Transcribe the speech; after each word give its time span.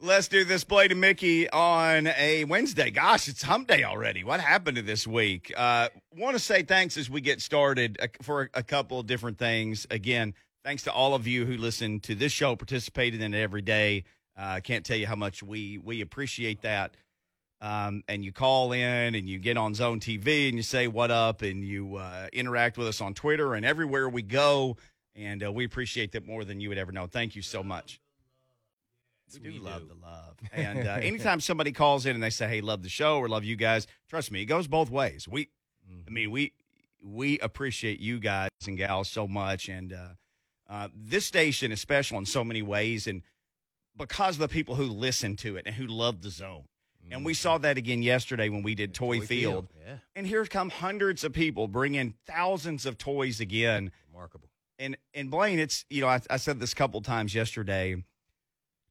Let's 0.00 0.28
do 0.28 0.44
this, 0.44 0.62
Blaine 0.62 0.92
and 0.92 1.00
Mickey, 1.00 1.50
on 1.50 2.06
a 2.06 2.44
Wednesday. 2.44 2.88
Gosh, 2.92 3.26
it's 3.26 3.42
hump 3.42 3.66
day 3.66 3.82
already. 3.82 4.22
What 4.22 4.38
happened 4.38 4.76
to 4.76 4.82
this 4.82 5.08
week? 5.08 5.52
Uh, 5.56 5.88
Want 6.14 6.36
to 6.36 6.38
say 6.38 6.62
thanks 6.62 6.96
as 6.96 7.10
we 7.10 7.20
get 7.20 7.40
started 7.40 7.98
uh, 8.00 8.06
for 8.22 8.48
a 8.54 8.62
couple 8.62 9.00
of 9.00 9.08
different 9.08 9.38
things. 9.38 9.88
Again, 9.90 10.34
thanks 10.64 10.84
to 10.84 10.92
all 10.92 11.16
of 11.16 11.26
you 11.26 11.46
who 11.46 11.56
listen 11.56 11.98
to 12.00 12.14
this 12.14 12.30
show, 12.30 12.54
participated 12.54 13.20
in 13.20 13.34
it 13.34 13.40
every 13.40 13.60
day. 13.60 14.04
I 14.36 14.58
uh, 14.58 14.60
can't 14.60 14.84
tell 14.86 14.96
you 14.96 15.08
how 15.08 15.16
much 15.16 15.42
we 15.42 15.78
we 15.78 16.00
appreciate 16.00 16.62
that. 16.62 16.96
Um, 17.60 18.04
and 18.06 18.24
you 18.24 18.30
call 18.30 18.70
in 18.70 19.16
and 19.16 19.28
you 19.28 19.40
get 19.40 19.56
on 19.56 19.74
Zone 19.74 19.98
TV 19.98 20.48
and 20.48 20.56
you 20.56 20.62
say 20.62 20.86
what 20.86 21.10
up 21.10 21.42
and 21.42 21.64
you 21.64 21.96
uh, 21.96 22.28
interact 22.32 22.78
with 22.78 22.86
us 22.86 23.00
on 23.00 23.14
Twitter 23.14 23.54
and 23.54 23.66
everywhere 23.66 24.08
we 24.08 24.22
go. 24.22 24.76
And 25.16 25.42
uh, 25.42 25.50
we 25.50 25.64
appreciate 25.64 26.12
that 26.12 26.24
more 26.24 26.44
than 26.44 26.60
you 26.60 26.68
would 26.68 26.78
ever 26.78 26.92
know. 26.92 27.08
Thank 27.08 27.34
you 27.34 27.42
so 27.42 27.64
much. 27.64 28.00
We 29.34 29.40
do 29.40 29.52
We 29.52 29.58
love 29.58 29.82
do. 29.82 29.88
the 29.88 29.94
love. 30.06 30.36
And 30.52 30.86
uh, 30.86 30.98
anytime 31.02 31.40
somebody 31.40 31.72
calls 31.72 32.06
in 32.06 32.14
and 32.14 32.22
they 32.22 32.30
say, 32.30 32.48
"Hey, 32.48 32.60
love 32.60 32.82
the 32.82 32.88
show" 32.88 33.18
or 33.18 33.28
"Love 33.28 33.44
you 33.44 33.56
guys," 33.56 33.86
trust 34.08 34.30
me, 34.32 34.42
it 34.42 34.46
goes 34.46 34.66
both 34.68 34.90
ways. 34.90 35.26
We, 35.28 35.48
I 36.06 36.10
mean, 36.10 36.30
we 36.30 36.52
we 37.02 37.38
appreciate 37.40 38.00
you 38.00 38.18
guys 38.20 38.50
and 38.66 38.76
gals 38.78 39.08
so 39.08 39.26
much, 39.28 39.68
and 39.68 39.92
uh, 39.92 40.08
uh, 40.68 40.88
this 40.94 41.24
station 41.26 41.72
is 41.72 41.80
special 41.80 42.18
in 42.18 42.26
so 42.26 42.42
many 42.44 42.62
ways, 42.62 43.06
and 43.06 43.22
because 43.96 44.36
of 44.36 44.40
the 44.40 44.48
people 44.48 44.76
who 44.76 44.84
listen 44.84 45.36
to 45.36 45.56
it 45.56 45.64
and 45.66 45.74
who 45.74 45.86
love 45.86 46.22
the 46.22 46.30
zone. 46.30 46.64
And 47.10 47.24
we 47.24 47.32
saw 47.32 47.56
that 47.58 47.78
again 47.78 48.02
yesterday 48.02 48.50
when 48.50 48.62
we 48.62 48.74
did 48.74 48.92
Toy, 48.92 49.18
Toy 49.20 49.24
Field. 49.26 49.68
Field, 49.70 49.86
yeah. 49.86 49.96
And 50.14 50.26
here 50.26 50.44
come 50.44 50.68
hundreds 50.68 51.24
of 51.24 51.32
people 51.32 51.66
bringing 51.66 52.12
thousands 52.26 52.84
of 52.84 52.98
toys 52.98 53.40
again 53.40 53.92
Remarkable. 54.12 54.50
and 54.78 54.94
and 55.14 55.30
Blaine, 55.30 55.58
it's 55.58 55.86
you 55.88 56.02
know 56.02 56.08
I, 56.08 56.20
I 56.28 56.36
said 56.36 56.60
this 56.60 56.72
a 56.72 56.76
couple 56.76 57.00
times 57.00 57.34
yesterday. 57.34 58.04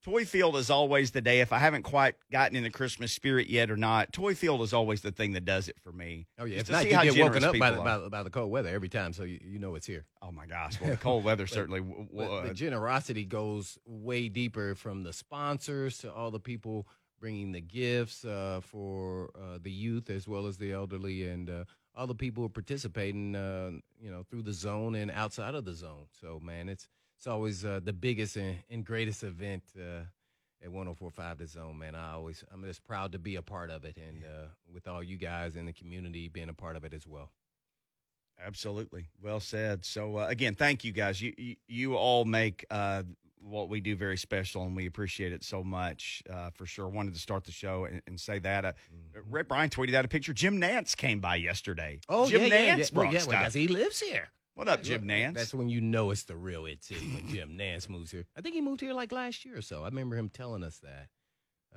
Toy 0.08 0.24
Field 0.24 0.56
is 0.56 0.70
always 0.70 1.12
the 1.12 1.20
day. 1.20 1.42
If 1.42 1.52
I 1.52 1.58
haven't 1.58 1.84
quite 1.84 2.16
gotten 2.32 2.56
in 2.56 2.64
the 2.64 2.70
Christmas 2.70 3.12
spirit 3.12 3.50
yet 3.50 3.70
or 3.70 3.76
not, 3.76 4.14
Toy 4.14 4.36
Field 4.36 4.62
is 4.62 4.72
always 4.72 5.02
the 5.02 5.12
thing 5.12 5.34
that 5.34 5.44
does 5.44 5.68
it 5.68 5.76
for 5.82 5.92
me. 5.92 6.28
Oh 6.40 6.46
yeah. 6.46 6.60
Just 6.60 6.62
If 6.62 6.66
to 6.68 6.72
not, 6.72 6.82
see 6.84 6.90
you 6.90 6.96
how 6.96 7.04
get 7.04 7.24
woken 7.24 7.44
up 7.44 7.60
by 7.60 7.72
the, 7.72 7.82
by, 7.82 8.08
by 8.08 8.24
the 8.24 8.30
cold 8.30 8.50
weather 8.50 8.70
every 8.70 8.88
time, 8.88 9.12
so 9.12 9.24
you, 9.24 9.38
you 9.44 9.60
know 9.60 9.76
it's 9.76 9.86
here. 9.86 10.06
Oh 10.22 10.32
my 10.32 10.46
gosh! 10.46 10.80
Well, 10.80 10.92
the 10.92 10.98
cold 10.98 11.26
weather 11.26 11.46
certainly. 11.48 11.82
w- 11.82 12.08
w- 12.10 12.48
the 12.48 12.54
generosity 12.54 13.26
goes 13.26 13.78
way 13.86 14.30
deeper 14.30 14.76
from 14.76 15.04
the 15.04 15.12
sponsors 15.12 15.98
to 15.98 16.14
all 16.14 16.32
the 16.32 16.40
people 16.40 16.88
bringing 17.20 17.52
the 17.52 17.60
gifts 17.60 18.24
uh, 18.24 18.62
for 18.64 19.32
uh, 19.36 19.58
the 19.62 19.72
youth 19.72 20.10
as 20.10 20.26
well 20.26 20.46
as 20.48 20.58
the 20.58 20.72
elderly 20.72 21.28
and 21.28 21.50
uh, 21.50 21.66
all 21.96 22.08
the 22.08 22.16
people 22.16 22.44
who 22.44 22.46
are 22.46 22.50
participating, 22.50 23.36
uh, 23.36 23.72
you 24.00 24.10
know, 24.10 24.24
through 24.30 24.44
the 24.44 24.54
zone 24.54 24.96
and 24.96 25.12
outside 25.12 25.54
of 25.54 25.66
the 25.66 25.74
zone. 25.74 26.06
So, 26.22 26.40
man, 26.42 26.70
it's 26.70 26.88
it's 27.18 27.28
always 27.28 27.66
uh, 27.66 27.80
the 27.84 27.94
biggest 27.94 28.36
and, 28.36 28.58
and 28.70 28.86
greatest 28.86 29.24
event 29.24 29.64
uh, 29.78 30.02
at 30.64 30.70
104.5 30.70 31.38
The 31.40 31.48
Zone, 31.48 31.78
man. 31.78 31.96
I 31.96 32.14
always 32.14 32.44
I'm 32.54 32.64
just 32.64 32.84
proud 32.84 33.12
to 33.14 33.20
be 33.20 33.36
a 33.36 33.42
part 33.42 33.70
of 33.70 33.86
it, 33.86 33.98
and 33.98 34.24
uh, 34.24 34.48
with 34.72 34.88
all 34.88 35.04
you 35.04 35.18
guys 35.18 35.56
in 35.56 35.66
the 35.66 35.74
community 35.74 36.28
being 36.30 36.50
a 36.50 36.54
part 36.54 36.76
of 36.76 36.84
it 36.84 36.94
as 36.94 37.08
well. 37.08 37.32
Absolutely. 38.44 39.08
Well 39.22 39.40
said. 39.40 39.84
So 39.84 40.18
uh, 40.20 40.28
again, 40.28 40.54
thank 40.56 40.84
you 40.84 40.92
guys. 40.92 41.22
You 41.22 41.34
you, 41.38 41.56
you 41.68 41.96
all 41.96 42.24
make 42.24 42.66
uh, 42.70 43.02
what 43.42 43.68
we 43.70 43.82
do 43.82 43.96
very 43.96 44.18
special, 44.18 44.64
and 44.64 44.76
we 44.76 44.86
appreciate 44.86 45.34
it 45.34 45.44
so 45.44 45.64
much. 45.64 46.22
Uh, 46.32 46.52
for 46.52 46.68
sure. 46.68 46.88
Wanted 46.88 47.16
to 47.16 47.20
start 47.20 47.46
the 47.46 47.52
show 47.52 47.86
and, 47.86 48.02
and 48.06 48.20
say 48.20 48.38
that. 48.40 48.64
Uh, 48.64 48.74
Red 49.28 49.48
Bryan 49.48 49.70
tweeted 49.72 49.96
out 49.96 50.06
a 50.06 50.08
picture. 50.08 50.34
Jim 50.34 50.62
Nantz 50.62 50.96
came 50.96 51.20
by 51.20 51.36
yesterday. 51.38 52.00
Oh, 52.10 52.30
Jim 52.30 52.42
Nantz 52.42 52.92
Well, 52.94 53.06
brought 53.06 53.14
yeah, 53.14 53.20
stuff. 53.22 53.32
because 53.40 53.54
he 53.56 53.68
lives 53.68 54.00
here. 54.00 54.30
What 54.58 54.68
up, 54.68 54.82
Jim 54.82 55.04
Nantz? 55.04 55.36
That's 55.36 55.54
when 55.54 55.70
you 55.70 55.80
know 55.82 56.10
it's 56.10 56.24
the 56.24 56.36
real 56.36 56.66
It 56.66 56.84
City 56.84 57.06
when 57.14 57.28
Jim 57.30 57.60
Nantz 57.60 57.88
moves 57.88 58.10
here. 58.10 58.26
I 58.36 58.42
think 58.42 58.56
he 58.56 58.62
moved 58.62 58.82
here 58.82 58.92
like 58.92 59.12
last 59.12 59.46
year 59.46 59.56
or 59.56 59.62
so. 59.62 59.84
I 59.84 59.86
remember 59.86 60.16
him 60.16 60.30
telling 60.30 60.64
us 60.64 60.80
that 60.80 61.10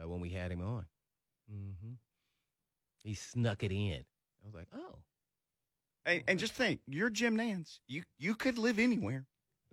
uh, 0.02 0.08
when 0.08 0.20
we 0.20 0.30
had 0.30 0.50
him 0.50 0.62
on. 0.62 0.86
Mm-hmm. 1.52 1.92
He 3.04 3.12
snuck 3.12 3.62
it 3.62 3.70
in. 3.70 4.02
I 4.42 4.46
was 4.46 4.54
like, 4.54 4.68
oh, 4.74 4.94
And, 6.06 6.22
and 6.26 6.38
just 6.38 6.54
think, 6.54 6.80
you're 6.86 7.10
Jim 7.10 7.36
Nantz. 7.36 7.80
You 7.86 8.04
you 8.18 8.34
could 8.34 8.56
live 8.56 8.78
anywhere. 8.78 9.26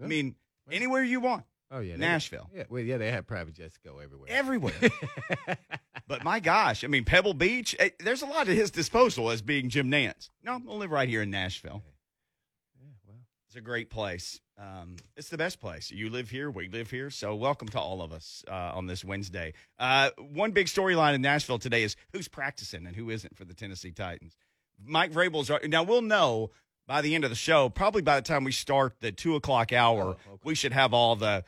I 0.03 0.07
mean, 0.07 0.35
anywhere 0.69 1.01
you 1.01 1.21
want. 1.21 1.45
oh 1.71 1.79
yeah, 1.79 1.93
they- 1.93 1.99
Nashville. 1.99 2.49
Yeah, 2.53 2.63
well, 2.69 2.83
yeah, 2.83 2.97
they 2.97 3.09
had 3.09 3.25
private 3.25 3.53
jets 3.53 3.77
go 3.85 3.99
everywhere. 3.99 4.27
Everywhere. 4.29 4.73
but 6.09 6.25
my 6.25 6.41
gosh, 6.41 6.83
I 6.83 6.87
mean, 6.87 7.05
Pebble 7.05 7.35
Beach, 7.35 7.73
eh, 7.79 7.91
there's 8.01 8.21
a 8.21 8.25
lot 8.25 8.49
at 8.49 8.55
his 8.57 8.69
disposal 8.69 9.29
as 9.31 9.41
being 9.41 9.69
Jim 9.69 9.89
Nantz. 9.89 10.29
No, 10.43 10.61
I'll 10.67 10.77
live 10.77 10.91
right 10.91 11.07
here 11.07 11.21
in 11.21 11.29
Nashville. 11.31 11.83
It's 13.47 13.55
a 13.55 13.61
great 13.61 13.89
place. 13.89 14.41
Um, 14.59 14.97
it's 15.15 15.29
the 15.29 15.37
best 15.37 15.61
place. 15.61 15.89
You 15.89 16.09
live 16.09 16.29
here, 16.29 16.51
we 16.51 16.67
live 16.67 16.91
here. 16.91 17.09
So, 17.09 17.33
welcome 17.33 17.69
to 17.69 17.79
all 17.79 18.01
of 18.01 18.11
us 18.11 18.43
uh, 18.47 18.51
on 18.73 18.87
this 18.87 19.05
Wednesday. 19.05 19.53
Uh, 19.79 20.09
one 20.31 20.51
big 20.51 20.67
storyline 20.67 21.13
in 21.15 21.21
Nashville 21.21 21.59
today 21.59 21.83
is 21.83 21.95
who's 22.11 22.27
practicing 22.27 22.85
and 22.85 22.95
who 22.95 23.09
isn't 23.09 23.37
for 23.37 23.45
the 23.45 23.53
Tennessee 23.53 23.91
Titans. 23.91 24.35
Mike 24.83 25.13
Vrabel's 25.13 25.49
now. 25.65 25.83
We'll 25.83 26.01
know 26.01 26.51
by 26.87 27.01
the 27.01 27.15
end 27.15 27.23
of 27.23 27.29
the 27.29 27.35
show. 27.37 27.69
Probably 27.69 28.01
by 28.01 28.17
the 28.19 28.21
time 28.27 28.43
we 28.43 28.51
start 28.51 28.95
the 28.99 29.13
two 29.13 29.35
o'clock 29.35 29.71
hour, 29.71 30.03
Oh, 30.03 30.09
okay. 30.09 30.41
we 30.43 30.53
should 30.55 30.73
have 30.73 30.93
all 30.93 31.15
the. 31.15 31.45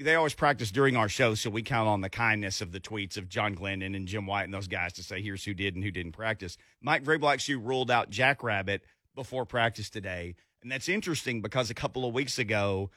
They 0.00 0.14
always 0.14 0.34
practice 0.34 0.70
during 0.70 0.94
our 0.96 1.08
show, 1.08 1.34
so 1.34 1.50
we 1.50 1.62
count 1.62 1.88
on 1.88 2.00
the 2.00 2.08
kindness 2.10 2.60
of 2.60 2.70
the 2.70 2.78
tweets 2.78 3.16
of 3.16 3.28
John 3.28 3.56
Glennon 3.56 3.96
and 3.96 4.06
Jim 4.06 4.24
Wyatt 4.24 4.44
and 4.44 4.54
those 4.54 4.68
guys 4.68 4.92
to 4.94 5.02
say 5.02 5.20
here's 5.20 5.44
who 5.44 5.52
did 5.52 5.74
and 5.74 5.82
who 5.82 5.90
didn't 5.90 6.12
practice. 6.12 6.56
Mike 6.80 7.02
Vrabel 7.02 7.32
actually 7.32 7.56
ruled 7.56 7.90
out 7.90 8.08
Jackrabbit 8.08 8.84
before 9.16 9.44
practice 9.44 9.90
today, 9.90 10.36
and 10.62 10.70
that's 10.70 10.88
interesting 10.88 11.40
because 11.42 11.70
a 11.70 11.74
couple 11.74 12.04
of 12.06 12.12
weeks 12.14 12.38
ago, 12.38 12.90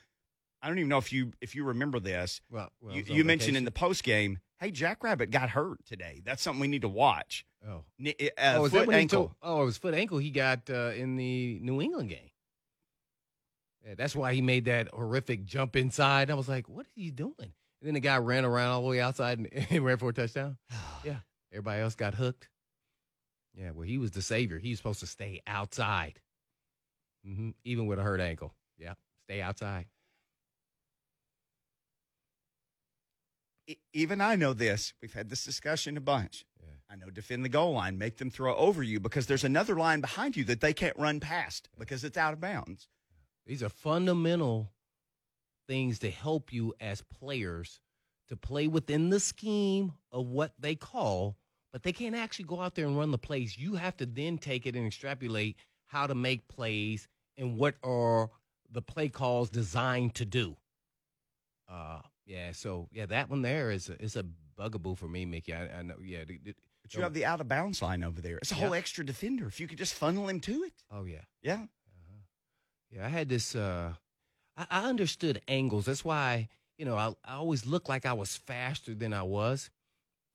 I 0.62 0.68
don't 0.68 0.78
even 0.80 0.90
know 0.90 0.98
if 0.98 1.12
you 1.14 1.32
if 1.42 1.56
you 1.56 1.64
remember 1.66 2.00
this. 2.00 2.42
well, 2.50 2.72
well, 2.82 2.96
you 2.96 3.04
you 3.08 3.24
mentioned 3.24 3.58
in 3.58 3.66
the 3.66 3.72
post 3.72 4.04
game, 4.04 4.40
hey, 4.60 4.72
Jackrabbit 4.72 5.32
got 5.32 5.50
hurt 5.50 5.84
today. 5.86 6.22
That's 6.24 6.42
something 6.42 6.60
we 6.62 6.68
need 6.68 6.82
to 6.84 6.90
watch. 6.90 7.46
oh. 7.68 7.84
Ni- 8.00 8.16
Uh, 8.38 8.56
oh, 8.58 8.70
foot 8.70 8.90
ankle. 8.90 9.20
told- 9.26 9.36
oh, 9.42 9.62
it 9.64 9.66
was 9.66 9.78
foot 9.78 9.94
ankle 9.94 10.18
he 10.20 10.30
got 10.30 10.70
uh, 10.70 10.92
in 10.96 11.16
the 11.16 11.60
New 11.62 11.82
England 11.82 12.10
game. 12.10 12.30
Yeah, 13.86 13.96
that's 13.96 14.16
why 14.16 14.34
he 14.34 14.42
made 14.42 14.66
that 14.66 14.88
horrific 14.90 15.44
jump 15.46 15.76
inside. 15.76 16.32
I 16.32 16.36
was 16.36 16.48
like, 16.48 16.70
what 16.70 16.86
is 16.86 16.92
he 16.96 17.12
doing? 17.12 17.34
And 17.40 17.52
then 17.82 17.94
the 17.96 18.00
guy 18.00 18.18
ran 18.18 18.46
around 18.46 18.72
all 18.72 18.82
the 18.82 18.88
way 18.88 19.02
outside 19.02 19.40
and, 19.40 19.50
and 19.70 19.84
ran 19.84 19.98
for 19.98 20.10
a 20.10 20.14
touchdown. 20.14 20.58
Yeah. 21.04 21.18
Everybody 21.52 21.82
else 21.82 21.96
got 21.96 22.16
hooked. 22.16 22.48
Yeah, 23.54 23.72
well, 23.72 23.86
he 23.86 23.98
was 23.98 24.12
the 24.12 24.22
savior. 24.22 24.58
He 24.58 24.70
was 24.70 24.80
supposed 24.80 25.02
to 25.02 25.08
stay 25.08 25.42
outside, 25.46 26.22
hmm 27.26 27.52
even 27.64 27.88
with 27.88 28.00
a 28.00 28.04
hurt 28.04 28.20
ankle. 28.20 28.54
Yeah, 28.78 28.94
stay 29.26 29.42
outside. 29.42 29.86
Even 33.94 34.20
I 34.20 34.36
know 34.36 34.54
this. 34.54 34.94
We've 35.02 35.14
had 35.14 35.30
this 35.30 35.46
discussion 35.46 35.96
a 35.96 36.02
bunch. 36.02 36.46
Yeah. 36.62 36.74
I 36.90 36.96
know 36.96 37.10
defend 37.10 37.46
the 37.46 37.50
goal 37.50 37.74
line, 37.74 37.98
make 37.98 38.18
them 38.18 38.30
throw 38.30 38.56
over 38.56 38.84
you 38.84 39.00
because 39.00 39.26
there's 39.26 39.46
another 39.46 39.76
line 39.76 40.02
behind 40.02 40.36
you 40.36 40.44
that 40.46 40.60
they 40.60 40.74
can't 40.74 40.98
run 40.98 41.22
past 41.22 41.70
because 41.80 42.04
it's 42.04 42.18
out 42.18 42.34
of 42.34 42.42
bounds. 42.42 42.90
These 43.46 43.64
are 43.64 43.70
fundamental 43.70 44.74
things 45.68 46.00
to 46.00 46.12
help 46.12 46.52
you 46.52 46.74
as 46.80 47.02
players 47.04 47.80
to 48.30 48.36
play 48.36 48.68
within 48.68 49.10
the 49.10 49.20
scheme 49.20 49.94
of 50.12 50.28
what 50.28 50.54
they 50.60 50.76
call, 50.76 51.38
but 51.72 51.84
they 51.84 51.92
can't 51.94 52.16
actually 52.16 52.46
go 52.46 52.62
out 52.62 52.76
there 52.76 52.86
and 52.86 52.98
run 52.98 53.12
the 53.12 53.18
plays. 53.18 53.58
You 53.58 53.76
have 53.76 53.98
to 53.98 54.06
then 54.06 54.38
take 54.38 54.66
it 54.66 54.76
and 54.76 54.86
extrapolate 54.86 55.58
how 55.86 56.08
to 56.08 56.16
make 56.16 56.48
plays 56.48 57.08
and 57.38 57.58
what 57.58 57.76
are 57.84 58.30
the 58.72 58.82
play 58.82 59.10
calls 59.10 59.50
designed 59.50 60.16
to 60.16 60.26
do. 60.26 60.56
Uh, 61.70 62.00
yeah. 62.26 62.52
So 62.52 62.88
yeah, 62.92 63.06
that 63.08 63.30
one 63.30 63.42
there 63.42 63.72
is 63.72 63.90
a, 63.90 64.02
is 64.02 64.16
a 64.16 64.24
bugaboo 64.58 64.96
for 64.96 65.08
me, 65.08 65.26
Mickey. 65.26 65.54
I, 65.54 65.80
I 65.80 65.82
know. 65.82 65.96
Yeah. 66.04 66.24
But 66.82 66.94
you 66.94 67.02
have 67.02 67.14
the 67.14 67.26
out 67.26 67.40
of 67.42 67.48
bounds 67.48 67.82
line 67.82 68.04
over 68.04 68.20
there. 68.22 68.38
It's 68.38 68.52
a 68.52 68.56
Yeah. 68.56 68.62
whole 68.62 68.74
extra 68.74 69.06
defender. 69.06 69.48
If 69.48 69.60
you 69.60 69.68
could 69.68 69.78
just 69.78 69.94
funnel 69.94 70.28
him 70.28 70.40
to 70.42 70.64
it. 70.64 70.74
oh 70.92 71.06
yeah. 71.06 71.22
Yeah. 71.42 71.54
Uh-huh. 71.54 72.18
Yeah, 72.92 73.06
I 73.06 73.10
had 73.10 73.30
this. 73.30 73.56
Uh, 73.56 73.94
I, 74.58 74.66
I 74.70 74.86
understood 74.90 75.42
angles. 75.48 75.86
That's 75.86 76.04
why 76.06 76.50
you 76.78 76.86
know 76.86 76.98
I, 76.98 77.14
I 77.26 77.36
always 77.36 77.66
looked 77.66 77.90
like 77.90 78.06
I 78.06 78.14
was 78.14 78.36
faster 78.36 78.94
than 78.94 79.14
I 79.14 79.24
was. 79.24 79.70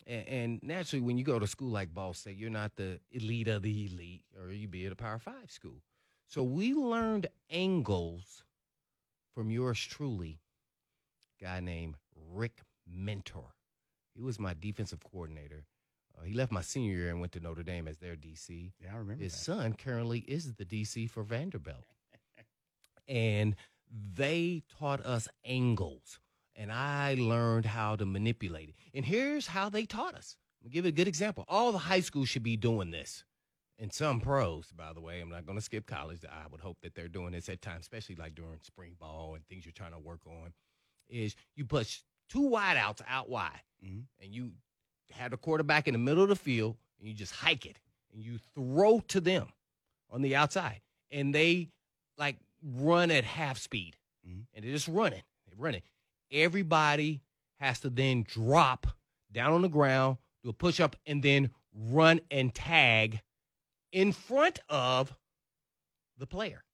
And, 0.07 0.29
and 0.29 0.61
naturally, 0.63 1.03
when 1.03 1.19
you 1.19 1.25
go 1.25 1.39
to 1.39 1.47
school 1.47 1.71
like 1.71 1.93
Ball 1.93 2.15
State, 2.15 2.39
you're 2.39 2.49
not 2.51 2.77
the 2.77 2.99
elite 3.13 3.49
of 3.49 3.63
the 3.63 3.85
elite, 3.87 4.23
or 4.41 4.51
you 4.51 4.67
be 4.69 4.87
at 4.87 4.93
a 4.93 4.97
Power 4.97 5.19
Five 5.19 5.51
school. 5.51 5.83
So 6.29 6.43
we 6.43 6.75
learned 6.75 7.27
angles 7.51 8.45
from 9.35 9.51
yours 9.51 9.81
truly, 9.81 10.41
guy 11.41 11.61
named 11.61 11.95
Rick 12.35 12.61
Minter. 12.87 13.55
He 14.15 14.21
was 14.23 14.39
my 14.39 14.55
defensive 14.59 15.01
coordinator. 15.03 15.65
Uh, 16.19 16.25
he 16.25 16.35
left 16.35 16.53
my 16.53 16.61
senior 16.61 16.93
year 16.95 17.09
and 17.11 17.21
went 17.21 17.33
to 17.33 17.41
Notre 17.41 17.63
Dame 17.63 17.89
as 17.89 17.97
their 17.97 18.15
DC. 18.15 18.73
Yeah, 18.79 18.91
I 18.95 18.99
remember 18.99 19.23
His 19.23 19.33
that. 19.33 19.39
son 19.39 19.73
currently 19.73 20.19
is 20.21 20.55
the 20.55 20.65
DC 20.67 21.09
for 21.09 21.23
Vanderbilt. 21.23 21.85
and 23.09 23.57
they 24.15 24.63
taught 24.79 25.05
us 25.07 25.29
angles, 25.47 26.19
and 26.55 26.71
I 26.71 27.15
learned 27.15 27.65
how 27.65 27.97
to 27.97 28.05
manipulate 28.05 28.69
it. 28.69 28.75
And 28.93 29.05
here's 29.07 29.47
how 29.47 29.71
they 29.71 29.87
taught 29.87 30.15
us. 30.15 30.37
I'll 30.63 30.69
give 30.71 30.85
you 30.85 30.91
a 30.91 30.93
good 30.93 31.09
example. 31.09 31.45
All 31.49 31.73
the 31.73 31.79
high 31.79 32.01
schools 32.01 32.29
should 32.29 32.43
be 32.43 32.57
doing 32.59 32.91
this. 32.91 33.25
And 33.81 33.93
some 33.93 34.21
pros, 34.21 34.73
by 34.73 34.93
the 34.93 35.01
way, 35.01 35.21
I'm 35.21 35.29
not 35.31 35.47
going 35.47 35.57
to 35.57 35.65
skip 35.65 35.87
college. 35.87 36.25
I 36.25 36.49
would 36.51 36.61
hope 36.61 36.79
that 36.83 36.95
they're 36.97 37.07
doing 37.09 37.31
this 37.33 37.49
at 37.49 37.63
times, 37.63 37.83
especially 37.83 38.17
like 38.17 38.35
during 38.35 38.59
spring 38.63 38.97
ball 38.99 39.35
and 39.37 39.47
things 39.47 39.65
you're 39.65 39.73
trying 39.73 39.93
to 39.93 39.99
work 40.01 40.27
on. 40.27 40.53
Is 41.09 41.37
you 41.55 41.65
push 41.65 42.01
two 42.29 42.41
wideouts 42.51 43.01
out 43.09 43.29
wide. 43.29 43.63
Mhm. 43.85 44.07
and 44.21 44.35
you 44.35 44.51
have 45.13 45.31
the 45.31 45.37
quarterback 45.37 45.87
in 45.87 45.93
the 45.93 45.99
middle 45.99 46.25
of 46.25 46.29
the 46.29 46.35
field, 46.35 46.77
and 46.99 47.07
you 47.07 47.15
just 47.15 47.33
hike 47.33 47.65
it, 47.65 47.79
and 48.13 48.21
you 48.21 48.37
throw 48.37 48.99
to 48.99 49.21
them 49.21 49.53
on 50.11 50.21
the 50.21 50.35
outside, 50.35 50.81
and 51.13 51.33
they 51.33 51.71
like 52.17 52.37
run 52.61 53.13
at 53.13 53.23
half 53.23 53.57
speed, 53.57 53.97
Mhm. 54.27 54.47
and 54.53 54.65
they're 54.65 54.73
just 54.73 54.89
running, 54.89 55.23
they're 55.47 55.57
running. 55.57 55.83
Everybody 56.33 57.23
has 57.61 57.79
to 57.81 57.91
then 57.91 58.25
drop 58.25 58.89
down 59.31 59.53
on 59.53 59.63
the 59.63 59.69
ground, 59.69 60.19
do 60.43 60.49
a 60.51 60.53
push 60.53 60.81
up, 60.81 60.97
and 61.07 61.23
then 61.23 61.55
run 61.73 62.21
and 62.33 62.53
tag 62.53 63.23
in 63.93 64.13
front 64.13 64.61
of 64.69 65.15
the 66.19 66.27
player. 66.27 66.65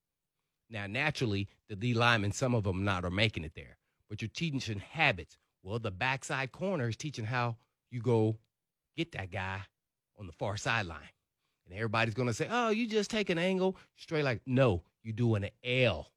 Now, 0.71 0.87
naturally, 0.87 1.49
the 1.69 1.77
D 1.77 1.95
linemen, 1.95 2.33
some 2.33 2.55
of 2.55 2.65
them 2.65 2.85
not 2.85 3.05
are 3.05 3.11
making 3.11 3.45
it 3.45 3.53
there, 3.55 3.77
but 4.09 4.23
you're 4.23 4.29
teaching 4.29 4.81
habits. 4.81 5.37
Well, 5.63 5.79
the 5.79 5.91
backside 5.91 6.53
corner 6.53 6.89
is 6.89 6.97
teaching 6.97 7.25
how 7.25 7.57
you 7.91 8.01
go 8.01 8.37
get 8.97 9.13
that 9.13 9.31
guy 9.31 9.61
on 10.19 10.27
the 10.27 10.33
far 10.33 10.57
sideline. 10.57 10.99
And 11.67 11.75
everybody's 11.75 12.15
going 12.15 12.29
to 12.29 12.35
say, 12.35 12.49
oh, 12.51 12.71
you 12.71 12.87
just 12.87 13.11
take 13.11 13.31
an 13.31 13.39
angle 13.39 13.77
straight 13.97 14.25
like, 14.25 14.43
no, 14.47 14.83
you 15.03 15.13
do 15.13 15.35
an 15.35 15.49
L 15.65 16.11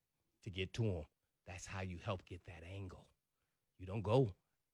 to 0.43 0.49
get 0.49 0.73
to 0.73 0.83
him. 0.83 1.05
That's 1.47 1.65
how 1.65 1.81
you 1.81 1.97
help 2.03 2.25
get 2.25 2.41
that 2.47 2.63
angle. 2.75 3.05
You 3.79 3.85
don't 3.85 4.01
go 4.01 4.33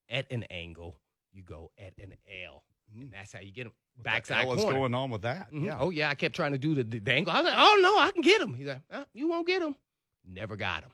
at 0.10 0.32
an 0.32 0.44
angle, 0.44 0.98
you 1.32 1.44
go 1.44 1.72
at 1.78 1.94
an 2.02 2.14
L. 2.46 2.64
And 2.92 3.10
mm. 3.10 3.12
that's 3.12 3.34
how 3.34 3.40
you 3.40 3.52
get 3.52 3.68
him. 3.68 3.74
Backside 4.02 4.48
What's 4.48 4.64
going 4.64 4.94
on 4.94 5.10
with 5.12 5.22
that? 5.22 5.52
Mhm. 5.54 5.66
Yeah. 5.66 5.78
Oh 5.80 5.90
yeah, 5.90 6.10
I 6.10 6.16
kept 6.16 6.36
trying 6.36 6.52
to 6.54 6.58
do 6.58 6.76
the, 6.76 6.84
the, 6.84 7.00
the 7.00 7.12
angle. 7.14 7.32
I 7.34 7.38
was 7.42 7.46
like, 7.46 7.56
oh 7.58 7.80
no, 7.82 7.98
I 8.00 8.12
can 8.12 8.22
get 8.22 8.42
him. 8.42 8.54
He's 8.54 8.68
like, 8.68 8.82
"Uh, 8.92 9.04
you 9.14 9.28
won't 9.30 9.48
get 9.48 9.62
him. 9.62 9.76
Never 10.28 10.56
got 10.56 10.84
him. 10.84 10.92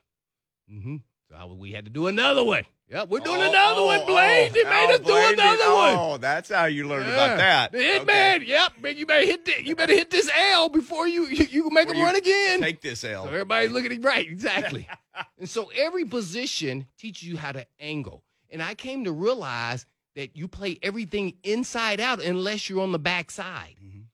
Mm-hmm. 0.72 0.96
So 1.28 1.34
I, 1.36 1.44
we 1.46 1.72
had 1.72 1.84
to 1.86 1.90
do 1.90 2.06
another 2.08 2.44
one. 2.44 2.64
Yep, 2.88 3.08
we're 3.08 3.20
doing 3.20 3.40
Oh, 3.40 3.48
another 3.48 3.80
oh, 3.82 3.86
one, 3.86 4.00
oh, 4.02 4.06
Blaze. 4.06 4.52
they 4.52 4.64
made 4.64 4.86
oh, 4.90 4.94
us 4.94 4.98
do 4.98 5.04
Blaze, 5.04 5.32
another 5.34 5.72
one. 5.74 5.94
Oh, 5.96 6.16
that's 6.18 6.48
how 6.48 6.64
you 6.64 6.88
learned 6.88 7.06
Yeah. 7.06 7.12
about 7.14 7.36
that. 7.38 7.72
The 7.72 7.78
Okay. 7.78 7.98
hitman. 8.04 8.46
Yep, 8.48 8.72
man, 8.82 8.96
you 8.96 9.06
better 9.06 9.24
hit 9.26 9.44
the, 9.44 9.64
you 9.64 9.76
better 9.76 9.92
hit 9.92 10.10
this 10.10 10.28
L 10.52 10.68
before 10.68 11.06
you 11.06 11.26
you, 11.26 11.44
you 11.44 11.70
make 11.70 11.86
Before 11.86 12.00
him 12.00 12.06
run 12.06 12.16
again. 12.16 12.60
Take 12.60 12.80
this 12.80 13.04
L. 13.04 13.24
So 13.24 13.28
everybody's 13.30 13.70
looking 13.70 13.92
at 13.92 13.98
him 13.98 14.02
right, 14.02 14.28
exactly. 14.28 14.88
and 15.38 15.48
so 15.48 15.70
every 15.76 16.04
position 16.04 16.86
teaches 16.98 17.28
you 17.28 17.36
how 17.36 17.52
to 17.52 17.64
angle. 17.78 18.24
And 18.50 18.60
I 18.60 18.74
came 18.74 19.04
to 19.04 19.12
realize 19.12 19.86
that 20.16 20.36
you 20.36 20.48
play 20.48 20.78
everything 20.82 21.34
inside 21.42 22.00
out 22.00 22.22
unless 22.22 22.68
you're 22.68 22.82
on 22.82 22.92
the 22.92 22.98
backside. 22.98 23.76
Mhm. 23.82 24.04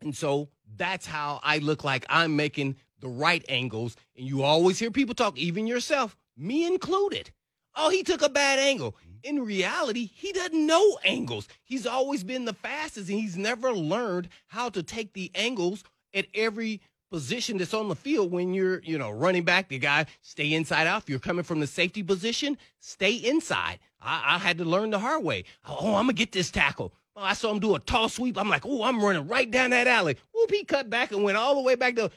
And 0.00 0.16
so 0.16 0.48
that's 0.76 1.06
how 1.06 1.40
I 1.42 1.58
look 1.58 1.84
like 1.84 2.06
I'm 2.08 2.36
making 2.36 2.76
the 3.00 3.08
right 3.08 3.44
angles. 3.48 3.96
And 4.16 4.26
you 4.26 4.42
always 4.42 4.78
hear 4.78 4.90
people 4.90 5.14
talk, 5.14 5.36
even 5.38 5.66
yourself, 5.66 6.16
me 6.36 6.66
included. 6.66 7.30
Oh, 7.74 7.90
he 7.90 8.02
took 8.02 8.22
a 8.22 8.28
bad 8.28 8.58
angle. 8.58 8.96
In 9.22 9.44
reality, 9.44 10.10
he 10.14 10.32
doesn't 10.32 10.66
know 10.66 10.98
angles. 11.04 11.48
He's 11.64 11.86
always 11.86 12.24
been 12.24 12.44
the 12.44 12.52
fastest 12.54 13.10
and 13.10 13.20
he's 13.20 13.36
never 13.36 13.72
learned 13.72 14.28
how 14.46 14.68
to 14.70 14.82
take 14.82 15.12
the 15.12 15.30
angles 15.34 15.84
at 16.14 16.26
every 16.34 16.80
position 17.10 17.56
that's 17.56 17.74
on 17.74 17.88
the 17.88 17.96
field 17.96 18.30
when 18.30 18.54
you're, 18.54 18.80
you 18.82 18.98
know, 18.98 19.10
running 19.10 19.44
back, 19.44 19.68
the 19.68 19.78
guy 19.78 20.06
stay 20.20 20.52
inside 20.52 20.86
out. 20.86 21.02
If 21.02 21.08
you're 21.08 21.18
coming 21.18 21.44
from 21.44 21.60
the 21.60 21.66
safety 21.66 22.02
position, 22.02 22.58
stay 22.80 23.14
inside. 23.14 23.78
I, 24.00 24.36
I 24.36 24.38
had 24.38 24.58
to 24.58 24.64
learn 24.64 24.90
the 24.90 24.98
hard 24.98 25.24
way. 25.24 25.44
Oh, 25.66 25.94
I'm 25.94 26.04
gonna 26.04 26.12
get 26.14 26.32
this 26.32 26.50
tackle. 26.50 26.92
Oh, 27.16 27.22
I 27.22 27.34
saw 27.34 27.50
him 27.50 27.58
do 27.58 27.74
a 27.74 27.80
tall 27.80 28.08
sweep. 28.08 28.38
I'm 28.38 28.48
like, 28.48 28.64
oh, 28.64 28.84
I'm 28.84 29.02
running 29.02 29.26
right 29.26 29.50
down 29.50 29.70
that 29.70 29.86
alley. 29.86 30.16
Whoop, 30.32 30.50
he 30.50 30.64
cut 30.64 30.88
back 30.88 31.10
and 31.12 31.24
went 31.24 31.36
all 31.36 31.54
the 31.54 31.62
way 31.62 31.74
back 31.74 31.96
to 31.96 32.10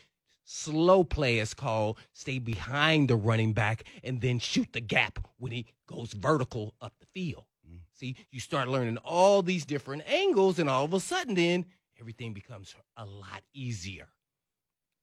slow 0.44 1.04
play 1.04 1.40
is 1.40 1.54
called. 1.54 1.98
Stay 2.14 2.40
behind 2.40 3.10
the 3.10 3.16
running 3.16 3.54
back 3.54 3.84
and 4.04 4.22
then 4.22 4.40
shoot 4.40 4.72
the 4.74 4.82
gap 4.82 5.20
when 5.38 5.52
he 5.52 5.66
goes 5.88 6.14
vertical 6.14 6.74
up 6.82 6.94
the 7.00 7.08
field. 7.14 7.46
Mm. 7.70 7.80
See, 7.94 8.16
you 8.32 8.40
start 8.40 8.68
learning 8.68 8.98
all 8.98 9.42
these 9.42 9.66
different 9.66 10.04
angles, 10.08 10.60
and 10.60 10.70
all 10.70 10.86
of 10.86 10.94
a 10.94 11.00
sudden, 11.00 11.36
then 11.36 11.66
everything 12.00 12.34
becomes 12.34 12.76
a 12.98 13.06
lot 13.06 13.42
easier. 13.54 14.08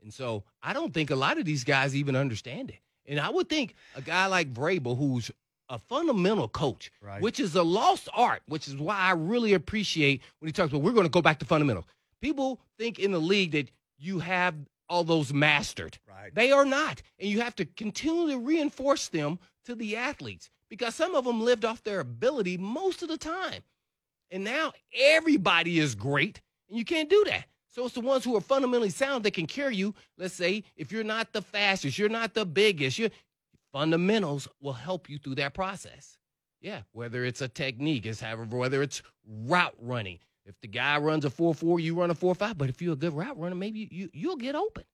And 0.02 0.12
so 0.12 0.44
I 0.62 0.72
don't 0.72 0.94
think 0.94 1.10
a 1.10 1.16
lot 1.16 1.38
of 1.38 1.44
these 1.44 1.64
guys 1.64 1.96
even 1.96 2.14
understand 2.14 2.70
it. 2.70 2.78
And 3.06 3.19
I 3.19 3.30
would 3.30 3.48
think 3.48 3.75
a 3.96 4.02
guy 4.02 4.26
like 4.26 4.52
Vrabel, 4.52 4.96
who's 4.96 5.30
a 5.68 5.78
fundamental 5.78 6.48
coach, 6.48 6.90
Right. 7.00 7.20
which 7.20 7.38
is 7.40 7.54
a 7.54 7.62
lost 7.62 8.08
art, 8.14 8.42
which 8.46 8.68
is 8.68 8.76
why 8.76 8.96
I 8.96 9.12
really 9.12 9.54
appreciate 9.54 10.22
when 10.38 10.48
he 10.48 10.52
talks 10.52 10.70
about 10.70 10.82
we're 10.82 10.92
going 10.92 11.06
to 11.06 11.10
go 11.10 11.22
back 11.22 11.38
to 11.40 11.44
fundamentals. 11.44 11.84
People 12.20 12.60
think 12.78 12.98
in 12.98 13.12
the 13.12 13.20
league 13.20 13.52
that 13.52 13.70
you 13.98 14.18
have 14.20 14.54
all 14.88 15.04
those 15.04 15.32
mastered. 15.32 15.98
Right. 16.08 16.34
They 16.34 16.50
are 16.52 16.64
not. 16.64 17.02
And 17.18 17.28
you 17.28 17.40
have 17.42 17.54
to 17.56 17.64
continually 17.64 18.36
reinforce 18.36 19.08
them 19.08 19.38
to 19.66 19.74
the 19.74 19.96
athletes 19.96 20.48
because 20.70 20.94
some 20.94 21.14
of 21.14 21.24
them 21.24 21.42
lived 21.42 21.64
off 21.64 21.82
their 21.84 22.00
ability 22.00 22.56
most 22.56 23.02
of 23.02 23.08
the 23.08 23.18
time. 23.18 23.62
And 24.30 24.44
now 24.44 24.72
everybody 24.94 25.78
is 25.78 25.94
great, 25.94 26.40
and 26.68 26.78
you 26.78 26.84
can't 26.84 27.08
do 27.08 27.24
that. 27.28 27.44
So 27.70 27.84
it's 27.84 27.94
the 27.94 28.00
ones 28.00 28.24
who 28.24 28.34
are 28.36 28.40
fundamentally 28.40 28.90
sound 28.90 29.24
that 29.24 29.34
can 29.34 29.46
carry 29.46 29.76
you. 29.76 29.94
Let's 30.16 30.34
say 30.34 30.64
if 30.76 30.90
you're 30.90 31.04
not 31.04 31.32
the 31.32 31.42
fastest, 31.42 31.98
you're 31.98 32.08
not 32.08 32.34
the 32.34 32.44
biggest, 32.44 32.98
your 32.98 33.10
fundamentals 33.72 34.48
will 34.60 34.72
help 34.72 35.08
you 35.08 35.18
through 35.18 35.36
that 35.36 35.54
process. 35.54 36.18
Yeah, 36.60 36.82
whether 36.92 37.24
it's 37.24 37.40
a 37.40 37.48
technique, 37.48 38.06
it's 38.06 38.20
however, 38.20 38.44
whether 38.44 38.82
it's 38.82 39.02
route 39.26 39.76
running. 39.80 40.18
If 40.44 40.54
the 40.60 40.68
guy 40.68 40.98
runs 40.98 41.24
a 41.24 41.30
4-4, 41.30 41.80
you 41.82 41.94
run 41.94 42.10
a 42.10 42.14
4-5. 42.14 42.56
But 42.56 42.70
if 42.70 42.80
you're 42.80 42.94
a 42.94 42.96
good 42.96 43.12
route 43.12 43.38
runner, 43.38 43.54
maybe 43.54 43.88
you, 43.90 44.08
you, 44.12 44.28
will 44.28 44.36
get 44.36 44.54
open 44.54 44.84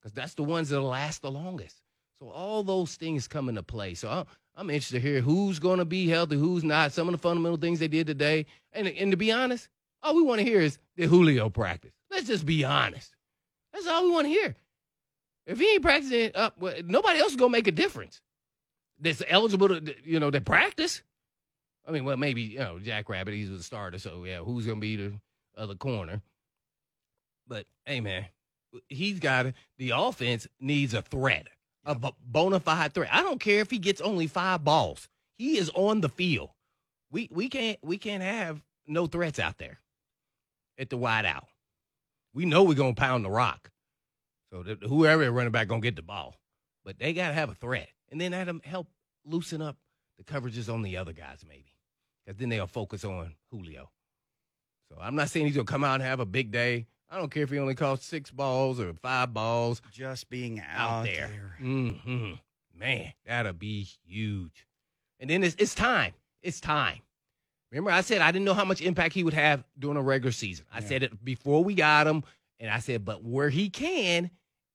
because 0.00 0.12
that's 0.12 0.34
the 0.34 0.44
ones 0.44 0.68
that'll 0.68 0.86
last 0.86 1.22
the 1.22 1.30
longest. 1.30 1.76
So 2.20 2.30
all 2.30 2.62
those 2.62 2.94
things 2.94 3.26
come 3.26 3.48
into 3.48 3.62
play. 3.62 3.94
So 3.94 4.08
I'm, 4.08 4.26
I'm 4.54 4.70
interested 4.70 5.02
to 5.02 5.08
hear 5.08 5.20
who's 5.20 5.58
going 5.58 5.80
to 5.80 5.84
be 5.84 6.08
healthy, 6.08 6.36
who's 6.36 6.62
not, 6.62 6.92
some 6.92 7.08
of 7.08 7.12
the 7.12 7.18
fundamental 7.18 7.58
things 7.58 7.80
they 7.80 7.88
did 7.88 8.06
today. 8.06 8.46
And, 8.72 8.86
and 8.86 9.10
to 9.10 9.16
be 9.16 9.32
honest, 9.32 9.68
all 10.02 10.14
we 10.14 10.22
want 10.22 10.38
to 10.38 10.44
hear 10.44 10.60
is 10.60 10.78
the 10.96 11.06
Julio 11.06 11.50
practice. 11.50 11.92
Let's 12.10 12.28
just 12.28 12.46
be 12.46 12.64
honest. 12.64 13.14
That's 13.72 13.88
all 13.88 14.04
we 14.04 14.10
want 14.12 14.26
to 14.26 14.30
hear. 14.30 14.54
If 15.46 15.58
he 15.58 15.72
ain't 15.72 15.82
practicing 15.82 16.30
up, 16.34 16.58
well, 16.58 16.74
nobody 16.84 17.20
else 17.20 17.30
is 17.30 17.36
going 17.36 17.50
to 17.50 17.58
make 17.58 17.66
a 17.66 17.72
difference. 17.72 18.20
That's 18.98 19.22
eligible 19.28 19.68
to, 19.68 19.94
you 20.04 20.20
know, 20.20 20.30
to 20.30 20.40
practice. 20.40 21.02
I 21.86 21.90
mean, 21.90 22.04
well, 22.04 22.16
maybe, 22.16 22.42
you 22.42 22.60
know, 22.60 22.78
Jack 22.78 23.08
Rabbit, 23.08 23.34
he's 23.34 23.50
the 23.50 23.62
starter. 23.62 23.98
So, 23.98 24.24
yeah, 24.24 24.38
who's 24.38 24.64
going 24.64 24.78
to 24.78 24.80
be 24.80 24.96
the 24.96 25.12
other 25.56 25.74
corner? 25.74 26.22
But, 27.46 27.66
hey, 27.84 28.00
man, 28.00 28.26
he's 28.88 29.20
got 29.20 29.46
the 29.78 29.92
offense 29.94 30.46
needs 30.60 30.94
a 30.94 31.02
threat, 31.02 31.48
a 31.84 31.94
bona 32.24 32.60
fide 32.60 32.94
threat. 32.94 33.10
I 33.12 33.22
don't 33.22 33.40
care 33.40 33.60
if 33.60 33.70
he 33.70 33.78
gets 33.78 34.00
only 34.00 34.26
five 34.26 34.64
balls. 34.64 35.08
He 35.36 35.58
is 35.58 35.70
on 35.74 36.00
the 36.00 36.08
field. 36.08 36.50
We 37.10 37.28
we 37.30 37.48
can't 37.48 37.78
we 37.82 37.98
can't 37.98 38.22
have 38.22 38.62
no 38.86 39.06
threats 39.06 39.38
out 39.38 39.58
there 39.58 39.78
at 40.78 40.90
the 40.90 40.96
wide 40.96 41.26
out. 41.26 41.46
We 42.32 42.44
know 42.44 42.64
we're 42.64 42.74
gonna 42.74 42.94
pound 42.94 43.24
the 43.24 43.30
rock. 43.30 43.70
So 44.54 44.62
that 44.62 44.84
whoever 44.84 45.28
running 45.32 45.50
back 45.50 45.66
gonna 45.66 45.80
get 45.80 45.96
the 45.96 46.02
ball, 46.02 46.36
but 46.84 46.96
they 47.00 47.12
gotta 47.12 47.34
have 47.34 47.50
a 47.50 47.56
threat, 47.56 47.88
and 48.12 48.20
then 48.20 48.30
that'll 48.30 48.60
help 48.62 48.86
loosen 49.24 49.60
up 49.60 49.76
the 50.16 50.22
coverages 50.22 50.72
on 50.72 50.82
the 50.82 50.96
other 50.96 51.12
guys 51.12 51.40
maybe, 51.48 51.74
because 52.24 52.38
then 52.38 52.50
they'll 52.50 52.68
focus 52.68 53.04
on 53.04 53.34
Julio. 53.50 53.90
So 54.88 54.98
I'm 55.00 55.16
not 55.16 55.28
saying 55.30 55.46
he's 55.46 55.56
gonna 55.56 55.66
come 55.66 55.82
out 55.82 55.94
and 55.94 56.04
have 56.04 56.20
a 56.20 56.24
big 56.24 56.52
day. 56.52 56.86
I 57.10 57.18
don't 57.18 57.32
care 57.32 57.42
if 57.42 57.50
he 57.50 57.58
only 57.58 57.74
caught 57.74 58.00
six 58.00 58.30
balls 58.30 58.78
or 58.78 58.94
five 58.94 59.34
balls 59.34 59.82
Just 59.90 60.30
being 60.30 60.60
out, 60.60 61.00
out 61.00 61.04
there. 61.04 61.56
hmm 61.58 62.34
Man, 62.76 63.12
that'll 63.26 63.54
be 63.54 63.88
huge. 64.06 64.68
And 65.18 65.28
then 65.30 65.42
it's, 65.42 65.56
it's 65.58 65.74
time. 65.74 66.12
It's 66.42 66.60
time. 66.60 67.00
Remember, 67.72 67.90
I 67.90 68.02
said 68.02 68.20
I 68.20 68.30
didn't 68.30 68.44
know 68.44 68.54
how 68.54 68.64
much 68.64 68.80
impact 68.80 69.14
he 69.14 69.24
would 69.24 69.34
have 69.34 69.64
during 69.76 69.96
a 69.96 70.02
regular 70.02 70.30
season. 70.30 70.64
I 70.72 70.78
Yeah. 70.78 70.86
said 70.86 71.02
it 71.02 71.24
before 71.24 71.64
we 71.64 71.74
got 71.74 72.06
him, 72.06 72.22
and 72.60 72.70
I 72.70 72.78
said, 72.78 73.04
but 73.04 73.24
where 73.24 73.50
he 73.50 73.68
can 73.68 74.30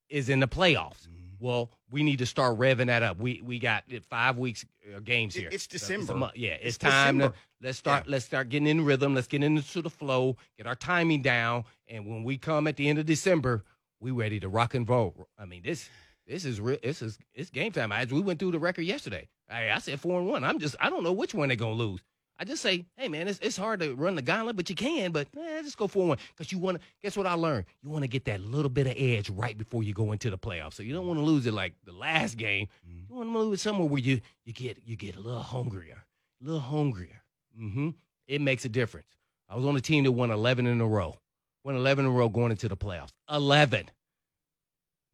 is 0.10 0.30
in 0.30 0.40
the 0.40 0.48
playoffs. 0.48 1.08
Mhm. 1.08 1.16
Well, 1.40 1.72
we 1.92 2.04
need 2.04 2.20
to 2.20 2.26
start 2.26 2.58
revving 2.58 2.88
that 2.88 3.02
up. 3.04 3.18
We 3.18 3.42
we 3.44 3.60
got 3.60 3.84
five 4.10 4.38
weeks 4.38 4.66
uh, 4.96 5.00
games 5.00 5.34
here. 5.36 5.50
it's 5.52 5.64
So 5.64 5.76
a 5.94 5.98
December. 5.98 6.32
yeah, 6.36 6.52
it's, 6.52 6.76
It's 6.76 6.78
time 6.78 7.18
December. 7.20 7.30
to 7.36 7.66
let's 7.66 7.78
start. 7.78 8.08
Let's 8.08 8.26
start 8.26 8.50
getting 8.50 8.68
in 8.68 8.84
rhythm. 8.86 9.16
Let's 9.16 9.28
get 9.28 9.44
into 9.44 9.82
the 9.82 9.90
flow. 9.90 10.36
Get 10.58 10.68
our 10.68 10.76
timing 10.76 11.22
down. 11.22 11.64
And 11.88 12.06
when 12.06 12.24
we 12.24 12.38
come 12.38 12.68
at 12.68 12.76
the 12.76 12.90
end 12.90 13.00
of 13.00 13.06
December, 13.06 13.64
we 14.02 14.12
ready 14.12 14.40
to 14.42 14.50
rock 14.50 14.74
and 14.76 14.88
roll. 14.88 15.28
I 15.38 15.46
mean 15.46 15.62
this 15.64 15.90
this 16.28 16.46
is 16.46 16.60
real. 16.60 16.78
This 16.84 17.02
is 17.02 17.18
it's 17.34 17.50
game 17.50 17.72
time. 17.72 17.92
As 17.92 18.12
we 18.12 18.20
went 18.20 18.40
through 18.40 18.52
the 18.52 18.60
record 18.60 18.84
yesterday, 18.84 19.30
I, 19.50 19.72
I 19.72 19.80
said 19.80 20.00
four 20.00 20.20
and 20.20 20.28
one. 20.30 20.44
I'm 20.44 20.60
just 20.60 20.76
I 20.80 20.90
don't 20.90 21.04
know 21.04 21.14
which 21.14 21.34
one 21.34 21.48
they're 21.48 21.56
gonna 21.58 21.72
lose. 21.74 22.02
I 22.42 22.46
just 22.46 22.62
say, 22.62 22.86
hey 22.96 23.10
man, 23.10 23.28
it's 23.28 23.38
it's 23.40 23.58
hard 23.58 23.82
to 23.82 23.94
run 23.96 24.16
the 24.16 24.22
gauntlet, 24.22 24.56
but 24.56 24.70
you 24.70 24.76
can. 24.76 25.12
But 25.12 25.28
eh, 25.38 25.62
just 25.62 25.78
go 25.78 25.90
and 25.94 26.08
one 26.08 26.18
because 26.30 26.52
you 26.54 26.58
want 26.58 26.80
to. 26.80 26.84
Guess 27.02 27.18
what 27.18 27.28
I 27.28 27.34
learned? 27.34 27.66
You 27.84 27.90
want 27.90 28.04
to 28.04 28.08
get 28.08 28.24
that 28.26 28.40
little 28.40 28.70
bit 28.70 28.88
of 28.88 28.94
edge 28.96 29.30
right 29.30 29.58
before 29.58 29.84
you 29.84 29.94
go 29.94 30.14
into 30.14 30.30
the 30.30 30.38
playoffs. 30.38 30.76
So 30.76 30.84
you 30.84 30.94
don't 30.94 31.06
want 31.06 31.20
to 31.20 31.24
lose 31.26 31.46
it 31.46 31.54
like 31.54 31.74
the 31.86 31.92
last 31.92 32.38
game. 32.38 32.68
Mhm. 32.90 33.10
You 33.10 33.16
want 33.16 33.30
to 33.34 33.38
lose 33.40 33.60
it 33.60 33.62
somewhere 33.62 33.90
where 33.90 34.00
you 34.02 34.22
you 34.46 34.54
get 34.54 34.78
you 34.86 34.96
get 34.96 35.18
a 35.18 35.20
little 35.20 35.42
hungrier, 35.42 36.06
a 36.42 36.46
little 36.46 36.62
hungrier. 36.62 37.22
Mm-hmm. 37.60 37.90
It 38.28 38.40
makes 38.40 38.64
a 38.64 38.70
difference. 38.70 39.08
I 39.50 39.56
was 39.58 39.66
on 39.66 39.76
a 39.76 39.82
team 39.82 40.06
that 40.06 40.14
won 40.14 40.32
11 40.32 40.66
in 40.66 40.80
a 40.80 40.88
row. 40.88 41.18
Won 41.66 41.76
11 41.76 42.06
in 42.06 42.12
a 42.12 42.14
row 42.14 42.30
going 42.30 42.52
into 42.52 42.70
the 42.70 42.78
playoffs. 42.78 43.10
11. 43.30 43.90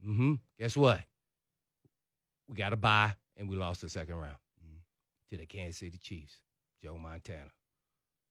Mm-hmm. 0.05 0.33
Guess 0.59 0.77
what? 0.77 1.01
We 2.47 2.55
got 2.55 2.73
a 2.73 2.75
bye, 2.75 3.15
and 3.37 3.49
we 3.49 3.55
lost 3.55 3.81
the 3.81 3.89
second 3.89 4.15
round 4.15 4.35
Mhm. 4.63 4.77
to 5.31 5.37
the 5.37 5.45
Kansas 5.47 5.77
City 5.79 5.97
Chiefs. 5.97 6.39
Joe 6.85 6.99
Montana. 6.99 7.49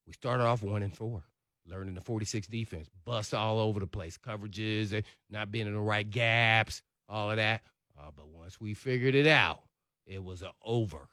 We 0.06 0.12
started 0.12 0.44
off 0.44 0.62
one 0.62 0.84
and 0.84 0.96
four, 0.96 1.24
learning 1.66 1.94
the 1.94 2.00
46 2.00 2.46
defense, 2.46 2.88
bust 3.04 3.34
all 3.34 3.58
over 3.58 3.80
the 3.80 3.86
place, 3.88 4.16
coverages, 4.16 5.02
not 5.28 5.50
being 5.50 5.66
in 5.66 5.74
the 5.74 5.80
right 5.80 6.08
gaps, 6.08 6.80
all 7.08 7.32
of 7.32 7.36
that. 7.38 7.62
Uh, 7.98 8.10
but 8.14 8.28
once 8.28 8.60
we 8.60 8.72
figured 8.74 9.16
it 9.16 9.26
out, 9.26 9.62
it 10.06 10.22
was 10.22 10.42
a 10.42 10.52
over. 10.64 11.08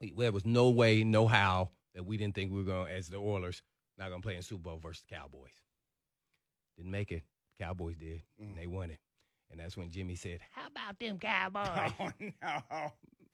There 0.00 0.32
was 0.32 0.46
no 0.46 0.70
way, 0.70 1.04
no 1.04 1.26
how 1.26 1.70
that 1.94 2.06
we 2.06 2.16
didn't 2.16 2.34
think 2.34 2.50
we 2.52 2.58
were 2.58 2.64
going, 2.64 2.90
as 2.90 3.08
the 3.08 3.18
Oilers, 3.18 3.60
not 3.98 4.08
going 4.08 4.22
to 4.22 4.26
play 4.26 4.36
in 4.36 4.42
Super 4.42 4.62
Bowl 4.62 4.78
versus 4.78 5.04
the 5.06 5.14
Cowboys. 5.14 5.52
Didn't 6.78 6.90
make 6.90 7.12
it. 7.12 7.22
Cowboys 7.60 7.96
did, 7.96 8.22
Mm. 8.40 8.48
and 8.48 8.56
they 8.56 8.66
won 8.66 8.90
it. 8.90 8.98
And 9.50 9.60
that's 9.60 9.76
when 9.76 9.90
Jimmy 9.90 10.14
said, 10.16 10.40
"How 10.52 10.68
about 10.68 10.98
them 10.98 11.18
Cowboys?" 11.18 11.92
Oh 12.00 12.60
no! 12.70 12.92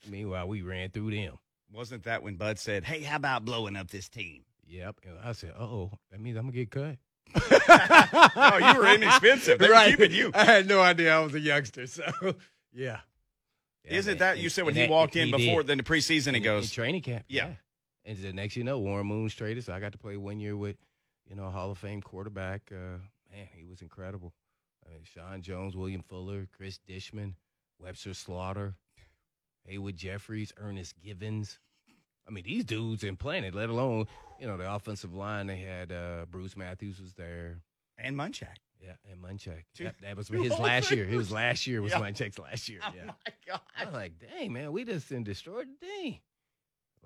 Meanwhile, 0.09 0.49
we 0.49 0.63
ran 0.63 0.91
through 0.91 1.13
them. 1.13 1.39
Wasn't 1.73 2.05
that 2.05 2.23
when 2.23 2.35
Bud 2.37 2.59
said, 2.59 2.85
"Hey, 2.85 3.03
how 3.03 3.17
about 3.17 3.45
blowing 3.45 3.77
up 3.77 3.91
this 3.91 4.09
team"? 4.09 4.43
Yep. 4.67 5.01
And 5.07 5.19
I 5.23 5.33
said, 5.33 5.53
"Oh, 5.59 5.93
that 6.11 6.21
means 6.21 6.37
I'm 6.37 6.45
gonna 6.45 6.53
get 6.53 6.71
cut." 6.71 6.97
Oh, 8.37 8.59
you 8.73 8.79
were 8.81 8.95
inexpensive. 8.95 9.59
They 9.59 9.69
were 9.69 9.85
keeping 9.91 10.13
you. 10.13 10.31
I 10.35 10.45
had 10.45 10.69
no 10.69 10.81
idea 10.81 11.15
I 11.17 11.21
was 11.21 11.35
a 11.35 11.41
youngster. 11.41 11.87
So, 11.87 12.03
yeah. 12.73 13.01
Yeah, 13.85 13.93
Isn't 13.97 14.13
man. 14.15 14.19
that 14.19 14.39
you 14.39 14.49
said 14.49 14.65
when 14.65 14.75
he 14.75 14.83
that- 14.83 14.91
walked 14.91 15.17
in 15.17 15.29
he 15.29 15.33
before 15.37 15.63
then 15.63 15.79
the 15.79 15.85
preseason? 15.85 16.33
He 16.33 16.39
in 16.39 16.43
goes, 16.43 16.71
training 16.71 17.03
camp. 17.03 17.25
Yeah. 17.29 17.51
And 18.05 18.19
the 18.19 18.33
next 18.33 18.57
you 18.57 18.65
know, 18.65 18.79
Warren 18.79 19.07
Moon's 19.07 19.35
traded, 19.35 19.65
so 19.65 19.73
I 19.73 19.81
got 19.81 19.93
to 19.93 19.99
play 19.99 20.17
one 20.17 20.41
year 20.41 20.57
with, 20.57 20.77
you 21.29 21.37
know, 21.37 21.45
a 21.47 21.51
Hall 21.51 21.71
of 21.71 21.79
Fame 21.79 22.01
quarterback. 22.03 22.71
Uh, 22.73 22.99
man, 23.31 23.47
he 23.55 23.65
was 23.65 23.83
incredible. 23.83 24.33
I 24.87 24.93
mean, 24.93 25.03
Sean 25.05 25.43
Jones, 25.43 25.77
William 25.77 26.03
Fuller, 26.09 26.49
Cris 26.57 26.79
Dishman, 26.89 27.35
Webster 27.79 28.15
Slaughter, 28.15 28.75
Haywood 29.65 29.97
Jeffires, 29.97 30.53
Ernest 30.57 30.95
Givins. 31.03 31.59
I 32.29 32.33
mean, 32.33 32.45
these 32.45 32.65
dudes 32.65 33.03
in 33.05 33.17
planet, 33.17 33.55
let 33.55 33.69
alone, 33.71 34.07
you 34.39 34.47
know, 34.47 34.57
the 34.57 34.73
offensive 34.73 35.15
line. 35.15 35.47
They 35.49 35.57
had 35.59 35.91
uh, 35.91 36.27
Bruce 36.31 36.57
Matthews 36.57 37.01
was 37.01 37.15
there. 37.15 37.59
and 37.99 38.17
Munchak. 38.17 38.57
Yeah, 38.81 38.93
and 39.11 39.23
Munchak. 39.23 39.65
Yep, 39.79 39.97
that 40.03 40.17
was 40.17 40.29
his 40.29 40.59
last 40.59 40.91
year. 40.91 41.05
His 41.05 41.31
last 41.31 41.67
year 41.67 41.83
was 41.83 41.93
Yeah. 41.93 42.01
Munchak's 42.01 42.39
last 42.39 42.69
year. 42.69 42.81
Oh 42.87 42.93
Yeah. 42.97 43.05
my 43.07 43.33
god! 43.47 43.61
I 43.79 43.85
was 43.85 43.95
like, 43.95 44.13
dang, 44.19 44.53
man, 44.53 44.73
we 44.73 44.85
just 44.85 45.09
destroyed 45.25 45.67
the 45.81 45.87
team. 45.87 46.19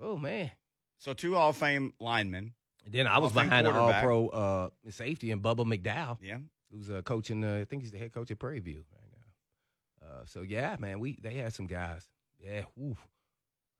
Oh, 0.01 0.15
man. 0.17 0.51
So 0.99 1.13
two 1.13 1.35
Hall 1.35 1.49
of 1.49 1.57
Fame 1.57 1.93
linemen. 1.99 2.53
And 2.85 2.93
then 2.93 3.07
I 3.07 3.17
was 3.17 3.31
behind 3.33 3.65
the 3.67 3.73
All 3.73 3.91
Pro 3.93 4.27
uh, 4.29 4.69
safety 4.89 5.31
and 5.31 5.41
Bubba 5.41 5.65
McDowell, 5.65 6.17
Yeah. 6.21 6.37
who's 6.71 6.89
uh, 6.89 7.01
coaching. 7.01 7.43
Uh, 7.43 7.59
I 7.61 7.65
think 7.65 7.81
he's 7.81 7.91
the 7.91 7.97
head 7.97 8.13
coach 8.13 8.29
at 8.31 8.39
Prairie 8.39 8.59
View 8.59 8.85
right 8.93 9.11
now. 9.11 10.07
Uh, 10.07 10.21
so 10.25 10.41
yeah, 10.43 10.75
man, 10.79 10.99
we 10.99 11.17
they 11.21 11.33
had 11.33 11.53
some 11.53 11.65
guys. 11.67 12.07
Yeah, 12.45 12.61
woo. 12.75 12.95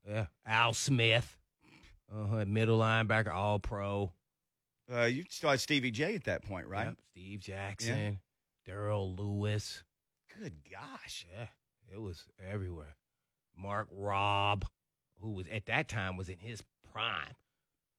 yeah. 0.08 0.26
Al 0.46 0.74
Smith, 0.74 1.38
uh-huh, 2.14 2.46
middle 2.48 2.80
linebacker, 2.80 3.34
All 3.34 3.60
Pro. 3.60 4.12
Uh, 4.92 5.04
you 5.04 5.24
still 5.30 5.50
had 5.50 5.60
Stevie 5.60 5.92
J 5.92 6.16
at 6.16 6.26
that 6.26 6.44
point, 6.44 6.68
right? 6.68 6.88
Yep, 6.88 6.98
Steve 7.12 7.40
Jackson, 7.40 8.20
Darryll 8.68 9.18
Lewis. 9.18 9.84
Good 10.40 10.54
gosh. 10.72 11.26
Yeah, 11.36 11.48
it 11.94 12.02
was 12.02 12.26
everywhere. 12.52 12.96
Mark 13.58 13.88
Robb, 13.92 14.66
who 15.22 15.32
was 15.32 15.46
at 15.52 15.66
that 15.68 15.88
time 15.88 16.18
was 16.18 16.30
in 16.30 16.38
his 16.40 16.64
prime. 16.92 17.36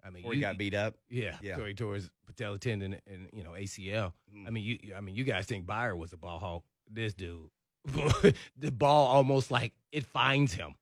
I 0.05 0.11
mean, 0.11 0.23
Before 0.23 0.35
he 0.35 0.41
got 0.41 0.59
beat 0.59 0.75
up. 0.75 0.95
Yeah, 1.11 1.37
Yeah. 1.43 1.57
Tore 1.57 1.73
towards 1.73 2.11
patella 2.27 2.59
tendon 2.59 2.97
and 3.07 3.29
you 3.33 3.43
know 3.43 3.51
ACL. 3.51 4.13
Mm. 4.35 4.47
I 4.47 4.51
mean, 4.51 4.65
you 4.65 4.95
I 4.97 5.01
mean, 5.01 5.17
you 5.17 5.25
guys 5.25 5.47
think 5.47 5.67
Byard 5.67 5.99
was 5.99 6.13
a 6.13 6.17
ball 6.17 6.39
hawk. 6.39 6.65
This 6.89 7.15
dude, 7.15 7.51
the 8.59 8.73
ball 8.73 9.07
almost 9.07 9.51
like 9.51 9.73
it 9.93 10.05
finds 10.05 10.55
him. 10.55 10.75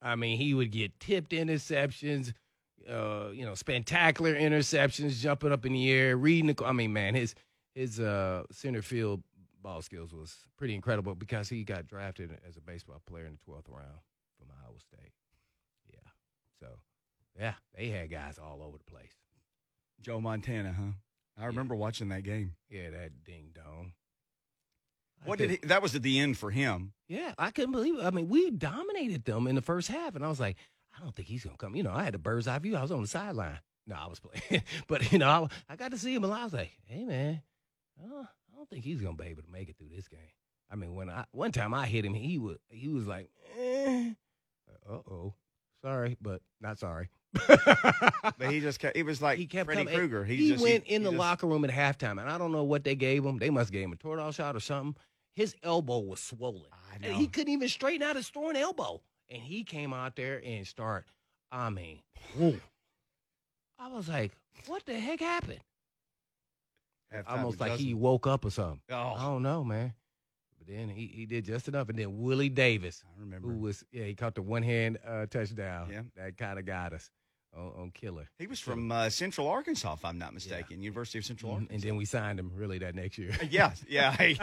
I 0.00 0.16
mean, 0.16 0.38
he 0.38 0.54
would 0.54 0.70
get 0.70 0.98
tipped 1.00 1.32
interceptions, 1.32 2.32
uh, 2.88 3.28
you 3.32 3.44
know, 3.44 3.54
spectacular 3.54 4.34
interceptions, 4.34 5.20
jumping 5.20 5.52
up 5.52 5.64
in 5.64 5.72
the 5.72 5.90
air, 5.90 6.16
reading 6.16 6.54
the. 6.54 6.64
I 6.64 6.72
mean, 6.72 6.92
man, 6.92 7.14
his 7.14 7.34
his 7.74 8.00
uh, 8.00 8.44
center 8.52 8.82
field 8.82 9.22
ball 9.62 9.80
skills 9.82 10.12
was 10.12 10.36
pretty 10.58 10.74
incredible 10.74 11.14
because 11.14 11.48
he 11.48 11.64
got 11.64 11.86
drafted 11.86 12.30
as 12.46 12.56
a 12.56 12.60
baseball 12.60 13.00
player 13.06 13.24
in 13.26 13.32
the 13.32 13.38
twelfth 13.44 13.68
round 13.68 14.00
from 14.38 14.48
Iowa 14.62 14.78
State. 14.78 15.12
Yeah, 15.90 16.10
so 16.60 16.66
yeah, 17.38 17.54
they 17.74 17.88
had 17.88 18.10
guys 18.10 18.38
all 18.38 18.62
over 18.62 18.76
the 18.78 18.84
place. 18.84 19.12
Joe 20.00 20.20
Montana, 20.20 20.74
huh? 20.76 20.92
I 21.42 21.46
remember 21.46 21.74
watching 21.74 22.10
that 22.10 22.22
game. 22.22 22.54
Yeah, 22.68 22.90
that 22.90 23.24
ding 23.24 23.52
dong. 23.54 23.92
What 25.24 25.38
did 25.38 25.50
he, 25.50 25.56
that 25.64 25.82
was 25.82 25.94
at 25.94 26.02
the 26.02 26.18
end 26.18 26.36
for 26.38 26.50
him? 26.50 26.92
Yeah, 27.08 27.32
I 27.38 27.50
couldn't 27.50 27.72
believe 27.72 27.98
it. 27.98 28.04
I 28.04 28.10
mean, 28.10 28.28
we 28.28 28.50
dominated 28.50 29.24
them 29.24 29.46
in 29.46 29.54
the 29.54 29.62
first 29.62 29.88
half, 29.88 30.14
and 30.14 30.24
I 30.24 30.28
was 30.28 30.40
like, 30.40 30.56
I 30.96 31.02
don't 31.02 31.14
think 31.14 31.28
he's 31.28 31.44
gonna 31.44 31.56
come. 31.56 31.74
You 31.74 31.82
know, 31.82 31.92
I 31.92 32.04
had 32.04 32.14
a 32.14 32.18
bird's 32.18 32.46
eye 32.46 32.58
view. 32.58 32.76
I 32.76 32.82
was 32.82 32.92
on 32.92 33.02
the 33.02 33.08
sideline. 33.08 33.58
No, 33.86 33.96
I 33.96 34.06
was 34.06 34.20
playing, 34.20 34.62
but 34.88 35.12
you 35.12 35.18
know, 35.18 35.28
I, 35.68 35.72
I 35.72 35.76
got 35.76 35.90
to 35.90 35.98
see 35.98 36.14
him, 36.14 36.24
and 36.24 36.32
I 36.32 36.44
was 36.44 36.52
like, 36.54 36.70
Hey, 36.86 37.04
man, 37.04 37.42
uh, 38.02 38.22
I 38.22 38.56
don't 38.56 38.68
think 38.70 38.84
he's 38.84 39.00
gonna 39.00 39.16
be 39.16 39.24
able 39.26 39.42
to 39.42 39.50
make 39.50 39.68
it 39.68 39.76
through 39.78 39.90
this 39.94 40.08
game. 40.08 40.20
I 40.70 40.76
mean, 40.76 40.94
when 40.94 41.10
I 41.10 41.24
one 41.32 41.52
time 41.52 41.74
I 41.74 41.86
hit 41.86 42.04
him, 42.04 42.14
he 42.14 42.38
was 42.38 42.56
he 42.68 42.88
was 42.88 43.06
like, 43.06 43.30
eh. 43.58 44.10
Uh 44.88 44.92
oh, 45.10 45.34
sorry, 45.82 46.16
but 46.20 46.40
not 46.60 46.78
sorry. 46.78 47.08
But 48.38 48.50
he 48.50 48.60
just 48.60 48.80
kept, 48.80 48.96
he 48.96 49.02
was 49.02 49.20
like 49.20 49.38
he 49.38 49.46
kept 49.46 49.70
Freddy. 49.70 49.84
Krueger. 49.84 50.24
He, 50.24 50.48
just, 50.48 50.62
went 50.62 50.84
in 50.84 51.02
he 51.02 51.04
the 51.04 51.10
just- 51.10 51.18
locker 51.18 51.46
room 51.46 51.64
at 51.64 51.70
halftime, 51.70 52.12
and 52.20 52.28
I 52.30 52.38
don't 52.38 52.52
know 52.52 52.64
what 52.64 52.84
they 52.84 52.94
gave 52.94 53.24
him. 53.24 53.38
They 53.38 53.50
must 53.50 53.66
have 53.68 53.72
gave 53.72 53.84
him 53.84 53.92
a 53.92 53.96
Toradol 53.96 54.34
shot 54.34 54.56
or 54.56 54.60
something. 54.60 54.96
His 55.34 55.54
elbow 55.62 55.98
was 55.98 56.20
swollen. 56.20 56.62
I 56.72 57.04
And 57.06 57.14
he 57.16 57.26
couldn't 57.26 57.52
even 57.52 57.68
straighten 57.68 58.02
out 58.06 58.16
his 58.16 58.30
torn 58.30 58.56
elbow. 58.56 59.00
And 59.28 59.42
he 59.42 59.64
came 59.64 59.92
out 59.92 60.16
there 60.16 60.40
and 60.44 60.66
start, 60.66 61.06
I 61.50 61.70
mean, 61.70 62.00
whoa. 62.36 62.56
I 63.78 63.88
was 63.88 64.08
like, 64.08 64.32
what 64.66 64.84
the 64.86 64.98
heck 64.98 65.20
happened? 65.20 65.60
Halftime 67.12 67.24
Almost 67.26 67.60
like 67.60 67.72
he 67.72 67.94
woke 67.94 68.26
up 68.26 68.44
or 68.44 68.50
something. 68.50 68.80
I 68.90 68.94
Oh, 68.94 69.16
don't 69.32 69.42
know, 69.42 69.64
man. 69.64 69.92
But 70.58 70.68
then 70.68 70.88
he, 70.88 71.06
he 71.06 71.26
did 71.26 71.44
just 71.44 71.68
enough. 71.68 71.88
And 71.88 71.98
then 71.98 72.18
Willie 72.22 72.48
Davis, 72.48 73.02
I 73.06 73.20
remember. 73.20 73.48
who 73.48 73.58
was, 73.58 73.84
yeah, 73.92 74.04
he 74.04 74.14
caught 74.14 74.34
the 74.34 74.42
one 74.42 74.62
hand 74.62 74.98
uh, 75.06 75.26
touchdown. 75.26 75.88
Yeah. 75.90 76.02
That 76.16 76.36
kind 76.36 76.58
of 76.58 76.64
got 76.64 76.92
us 76.92 77.10
on, 77.56 77.72
on 77.82 77.90
Killer. 77.92 78.28
He 78.38 78.46
was 78.46 78.60
from 78.60 78.90
uh, 78.92 79.10
Central 79.10 79.48
Arkansas, 79.48 79.94
if 79.94 80.04
I'm 80.04 80.18
not 80.18 80.34
mistaken. 80.34 80.82
University 80.82 81.18
of 81.18 81.24
Central 81.24 81.50
Mhm. 81.52 81.54
Arkansas. 81.54 81.74
And 81.74 81.82
then 81.82 81.96
we 81.96 82.04
signed 82.04 82.38
him 82.38 82.50
really 82.54 82.78
that 82.78 82.94
next 82.94 83.18
year. 83.18 83.30
yeah, 83.50 83.72
yeah. 83.88 84.12
Hey, 84.12 84.36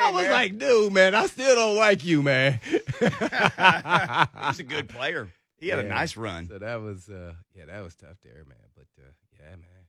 I 0.00 0.10
was 0.10 0.26
like, 0.28 0.58
dude, 0.58 0.92
man, 0.92 1.14
I 1.14 1.26
still 1.26 1.54
don't 1.54 1.76
like 1.76 2.04
you, 2.04 2.22
man. 2.22 2.60
he's 2.70 4.60
a 4.60 4.64
good 4.66 4.88
player. 4.88 5.28
He 5.58 5.68
had 5.68 5.78
a 5.78 5.82
nice 5.84 6.16
run. 6.16 6.48
So 6.48 6.58
that 6.58 6.80
was, 6.82 7.08
uh, 7.08 7.32
yeah, 7.54 7.64
that 7.66 7.82
was 7.82 7.94
tough 7.94 8.16
there, 8.22 8.44
man. 8.46 8.58
But 8.74 8.86
uh, 8.98 9.08
yeah, 9.38 9.50
man. 9.56 9.86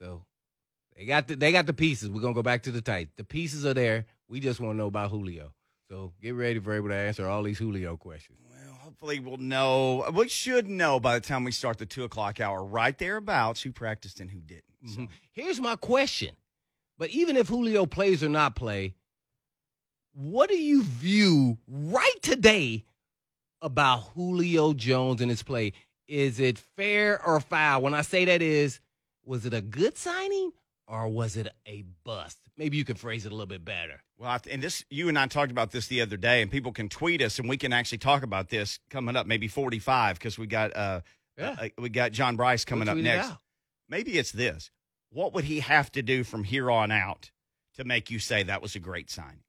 So 0.00 0.24
they 0.96 1.06
got 1.06 1.28
the 1.28 1.36
they 1.36 1.52
got 1.52 1.66
the 1.66 1.72
pieces. 1.72 2.10
We're 2.10 2.20
gonna 2.20 2.34
go 2.34 2.42
back 2.42 2.64
to 2.64 2.72
the 2.72 2.82
tight. 2.82 3.10
The 3.16 3.24
pieces 3.24 3.64
are 3.64 3.74
there. 3.74 4.06
We 4.28 4.40
just 4.40 4.58
want 4.60 4.74
to 4.74 4.78
know 4.78 4.86
about 4.88 5.10
Julio. 5.10 5.52
So 5.88 6.12
get 6.20 6.34
ready 6.34 6.58
for 6.58 6.72
able 6.74 6.88
to 6.88 6.94
answer 6.96 7.28
all 7.28 7.42
these 7.42 7.58
Julio 7.58 7.96
questions. 7.96 8.38
Hopefully 8.94 9.18
we'll 9.18 9.38
know. 9.38 10.08
We 10.14 10.28
should 10.28 10.68
know 10.68 11.00
by 11.00 11.18
the 11.18 11.26
time 11.26 11.42
we 11.42 11.50
start 11.50 11.78
the 11.78 11.86
two 11.86 12.04
o'clock 12.04 12.38
hour, 12.40 12.62
right 12.64 12.96
thereabouts, 12.96 13.60
who 13.60 13.72
practiced 13.72 14.20
and 14.20 14.30
who 14.30 14.38
didn't. 14.38 14.62
So, 14.86 15.00
Mhm. 15.00 15.08
Here's 15.32 15.60
my 15.60 15.74
question. 15.74 16.36
But 16.96 17.10
even 17.10 17.36
if 17.36 17.48
Julio 17.48 17.86
plays 17.86 18.22
or 18.22 18.28
not 18.28 18.54
play, 18.54 18.94
what 20.12 20.48
do 20.48 20.56
you 20.56 20.84
view 20.84 21.58
right 21.66 22.22
today 22.22 22.84
about 23.60 24.12
Julio 24.14 24.72
Jones 24.74 25.20
and 25.20 25.28
his 25.30 25.42
play? 25.42 25.72
Is 26.06 26.38
it 26.38 26.56
fair 26.58 27.20
or 27.26 27.40
foul? 27.40 27.82
When 27.82 27.94
I 27.94 28.02
say 28.02 28.24
that 28.26 28.42
is, 28.42 28.78
was 29.24 29.44
it 29.44 29.54
a 29.54 29.60
good 29.60 29.98
signing 29.98 30.52
or 30.86 31.08
was 31.08 31.36
it 31.36 31.48
a 31.66 31.82
bust? 32.04 32.38
Maybe 32.56 32.76
you 32.76 32.84
could 32.84 32.98
phrase 32.98 33.26
it 33.26 33.32
a 33.32 33.34
little 33.34 33.46
bit 33.46 33.64
better. 33.64 34.00
Well, 34.16 34.30
I- 34.30 34.40
and 34.50 34.62
this, 34.62 34.84
you 34.88 35.08
and 35.08 35.18
I 35.18 35.26
talked 35.26 35.50
about 35.50 35.72
this 35.72 35.88
the 35.88 36.00
other 36.00 36.16
day, 36.16 36.40
and 36.40 36.50
people 36.50 36.72
can 36.72 36.88
tweet 36.88 37.20
us, 37.20 37.38
and 37.38 37.48
we 37.48 37.56
can 37.56 37.72
actually 37.72 37.98
talk 37.98 38.22
about 38.22 38.48
this 38.48 38.78
coming 38.90 39.16
up, 39.16 39.26
maybe 39.26 39.48
forty-five, 39.48 40.18
because 40.18 40.38
we 40.38 40.46
got 40.46 40.74
uh, 40.76 41.00
Yeah. 41.36 41.56
uh, 41.58 41.68
we 41.78 41.88
got 41.88 42.12
John 42.12 42.36
Brice 42.36 42.64
coming 42.64 42.86
We'll 42.86 42.90
up 42.90 42.94
tweet 42.96 43.06
it 43.06 43.16
next. 43.16 43.32
Maybe 43.88 44.18
it's 44.18 44.30
this: 44.32 44.70
What 45.10 45.32
would 45.34 45.44
he 45.44 45.60
have 45.60 45.90
to 45.92 46.02
do 46.02 46.22
from 46.22 46.44
here 46.44 46.70
on 46.70 46.90
out 46.92 47.30
to 47.76 47.84
make 47.84 48.10
you 48.10 48.18
say 48.20 48.44
that 48.44 48.62
was 48.62 48.76
a 48.76 48.80
great 48.80 49.10
signing? 49.10 49.42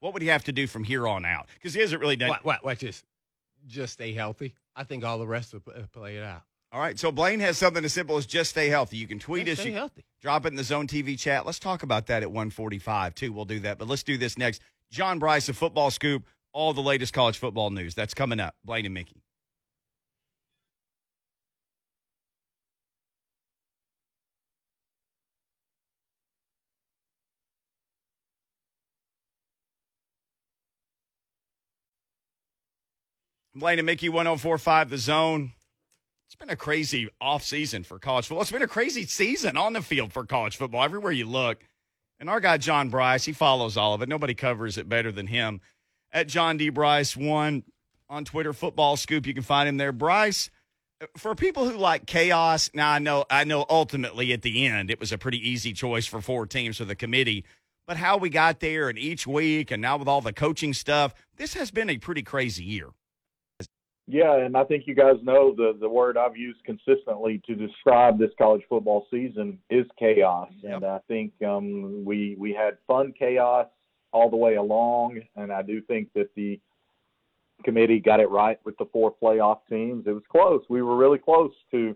What 0.00 0.12
would 0.12 0.22
he 0.22 0.28
have 0.28 0.44
to 0.44 0.52
do 0.52 0.66
from 0.66 0.84
here 0.84 1.06
on 1.06 1.24
out? 1.24 1.48
Because 1.54 1.74
he 1.74 1.80
hasn't 1.80 2.00
really 2.00 2.16
done. 2.16 2.28
What, 2.28 2.44
what, 2.44 2.64
watch 2.64 2.80
this. 2.80 3.02
Just 3.66 3.94
stay 3.94 4.12
healthy. 4.12 4.54
I 4.76 4.84
think 4.84 5.04
all 5.04 5.18
the 5.18 5.26
rest 5.26 5.52
will 5.52 5.60
play 5.92 6.16
it 6.16 6.22
out. 6.22 6.42
All 6.70 6.80
right, 6.80 6.98
so 6.98 7.10
Blaine 7.10 7.40
has 7.40 7.56
something 7.56 7.82
as 7.82 7.94
simple 7.94 8.18
as 8.18 8.26
just 8.26 8.50
stay 8.50 8.68
healthy. 8.68 8.98
You 8.98 9.06
can 9.06 9.18
tweet 9.18 9.46
Just 9.46 9.60
us. 9.60 9.62
stay 9.62 9.70
You, 9.70 9.76
healthy. 9.76 10.04
drop 10.20 10.44
it 10.44 10.48
in 10.48 10.56
the 10.56 10.64
Zone 10.64 10.86
TV 10.86 11.18
chat. 11.18 11.46
Let's 11.46 11.58
talk 11.58 11.82
about 11.82 12.06
that 12.08 12.22
at 12.22 12.30
145 12.30 13.14
too. 13.14 13.32
We'll 13.32 13.46
do 13.46 13.60
that. 13.60 13.78
But 13.78 13.88
let's 13.88 14.02
do 14.02 14.18
this 14.18 14.36
next. 14.36 14.60
John 14.90 15.18
Brice 15.18 15.48
of 15.48 15.56
Football 15.56 15.90
Scoop, 15.90 16.24
all 16.52 16.74
the 16.74 16.82
latest 16.82 17.14
college 17.14 17.38
football 17.38 17.70
news. 17.70 17.94
That's 17.94 18.12
coming 18.12 18.38
up. 18.38 18.54
Blaine 18.64 18.84
and 18.84 18.92
Mickey. 18.94 19.22
Blaine 33.54 33.78
and 33.78 33.86
Mickey 33.86 34.08
1045 34.08 34.90
the 34.90 34.98
zone. 34.98 35.52
It's 36.28 36.34
been 36.34 36.50
a 36.50 36.56
crazy 36.56 37.08
off 37.22 37.42
season 37.42 37.84
for 37.84 37.98
college 37.98 38.26
football. 38.26 38.42
It's 38.42 38.52
been 38.52 38.60
a 38.60 38.68
crazy 38.68 39.06
season 39.06 39.56
on 39.56 39.72
the 39.72 39.80
field 39.80 40.12
for 40.12 40.26
college 40.26 40.58
football. 40.58 40.84
Everywhere 40.84 41.10
you 41.10 41.24
look. 41.24 41.64
And 42.20 42.28
our 42.28 42.38
guy 42.38 42.58
John 42.58 42.90
Brice, 42.90 43.24
he 43.24 43.32
follows 43.32 43.78
all 43.78 43.94
of 43.94 44.02
it. 44.02 44.10
Nobody 44.10 44.34
covers 44.34 44.76
it 44.76 44.90
better 44.90 45.10
than 45.10 45.28
him. 45.28 45.62
At 46.12 46.28
John 46.28 46.58
D. 46.58 46.68
Brice 46.68 47.16
one 47.16 47.62
on 48.10 48.26
Twitter, 48.26 48.52
football 48.52 48.98
scoop. 48.98 49.26
You 49.26 49.32
can 49.32 49.42
find 49.42 49.70
him 49.70 49.78
there. 49.78 49.90
Brice, 49.90 50.50
for 51.16 51.34
people 51.34 51.66
who 51.66 51.78
like 51.78 52.04
chaos, 52.04 52.68
now 52.74 52.90
I 52.90 52.98
know 52.98 53.24
I 53.30 53.44
know 53.44 53.64
ultimately 53.70 54.34
at 54.34 54.42
the 54.42 54.66
end 54.66 54.90
it 54.90 55.00
was 55.00 55.12
a 55.12 55.18
pretty 55.18 55.48
easy 55.48 55.72
choice 55.72 56.04
for 56.04 56.20
four 56.20 56.44
teams 56.44 56.76
for 56.76 56.84
the 56.84 56.94
committee. 56.94 57.46
But 57.86 57.96
how 57.96 58.18
we 58.18 58.28
got 58.28 58.60
there 58.60 58.90
and 58.90 58.98
each 58.98 59.26
week 59.26 59.70
and 59.70 59.80
now 59.80 59.96
with 59.96 60.08
all 60.08 60.20
the 60.20 60.34
coaching 60.34 60.74
stuff, 60.74 61.14
this 61.38 61.54
has 61.54 61.70
been 61.70 61.88
a 61.88 61.96
pretty 61.96 62.22
crazy 62.22 62.64
year. 62.64 62.88
Yeah, 64.10 64.38
and 64.38 64.56
I 64.56 64.64
think 64.64 64.84
you 64.86 64.94
guys 64.94 65.16
know 65.22 65.54
the 65.54 65.76
the 65.78 65.88
word 65.88 66.16
I've 66.16 66.36
used 66.36 66.64
consistently 66.64 67.42
to 67.46 67.54
describe 67.54 68.18
this 68.18 68.30
college 68.38 68.62
football 68.66 69.06
season 69.10 69.58
is 69.68 69.84
chaos, 69.98 70.48
yep. 70.62 70.76
and 70.76 70.84
I 70.86 70.98
think 71.08 71.32
um, 71.46 72.06
we 72.06 72.34
we 72.38 72.54
had 72.54 72.78
fun 72.86 73.12
chaos 73.16 73.66
all 74.12 74.30
the 74.30 74.36
way 74.36 74.54
along, 74.54 75.20
and 75.36 75.52
I 75.52 75.60
do 75.60 75.82
think 75.82 76.08
that 76.14 76.30
the 76.36 76.58
committee 77.64 78.00
got 78.00 78.18
it 78.18 78.30
right 78.30 78.58
with 78.64 78.78
the 78.78 78.86
four 78.94 79.14
playoff 79.22 79.58
teams. 79.68 80.06
It 80.06 80.12
was 80.12 80.22
close. 80.32 80.62
We 80.70 80.80
were 80.80 80.96
really 80.96 81.18
close 81.18 81.52
to 81.72 81.94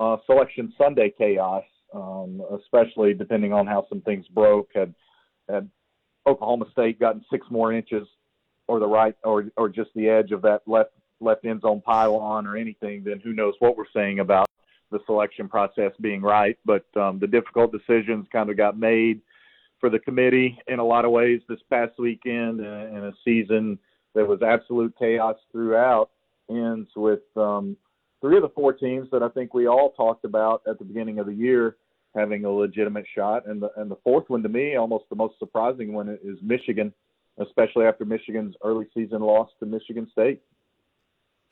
uh, 0.00 0.16
Selection 0.26 0.72
Sunday 0.76 1.14
chaos, 1.16 1.62
um, 1.94 2.42
especially 2.60 3.14
depending 3.14 3.52
on 3.52 3.68
how 3.68 3.86
some 3.88 4.00
things 4.00 4.26
broke. 4.26 4.70
Had 4.74 4.92
had 5.48 5.70
Oklahoma 6.26 6.64
State 6.72 6.98
gotten 6.98 7.24
six 7.30 7.46
more 7.48 7.72
inches, 7.72 8.08
or 8.66 8.80
the 8.80 8.88
right, 8.88 9.14
or 9.22 9.44
or 9.56 9.68
just 9.68 9.90
the 9.94 10.08
edge 10.08 10.32
of 10.32 10.42
that 10.42 10.62
left 10.66 10.90
left 11.24 11.44
end 11.44 11.62
zone 11.62 11.80
pylon, 11.80 12.46
or 12.46 12.56
anything, 12.56 13.02
then 13.04 13.20
who 13.22 13.32
knows 13.32 13.54
what 13.58 13.76
we're 13.76 13.84
saying 13.94 14.20
about 14.20 14.48
the 14.90 15.00
selection 15.06 15.48
process 15.48 15.92
being 16.00 16.22
right. 16.22 16.58
But 16.64 16.84
um, 16.96 17.18
the 17.18 17.26
difficult 17.26 17.72
decisions 17.72 18.26
kind 18.30 18.50
of 18.50 18.56
got 18.56 18.78
made 18.78 19.20
for 19.80 19.90
the 19.90 19.98
committee 19.98 20.58
in 20.68 20.78
a 20.78 20.84
lot 20.84 21.04
of 21.04 21.10
ways 21.10 21.40
this 21.48 21.60
past 21.68 21.92
weekend, 21.98 22.60
and 22.60 22.96
in 22.96 23.04
a 23.04 23.12
season 23.24 23.78
that 24.14 24.26
was 24.26 24.40
absolute 24.42 24.94
chaos 24.98 25.36
throughout. 25.52 26.10
Ends 26.50 26.90
with 26.94 27.22
um, 27.36 27.76
three 28.20 28.36
of 28.36 28.42
the 28.42 28.50
four 28.50 28.72
teams 28.72 29.08
that 29.10 29.22
I 29.22 29.28
think 29.28 29.54
we 29.54 29.66
all 29.66 29.90
talked 29.92 30.24
about 30.24 30.62
at 30.68 30.78
the 30.78 30.84
beginning 30.84 31.18
of 31.18 31.26
the 31.26 31.34
year 31.34 31.76
having 32.14 32.44
a 32.44 32.50
legitimate 32.50 33.06
shot, 33.14 33.46
and 33.46 33.60
the 33.60 33.70
and 33.76 33.90
the 33.90 33.96
fourth 34.04 34.28
one 34.28 34.42
to 34.42 34.48
me, 34.48 34.76
almost 34.76 35.04
the 35.10 35.16
most 35.16 35.38
surprising 35.38 35.92
one, 35.92 36.08
is 36.22 36.38
Michigan, 36.42 36.92
especially 37.38 37.86
after 37.86 38.04
Michigan's 38.04 38.54
early 38.62 38.86
season 38.94 39.20
loss 39.20 39.50
to 39.58 39.66
Michigan 39.66 40.08
State. 40.12 40.40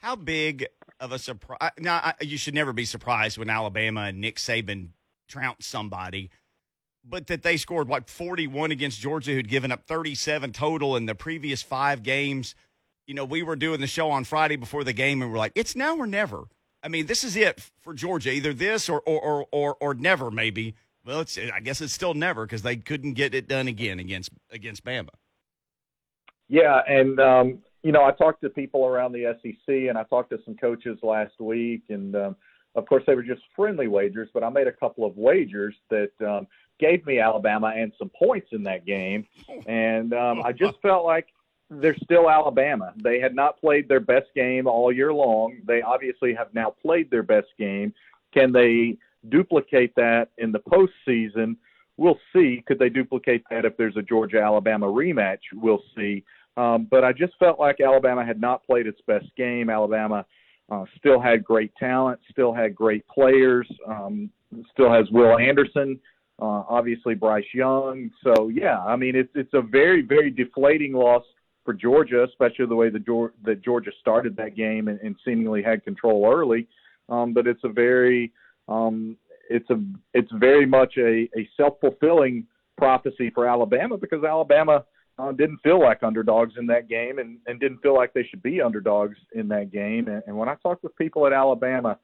How 0.02 0.16
big 0.16 0.66
of 1.00 1.12
a 1.12 1.18
surprise? 1.18 1.70
Now, 1.78 2.12
you 2.20 2.36
should 2.36 2.54
never 2.54 2.72
be 2.72 2.84
surprised 2.84 3.38
when 3.38 3.48
Alabama 3.48 4.02
and 4.02 4.20
Nick 4.20 4.36
Saban 4.36 4.88
trounce 5.28 5.66
somebody 5.66 6.30
but 7.04 7.26
that 7.26 7.42
they 7.42 7.56
scored 7.56 7.88
like 7.88 8.08
41 8.08 8.70
against 8.70 9.00
Georgia, 9.00 9.32
who'd 9.32 9.48
given 9.48 9.72
up 9.72 9.86
37 9.86 10.52
total 10.52 10.96
in 10.96 11.06
the 11.06 11.14
previous 11.14 11.62
five 11.62 12.02
games. 12.02 12.54
You 13.06 13.14
know, 13.14 13.24
we 13.24 13.42
were 13.42 13.56
doing 13.56 13.80
the 13.80 13.86
show 13.86 14.10
on 14.10 14.24
Friday 14.24 14.56
before 14.56 14.84
the 14.84 14.92
game, 14.92 15.22
and 15.22 15.32
we're 15.32 15.38
like, 15.38 15.52
it's 15.54 15.74
now 15.74 15.96
or 15.96 16.06
never. 16.06 16.44
I 16.82 16.88
mean, 16.88 17.06
this 17.06 17.24
is 17.24 17.36
it 17.36 17.60
for 17.80 17.94
Georgia, 17.94 18.30
either 18.30 18.52
this 18.52 18.88
or 18.88 19.00
or 19.00 19.20
or 19.20 19.46
or, 19.52 19.76
or 19.80 19.94
never, 19.94 20.30
maybe. 20.30 20.74
Well, 21.04 21.20
it's 21.20 21.38
I 21.38 21.60
guess 21.60 21.80
it's 21.80 21.92
still 21.92 22.14
never 22.14 22.46
because 22.46 22.62
they 22.62 22.76
couldn't 22.76 23.14
get 23.14 23.34
it 23.34 23.48
done 23.48 23.68
again 23.68 23.98
against 23.98 24.30
against 24.50 24.84
Bama. 24.84 25.08
Yeah, 26.48 26.82
and 26.86 27.18
um, 27.18 27.58
you 27.82 27.92
know, 27.92 28.04
I 28.04 28.12
talked 28.12 28.42
to 28.42 28.50
people 28.50 28.86
around 28.86 29.12
the 29.12 29.36
SEC, 29.42 29.88
and 29.88 29.98
I 29.98 30.04
talked 30.04 30.30
to 30.30 30.38
some 30.44 30.56
coaches 30.56 30.98
last 31.02 31.40
week, 31.40 31.82
and 31.88 32.14
um, 32.14 32.36
of 32.74 32.86
course 32.86 33.02
they 33.06 33.14
were 33.14 33.22
just 33.22 33.42
friendly 33.56 33.88
wagers, 33.88 34.28
but 34.32 34.44
I 34.44 34.50
made 34.50 34.66
a 34.66 34.72
couple 34.72 35.04
of 35.04 35.16
wagers 35.16 35.74
that 35.90 36.10
um, 36.26 36.46
gave 36.78 37.04
me 37.06 37.18
Alabama 37.18 37.72
and 37.76 37.92
some 37.98 38.10
points 38.10 38.48
in 38.52 38.62
that 38.64 38.86
game, 38.86 39.26
and 39.66 40.14
um, 40.14 40.42
I 40.44 40.52
just 40.52 40.80
felt 40.80 41.04
like 41.04 41.26
they're 41.70 41.96
still 42.04 42.28
Alabama. 42.30 42.92
They 43.02 43.18
had 43.18 43.34
not 43.34 43.60
played 43.60 43.88
their 43.88 44.00
best 44.00 44.26
game 44.34 44.66
all 44.66 44.92
year 44.92 45.12
long. 45.12 45.58
They 45.66 45.82
obviously 45.82 46.34
have 46.34 46.52
now 46.54 46.74
played 46.82 47.10
their 47.10 47.22
best 47.22 47.48
game. 47.58 47.94
Can 48.34 48.52
they 48.52 48.98
duplicate 49.28 49.94
that 49.96 50.28
in 50.38 50.52
the 50.52 50.60
postseason? 50.60 51.56
We'll 51.96 52.18
see. 52.34 52.62
Could 52.66 52.78
they 52.78 52.88
duplicate 52.88 53.44
that 53.50 53.64
if 53.64 53.76
there's 53.76 53.96
a 53.96 54.02
Georgia 54.02 54.40
Alabama 54.40 54.86
rematch? 54.86 55.40
We'll 55.54 55.82
see. 55.96 56.24
Um, 56.56 56.86
but 56.90 57.04
I 57.04 57.12
just 57.12 57.32
felt 57.38 57.58
like 57.58 57.80
Alabama 57.80 58.24
had 58.24 58.40
not 58.40 58.64
played 58.66 58.86
its 58.86 59.00
best 59.06 59.26
game. 59.36 59.70
Alabama 59.70 60.26
uh, 60.70 60.84
still 60.98 61.20
had 61.20 61.44
great 61.44 61.72
talent, 61.78 62.20
still 62.30 62.52
had 62.52 62.74
great 62.74 63.06
players, 63.08 63.68
um, 63.86 64.30
still 64.72 64.92
has 64.92 65.10
Will 65.10 65.38
Anderson 65.38 65.98
uh, 66.42 66.64
obviously 66.68 67.14
Bryce 67.14 67.44
Young. 67.54 68.10
So 68.24 68.48
yeah, 68.48 68.80
I 68.80 68.96
mean 68.96 69.14
it's 69.14 69.30
it's 69.34 69.54
a 69.54 69.62
very 69.62 70.02
very 70.02 70.30
deflating 70.30 70.92
loss 70.92 71.24
for 71.64 71.72
Georgia, 71.72 72.24
especially 72.24 72.66
the 72.66 72.74
way 72.74 72.90
the 72.90 73.30
that 73.44 73.62
Georgia 73.62 73.92
started 74.00 74.36
that 74.36 74.56
game 74.56 74.88
and, 74.88 74.98
and 75.00 75.14
seemingly 75.24 75.62
had 75.62 75.84
control 75.84 76.28
early. 76.32 76.66
Um, 77.08 77.32
but 77.32 77.46
it's 77.46 77.62
a 77.64 77.68
very 77.68 78.32
um, 78.68 79.16
it's 79.48 79.70
a 79.70 79.80
it's 80.14 80.30
very 80.32 80.66
much 80.66 80.94
a, 80.96 81.28
a 81.36 81.48
self 81.56 81.74
fulfilling 81.80 82.46
prophecy 82.76 83.30
for 83.30 83.46
Alabama 83.46 83.96
because 83.96 84.24
Alabama 84.24 84.84
uh, 85.22 85.32
didn't 85.32 85.58
feel 85.62 85.80
like 85.80 86.02
underdogs 86.02 86.54
in 86.58 86.66
that 86.66 86.88
game 86.88 87.18
and, 87.18 87.38
and 87.46 87.60
didn't 87.60 87.78
feel 87.78 87.94
like 87.94 88.12
they 88.12 88.26
should 88.28 88.42
be 88.42 88.60
underdogs 88.60 89.16
in 89.34 89.46
that 89.48 89.70
game. 89.70 90.08
And, 90.08 90.22
and 90.26 90.36
when 90.36 90.48
I 90.48 90.56
talked 90.62 90.82
with 90.82 90.96
people 90.96 91.26
at 91.26 91.32
Alabama, 91.32 91.98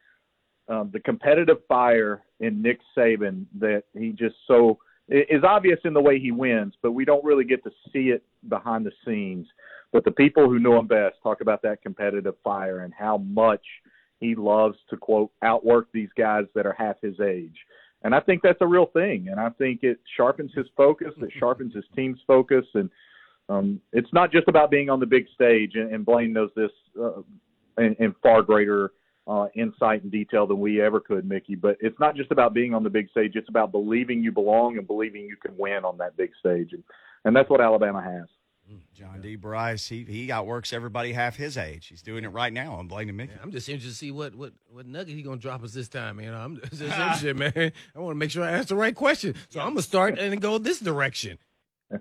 um, 0.68 0.90
the 0.92 1.00
competitive 1.00 1.58
fire 1.66 2.22
in 2.40 2.62
Nick 2.62 2.78
Saban 2.96 3.46
that 3.58 3.84
he 3.94 4.10
just 4.10 4.36
so 4.46 4.78
is 5.08 5.42
obvious 5.42 5.80
in 5.84 5.94
the 5.94 6.00
way 6.00 6.20
he 6.20 6.30
wins, 6.30 6.74
but 6.82 6.92
we 6.92 7.04
don't 7.04 7.24
really 7.24 7.44
get 7.44 7.64
to 7.64 7.70
see 7.92 8.10
it 8.10 8.22
behind 8.48 8.84
the 8.84 8.92
scenes. 9.06 9.46
But 9.90 10.04
the 10.04 10.10
people 10.10 10.44
who 10.44 10.58
know 10.58 10.78
him 10.78 10.86
best 10.86 11.16
talk 11.22 11.40
about 11.40 11.62
that 11.62 11.82
competitive 11.82 12.34
fire 12.44 12.80
and 12.80 12.92
how 12.92 13.16
much 13.16 13.64
he 14.20 14.34
loves 14.34 14.76
to 14.90 14.98
quote 14.98 15.30
outwork 15.42 15.88
these 15.92 16.10
guys 16.16 16.44
that 16.54 16.66
are 16.66 16.76
half 16.78 16.96
his 17.00 17.18
age. 17.20 17.56
And 18.02 18.14
I 18.14 18.20
think 18.20 18.42
that's 18.42 18.60
a 18.60 18.66
real 18.66 18.86
thing. 18.86 19.28
And 19.28 19.40
I 19.40 19.50
think 19.50 19.82
it 19.82 19.98
sharpens 20.16 20.52
his 20.54 20.66
focus, 20.76 21.12
it 21.18 21.30
sharpens 21.38 21.74
his 21.74 21.84
team's 21.96 22.20
focus. 22.26 22.64
And 22.74 22.90
um, 23.48 23.80
it's 23.92 24.12
not 24.12 24.30
just 24.30 24.48
about 24.48 24.70
being 24.70 24.88
on 24.88 25.00
the 25.00 25.06
big 25.06 25.26
stage. 25.34 25.72
And, 25.74 25.92
and 25.92 26.06
Blaine 26.06 26.32
knows 26.32 26.50
this 26.54 26.70
uh, 27.00 27.22
in, 27.78 27.96
in 27.98 28.14
far 28.22 28.42
greater 28.42 28.92
uh, 29.28 29.46
insight 29.54 30.02
and 30.02 30.10
detail 30.10 30.46
than 30.46 30.58
we 30.58 30.80
ever 30.80 31.00
could, 31.00 31.28
Mickey. 31.28 31.54
But 31.54 31.76
it's 31.80 31.98
not 32.00 32.16
just 32.16 32.30
about 32.30 32.54
being 32.54 32.72
on 32.72 32.82
the 32.82 32.90
big 32.90 33.10
stage; 33.10 33.32
it's 33.34 33.48
about 33.48 33.72
believing 33.72 34.22
you 34.22 34.32
belong 34.32 34.78
and 34.78 34.86
believing 34.86 35.22
you 35.22 35.36
can 35.36 35.56
win 35.56 35.84
on 35.84 35.98
that 35.98 36.16
big 36.16 36.30
stage, 36.40 36.72
and 36.72 36.82
and 37.24 37.36
that's 37.36 37.50
what 37.50 37.60
Alabama 37.60 38.02
has. 38.02 38.26
Hmm, 38.68 38.76
John 38.92 39.20
D. 39.22 39.36
Brice, 39.36 39.88
he 39.88 40.04
he 40.04 40.30
outworks 40.30 40.74
everybody 40.74 41.12
half 41.12 41.36
his 41.36 41.56
age. 41.56 41.86
He's 41.86 42.02
doing 42.02 42.24
it 42.24 42.28
right 42.28 42.52
now. 42.52 42.74
I'm 42.74 42.86
blaming 42.86 43.16
Mickey. 43.16 43.32
Yeah, 43.34 43.42
I'm 43.42 43.50
just 43.50 43.68
interested 43.68 43.92
to 43.92 43.96
see 43.96 44.10
what 44.10 44.34
what 44.34 44.52
what 44.70 44.86
nugget 44.86 45.14
he 45.14 45.22
gonna 45.22 45.38
drop 45.38 45.62
us 45.64 45.72
this 45.72 45.88
time. 45.88 46.20
You 46.20 46.30
know, 46.30 46.38
I'm 46.38 46.60
just 46.70 46.82
interested, 46.82 47.36
man. 47.36 47.72
I 47.96 47.98
want 47.98 48.14
to 48.14 48.18
make 48.18 48.30
sure 48.30 48.44
I 48.44 48.50
ask 48.50 48.68
the 48.68 48.76
right 48.76 48.94
question, 48.94 49.34
so 49.48 49.60
I'm 49.60 49.68
gonna 49.70 49.82
start 49.82 50.18
and 50.18 50.38
go 50.40 50.58
this 50.58 50.80
direction. 50.80 51.38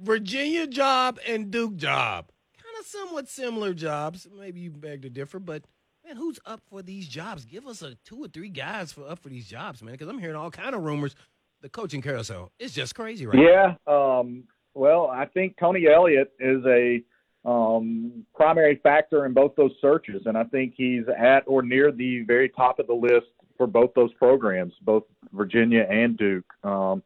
Virginia 0.00 0.66
job 0.66 1.18
and 1.28 1.50
Duke 1.50 1.76
job, 1.76 2.30
kind 2.56 2.80
of 2.80 2.86
somewhat 2.86 3.28
similar 3.28 3.74
jobs. 3.74 4.26
Maybe 4.38 4.60
you 4.60 4.70
beg 4.70 5.02
to 5.02 5.10
differ, 5.10 5.38
but 5.38 5.64
man, 6.06 6.16
who's 6.16 6.38
up 6.46 6.62
for 6.70 6.80
these 6.82 7.06
jobs? 7.08 7.44
Give 7.44 7.66
us 7.66 7.82
a 7.82 7.96
two 8.06 8.24
or 8.24 8.28
three 8.28 8.48
guys 8.48 8.92
for 8.92 9.06
up 9.06 9.18
for 9.18 9.28
these 9.28 9.46
jobs, 9.46 9.82
man. 9.82 9.92
Because 9.92 10.08
I'm 10.08 10.18
hearing 10.18 10.36
all 10.36 10.50
kind 10.50 10.74
of 10.74 10.82
rumors. 10.82 11.14
The 11.60 11.68
coaching 11.70 12.02
carousel 12.02 12.52
is 12.58 12.72
just 12.72 12.94
crazy, 12.94 13.26
right? 13.26 13.36
Now. 13.36 13.76
Yeah. 13.86 14.18
Um, 14.18 14.44
well, 14.74 15.08
I 15.08 15.26
think 15.26 15.56
Tony 15.58 15.86
Elliott 15.86 16.32
is 16.38 16.64
a 16.66 17.02
um, 17.44 18.24
primary 18.34 18.80
factor 18.82 19.26
in 19.26 19.32
both 19.32 19.54
those 19.56 19.72
searches, 19.80 20.22
and 20.26 20.36
I 20.36 20.44
think 20.44 20.74
he's 20.76 21.04
at 21.18 21.44
or 21.46 21.62
near 21.62 21.92
the 21.92 22.22
very 22.26 22.48
top 22.48 22.78
of 22.78 22.86
the 22.86 22.94
list 22.94 23.26
for 23.56 23.66
both 23.66 23.92
those 23.94 24.12
programs, 24.14 24.72
both 24.82 25.04
Virginia 25.32 25.86
and 25.88 26.16
Duke. 26.16 26.46
Um, 26.64 27.02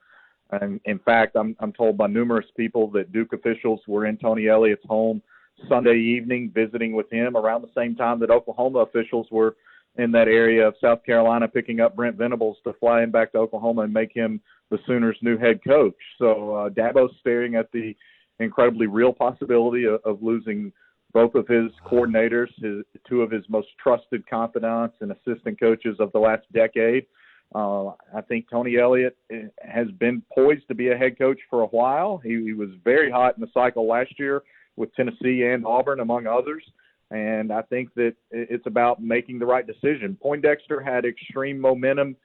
and 0.51 0.81
in 0.85 0.99
fact, 1.01 1.37
I'm, 1.37 1.57
I'm 1.61 1.73
told 1.73 1.99
by 1.99 2.07
numerous 2.07 2.47
people 2.57 2.89
that 2.93 3.13
Duke 3.13 3.33
officials 3.33 3.81
were 3.87 4.07
in 4.07 4.17
Tony 4.17 4.49
Elliott's 4.49 4.85
home 4.89 5.21
Sunday 5.69 5.99
evening 5.99 6.53
visiting 6.55 6.93
with 6.93 7.11
him 7.13 7.37
around 7.37 7.63
the 7.63 7.71
same 7.77 7.97
time 7.97 8.21
that 8.21 8.31
Oklahoma 8.31 8.79
officials 8.79 9.27
were 9.31 9.57
in 9.99 10.13
that 10.13 10.29
area 10.29 10.67
of 10.67 10.75
South 10.81 11.05
Carolina 11.05 11.49
picking 11.49 11.81
up 11.81 11.97
Brent 11.97 12.17
Venables 12.17 12.57
to 12.65 12.73
fly 12.75 13.03
him 13.03 13.11
back 13.11 13.33
to 13.33 13.39
Oklahoma 13.39 13.83
and 13.83 13.93
make 13.93 14.13
him 14.15 14.41
the 14.71 14.79
Sooners' 14.87 15.19
new 15.23 15.37
head 15.37 15.61
coach. 15.67 15.97
So 16.19 16.55
uh, 16.55 16.69
Dabo's 16.71 17.15
staring 17.21 17.57
at 17.57 17.71
the 17.73 17.95
incredibly 18.39 18.87
real 18.87 19.13
possibility 19.13 19.85
of, 19.85 20.01
of 20.05 20.23
losing 20.23 20.73
both 21.13 21.35
of 21.35 21.49
his 21.49 21.71
coordinators, 21.91 22.49
his 22.63 22.85
two 23.09 23.23
of 23.23 23.31
his 23.31 23.43
most 23.49 23.69
trusted 23.83 24.29
confidants 24.29 24.97
and 25.01 25.13
assistant 25.13 25.59
coaches 25.59 25.97
of 25.99 26.13
the 26.13 26.19
last 26.19 26.45
decade. 26.53 27.07
Uh, 27.55 27.89
I 28.15 28.21
think 28.29 28.49
Tony 28.51 28.77
Elliott 28.77 29.17
eh, 29.33 29.47
has 29.63 29.89
been 29.99 30.23
poised 30.33 30.69
to 30.69 30.75
be 30.75 30.91
a 30.91 30.97
head 30.97 31.19
coach 31.19 31.41
for 31.49 31.63
a 31.63 31.67
while. 31.67 32.21
He, 32.23 32.43
he 32.45 32.53
was 32.53 32.69
very 32.85 33.11
hot 33.11 33.37
in 33.37 33.41
the 33.41 33.49
cycle 33.55 33.89
last 33.89 34.19
year 34.19 34.43
with 34.77 34.95
Tennessee 34.95 35.45
and 35.45 35.65
Auburn, 35.65 36.01
among 36.01 36.27
others. 36.27 36.63
And 37.11 37.53
I 37.53 37.63
think 37.63 37.95
that 37.95 38.15
it's 38.31 38.67
about 38.67 39.03
making 39.03 39.39
the 39.39 39.47
right 39.47 39.67
decision. 39.67 40.17
Poindexter 40.21 40.81
had 40.81 41.05
extreme 41.05 41.59
momentum 41.59 42.17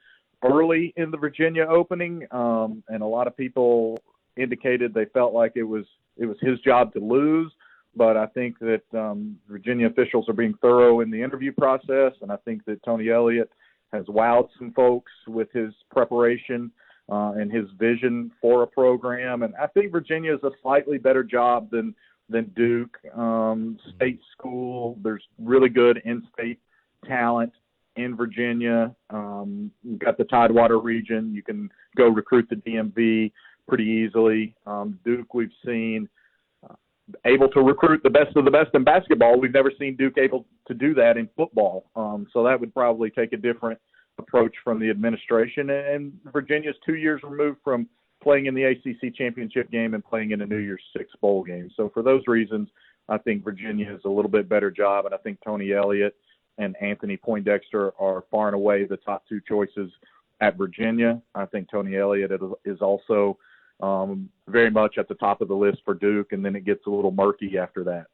early 0.42 0.92
in 0.96 1.10
the 1.10 1.16
Virginia 1.16 1.64
opening, 1.64 2.26
um, 2.30 2.82
and 2.88 3.02
a 3.02 3.06
lot 3.06 3.26
of 3.26 3.36
people 3.36 3.98
indicated 4.36 4.92
they 4.92 5.06
felt 5.06 5.32
like 5.32 5.52
it 5.54 5.62
was 5.62 5.86
it 6.16 6.26
was 6.26 6.36
his 6.40 6.60
job 6.60 6.92
to 6.92 7.00
lose. 7.00 7.52
But 7.96 8.16
I 8.16 8.26
think 8.26 8.58
that 8.58 8.82
um, 8.92 9.38
Virginia 9.48 9.86
officials 9.86 10.28
are 10.28 10.34
being 10.34 10.54
thorough 10.60 11.00
in 11.00 11.10
the 11.10 11.22
interview 11.22 11.52
process, 11.52 12.12
and 12.20 12.30
I 12.30 12.36
think 12.44 12.64
that 12.66 12.82
Tony 12.82 13.08
Elliott 13.08 13.50
has 13.92 14.04
wowed 14.06 14.48
some 14.58 14.72
folks 14.72 15.12
with 15.28 15.50
his 15.52 15.72
preparation 15.90 16.72
uh, 17.10 17.32
and 17.36 17.52
his 17.52 17.66
vision 17.78 18.32
for 18.40 18.64
a 18.64 18.66
program. 18.66 19.44
And 19.44 19.54
I 19.54 19.68
think 19.68 19.92
Virginia 19.92 20.34
is 20.34 20.42
a 20.42 20.50
slightly 20.60 20.98
better 20.98 21.22
job 21.22 21.70
than 21.70 21.94
than 22.34 22.50
Duke. 22.56 22.98
Um, 23.16 23.78
state 23.94 24.20
school, 24.36 24.98
there's 25.02 25.22
really 25.38 25.68
good 25.68 26.02
in-state 26.04 26.58
talent 27.06 27.52
in 27.96 28.16
Virginia. 28.16 28.94
Um, 29.10 29.70
you've 29.84 30.00
got 30.00 30.18
the 30.18 30.24
Tidewater 30.24 30.80
region. 30.80 31.32
You 31.32 31.42
can 31.42 31.70
go 31.96 32.08
recruit 32.08 32.48
the 32.50 32.56
DMV 32.56 33.30
pretty 33.68 33.84
easily. 33.84 34.56
Um, 34.66 34.98
Duke, 35.04 35.32
we've 35.32 35.52
seen 35.64 36.08
uh, 36.68 36.74
able 37.24 37.48
to 37.50 37.60
recruit 37.60 38.02
the 38.02 38.10
best 38.10 38.36
of 38.36 38.44
the 38.44 38.50
best 38.50 38.70
in 38.74 38.82
basketball. 38.82 39.38
We've 39.38 39.54
never 39.54 39.70
seen 39.78 39.94
Duke 39.96 40.18
able 40.18 40.44
to 40.66 40.74
do 40.74 40.92
that 40.94 41.16
in 41.16 41.28
football. 41.36 41.90
Um, 41.94 42.26
so 42.32 42.42
that 42.42 42.58
would 42.58 42.74
probably 42.74 43.10
take 43.10 43.32
a 43.32 43.36
different 43.36 43.78
approach 44.18 44.54
from 44.64 44.80
the 44.80 44.90
administration. 44.90 45.70
And 45.70 46.12
Virginia's 46.32 46.76
two 46.84 46.96
years 46.96 47.20
removed 47.22 47.58
from 47.62 47.88
playing 48.24 48.46
in 48.46 48.54
the 48.54 48.64
ACC 48.64 49.14
championship 49.14 49.70
game 49.70 49.94
and 49.94 50.04
playing 50.04 50.32
in 50.32 50.40
a 50.40 50.46
New 50.46 50.56
Year's 50.56 50.82
Six 50.96 51.10
bowl 51.20 51.44
game. 51.44 51.70
So 51.76 51.90
for 51.92 52.02
those 52.02 52.22
reasons, 52.26 52.68
I 53.08 53.18
think 53.18 53.44
Virginia 53.44 53.94
is 53.94 54.00
a 54.04 54.08
little 54.08 54.30
bit 54.30 54.48
better 54.48 54.70
job, 54.70 55.04
and 55.04 55.14
I 55.14 55.18
think 55.18 55.38
Tony 55.44 55.72
Elliott 55.72 56.16
and 56.58 56.74
Anthony 56.80 57.16
Poindexter 57.16 57.92
are 58.00 58.24
far 58.30 58.48
and 58.48 58.54
away 58.54 58.84
the 58.84 58.96
top 58.96 59.24
two 59.28 59.40
choices 59.46 59.92
at 60.40 60.56
Virginia. 60.56 61.20
I 61.34 61.46
think 61.46 61.70
Tony 61.70 61.96
Elliott 61.96 62.32
is 62.64 62.80
also 62.80 63.38
um, 63.80 64.30
very 64.48 64.70
much 64.70 64.96
at 64.98 65.08
the 65.08 65.14
top 65.16 65.40
of 65.42 65.48
the 65.48 65.54
list 65.54 65.78
for 65.84 65.94
Duke, 65.94 66.32
and 66.32 66.44
then 66.44 66.56
it 66.56 66.64
gets 66.64 66.86
a 66.86 66.90
little 66.90 67.12
murky 67.12 67.58
after 67.58 67.84
that. 67.84 68.06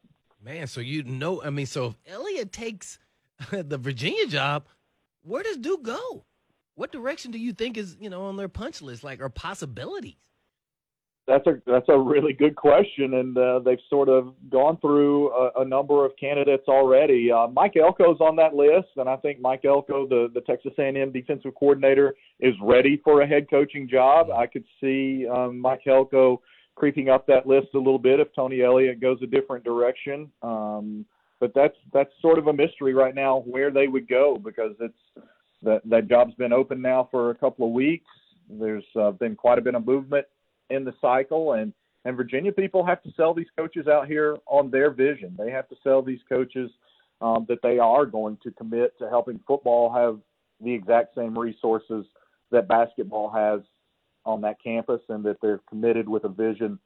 Man, 0.42 0.66
so 0.66 0.80
you 0.80 1.04
know, 1.04 1.42
I 1.42 1.50
mean, 1.50 1.66
so 1.66 1.86
if 1.86 2.12
Elliott 2.12 2.50
takes 2.50 2.98
the 3.50 3.78
Virginia 3.78 4.26
job, 4.26 4.66
where 5.22 5.42
does 5.42 5.58
Duke 5.58 5.84
go? 5.84 6.24
What 6.80 6.92
direction 6.92 7.30
do 7.30 7.38
you 7.38 7.52
think 7.52 7.76
is 7.76 7.98
you 8.00 8.08
know 8.08 8.22
on 8.22 8.38
their 8.38 8.48
punch 8.48 8.80
list, 8.80 9.04
like 9.04 9.20
or 9.20 9.28
possibilities? 9.28 10.14
That's 11.26 11.46
a 11.46 11.60
that's 11.66 11.90
a 11.90 11.98
really 11.98 12.32
good 12.32 12.56
question, 12.56 13.12
and 13.12 13.36
uh, 13.36 13.58
they've 13.58 13.76
sort 13.90 14.08
of 14.08 14.32
gone 14.48 14.78
through 14.78 15.30
a, 15.30 15.60
a 15.60 15.64
number 15.66 16.06
of 16.06 16.12
candidates 16.18 16.62
already. 16.68 17.30
Uh, 17.30 17.48
Mike 17.48 17.74
Elko's 17.76 18.18
on 18.22 18.34
that 18.36 18.54
list, 18.54 18.88
and 18.96 19.10
I 19.10 19.16
think 19.16 19.42
Mike 19.42 19.66
Elko, 19.66 20.08
the 20.08 20.28
the 20.32 20.40
Texas 20.40 20.72
A&M 20.78 21.12
defensive 21.12 21.52
coordinator, 21.54 22.14
is 22.40 22.54
ready 22.62 22.98
for 23.04 23.20
a 23.20 23.26
head 23.26 23.50
coaching 23.50 23.86
job. 23.86 24.30
I 24.30 24.46
could 24.46 24.64
see 24.80 25.28
um, 25.28 25.60
Mike 25.60 25.86
Elko 25.86 26.40
creeping 26.76 27.10
up 27.10 27.26
that 27.26 27.46
list 27.46 27.74
a 27.74 27.78
little 27.78 27.98
bit 27.98 28.20
if 28.20 28.28
Tony 28.34 28.62
Elliott 28.62 29.02
goes 29.02 29.18
a 29.22 29.26
different 29.26 29.64
direction. 29.64 30.30
Um, 30.40 31.04
but 31.40 31.52
that's 31.54 31.76
that's 31.92 32.10
sort 32.22 32.38
of 32.38 32.46
a 32.46 32.54
mystery 32.54 32.94
right 32.94 33.14
now 33.14 33.40
where 33.40 33.70
they 33.70 33.86
would 33.86 34.08
go 34.08 34.38
because 34.42 34.72
it's 34.80 35.26
that 35.62 35.82
that 35.84 36.08
job's 36.08 36.34
been 36.34 36.52
open 36.52 36.80
now 36.80 37.08
for 37.10 37.30
a 37.30 37.34
couple 37.34 37.66
of 37.66 37.72
weeks. 37.72 38.06
There's 38.48 38.84
uh, 38.98 39.12
been 39.12 39.36
quite 39.36 39.58
a 39.58 39.62
bit 39.62 39.74
of 39.74 39.86
movement 39.86 40.26
in 40.70 40.84
the 40.84 40.94
cycle, 41.00 41.52
and 41.54 41.72
and 42.04 42.16
Virginia 42.16 42.52
people 42.52 42.84
have 42.84 43.02
to 43.02 43.12
sell 43.16 43.34
these 43.34 43.46
coaches 43.56 43.86
out 43.86 44.06
here 44.06 44.36
on 44.46 44.70
their 44.70 44.90
vision. 44.90 45.34
They 45.38 45.50
have 45.50 45.68
to 45.68 45.76
sell 45.82 46.02
these 46.02 46.20
coaches 46.28 46.70
um, 47.20 47.44
that 47.48 47.58
they 47.62 47.78
are 47.78 48.06
going 48.06 48.38
to 48.42 48.50
commit 48.52 48.98
to 48.98 49.08
helping 49.08 49.40
football 49.46 49.92
have 49.92 50.18
the 50.62 50.72
exact 50.72 51.14
same 51.14 51.38
resources 51.38 52.06
that 52.50 52.68
basketball 52.68 53.30
has 53.30 53.60
on 54.24 54.40
that 54.42 54.62
campus, 54.62 55.00
and 55.08 55.24
that 55.24 55.36
they're 55.40 55.60
committed 55.68 56.08
with 56.08 56.24
a 56.24 56.28
vision 56.28 56.78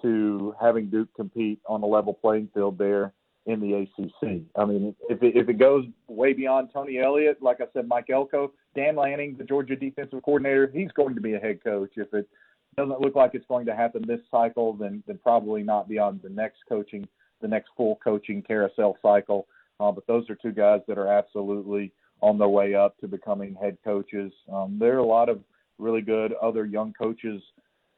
to 0.00 0.54
having 0.60 0.88
Duke 0.88 1.12
compete 1.14 1.60
on 1.66 1.82
a 1.82 1.86
level 1.86 2.14
playing 2.14 2.48
field 2.54 2.78
there 2.78 3.12
in 3.48 3.60
the 3.60 3.74
ACC. 3.74 4.42
I 4.56 4.64
mean, 4.66 4.94
if 5.08 5.22
it, 5.22 5.34
if 5.34 5.48
it 5.48 5.58
goes 5.58 5.86
way 6.06 6.34
beyond 6.34 6.68
Tony 6.72 6.98
Elliott, 6.98 7.42
like 7.42 7.62
I 7.62 7.64
said, 7.72 7.88
Mike 7.88 8.10
Elko, 8.10 8.52
Dan 8.76 8.94
Lanning, 8.94 9.36
the 9.38 9.44
Georgia 9.44 9.74
defensive 9.74 10.22
coordinator, 10.22 10.70
he's 10.72 10.92
going 10.92 11.14
to 11.14 11.20
be 11.20 11.32
a 11.32 11.38
head 11.38 11.64
coach. 11.64 11.92
If 11.96 12.12
it 12.12 12.28
doesn't 12.76 13.00
look 13.00 13.16
like 13.16 13.30
it's 13.32 13.46
going 13.46 13.64
to 13.64 13.74
happen 13.74 14.04
this 14.06 14.20
cycle, 14.30 14.74
then 14.74 15.02
then 15.06 15.18
probably 15.22 15.62
not 15.62 15.88
beyond 15.88 16.20
the 16.22 16.28
next 16.28 16.58
coaching, 16.68 17.08
the 17.40 17.48
next 17.48 17.70
full 17.74 17.98
coaching 18.04 18.42
carousel 18.42 18.98
cycle. 19.00 19.46
Uh, 19.80 19.90
but 19.90 20.06
those 20.06 20.28
are 20.28 20.36
two 20.36 20.52
guys 20.52 20.82
that 20.86 20.98
are 20.98 21.08
absolutely 21.08 21.90
on 22.20 22.36
their 22.36 22.48
way 22.48 22.74
up 22.74 22.98
to 22.98 23.08
becoming 23.08 23.54
head 23.54 23.78
coaches. 23.82 24.30
Um, 24.52 24.76
there 24.78 24.94
are 24.96 24.98
a 24.98 25.06
lot 25.06 25.30
of 25.30 25.40
really 25.78 26.02
good 26.02 26.34
other 26.34 26.66
young 26.66 26.92
coaches 26.92 27.40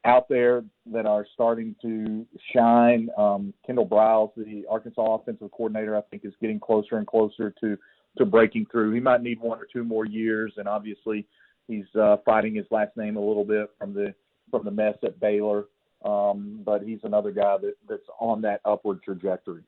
out 0.05 0.27
there 0.29 0.63
that 0.91 1.05
are 1.05 1.25
starting 1.33 1.75
to 1.81 2.25
shine. 2.53 3.09
Um, 3.17 3.53
Kendal 3.65 3.87
Briles, 3.87 4.31
the 4.35 4.65
Arkansas 4.69 5.15
offensive 5.15 5.51
coordinator, 5.51 5.95
I 5.95 6.01
think 6.09 6.25
is 6.25 6.33
getting 6.41 6.59
closer 6.59 6.97
and 6.97 7.07
closer 7.07 7.53
to 7.61 7.77
to 8.17 8.25
breaking 8.25 8.65
through. 8.71 8.93
He 8.93 8.99
might 8.99 9.21
need 9.21 9.39
one 9.39 9.57
or 9.59 9.67
two 9.71 9.83
more 9.83 10.05
years, 10.05 10.53
and 10.57 10.67
obviously 10.67 11.27
he's 11.67 11.85
uh, 11.99 12.17
fighting 12.25 12.55
his 12.55 12.65
last 12.69 12.97
name 12.97 13.15
a 13.15 13.21
little 13.21 13.45
bit 13.45 13.69
from 13.79 13.93
the 13.93 14.13
from 14.49 14.65
the 14.65 14.71
mess 14.71 14.95
at 15.03 15.19
Baylor. 15.19 15.65
Um, 16.03 16.61
but 16.65 16.81
he's 16.81 16.99
another 17.03 17.31
guy 17.31 17.57
that, 17.61 17.75
that's 17.87 18.01
on 18.19 18.41
that 18.41 18.61
upward 18.65 19.03
trajectory. 19.03 19.61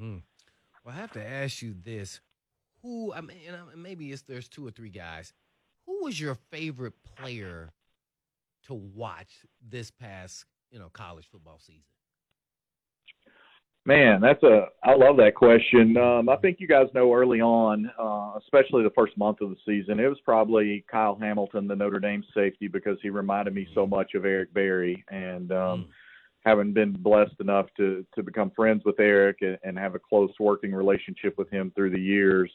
Mm. 0.00 0.22
Well, 0.84 0.94
I 0.94 0.98
have 0.98 1.12
to 1.12 1.26
ask 1.26 1.62
you 1.62 1.74
this: 1.84 2.20
Who? 2.82 3.12
I 3.12 3.20
mean, 3.20 3.36
maybe 3.76 4.12
it's 4.12 4.22
there's 4.22 4.48
two 4.48 4.66
or 4.66 4.70
three 4.70 4.90
guys. 4.90 5.32
Who 5.86 6.04
was 6.04 6.20
your 6.20 6.36
favorite 6.50 6.94
player 7.16 7.72
to 8.70 8.74
watch 8.74 9.44
this 9.68 9.90
past, 9.90 10.44
you 10.70 10.78
know, 10.78 10.88
college 10.92 11.26
football 11.30 11.58
season? 11.58 11.82
Man, 13.86 14.20
that's 14.20 14.42
a 14.42 14.66
I 14.84 14.94
love 14.94 15.16
that 15.16 15.34
question. 15.34 15.96
Um, 15.96 16.28
I 16.28 16.36
think 16.36 16.58
you 16.60 16.68
guys 16.68 16.86
know 16.94 17.12
early 17.12 17.40
on, 17.40 17.90
uh, 17.98 18.38
especially 18.38 18.82
the 18.82 18.92
first 18.94 19.16
month 19.16 19.40
of 19.40 19.50
the 19.50 19.56
season, 19.66 19.98
it 19.98 20.06
was 20.06 20.20
probably 20.22 20.84
Kyle 20.90 21.18
Hamilton, 21.20 21.66
the 21.66 21.74
Notre 21.74 21.98
Dame 21.98 22.22
safety, 22.34 22.68
because 22.68 22.98
he 23.02 23.08
reminded 23.08 23.54
me 23.54 23.66
so 23.74 23.86
much 23.86 24.14
of 24.14 24.26
Eric 24.26 24.52
Berry, 24.52 25.02
and 25.10 25.50
um, 25.50 25.56
mm. 25.56 25.86
having 26.44 26.74
been 26.74 26.92
blessed 26.92 27.40
enough 27.40 27.66
to 27.78 28.04
to 28.14 28.22
become 28.22 28.52
friends 28.54 28.82
with 28.84 29.00
Eric 29.00 29.38
and, 29.40 29.58
and 29.64 29.78
have 29.78 29.94
a 29.94 29.98
close 29.98 30.30
working 30.38 30.72
relationship 30.74 31.38
with 31.38 31.48
him 31.48 31.72
through 31.74 31.90
the 31.90 32.00
years, 32.00 32.52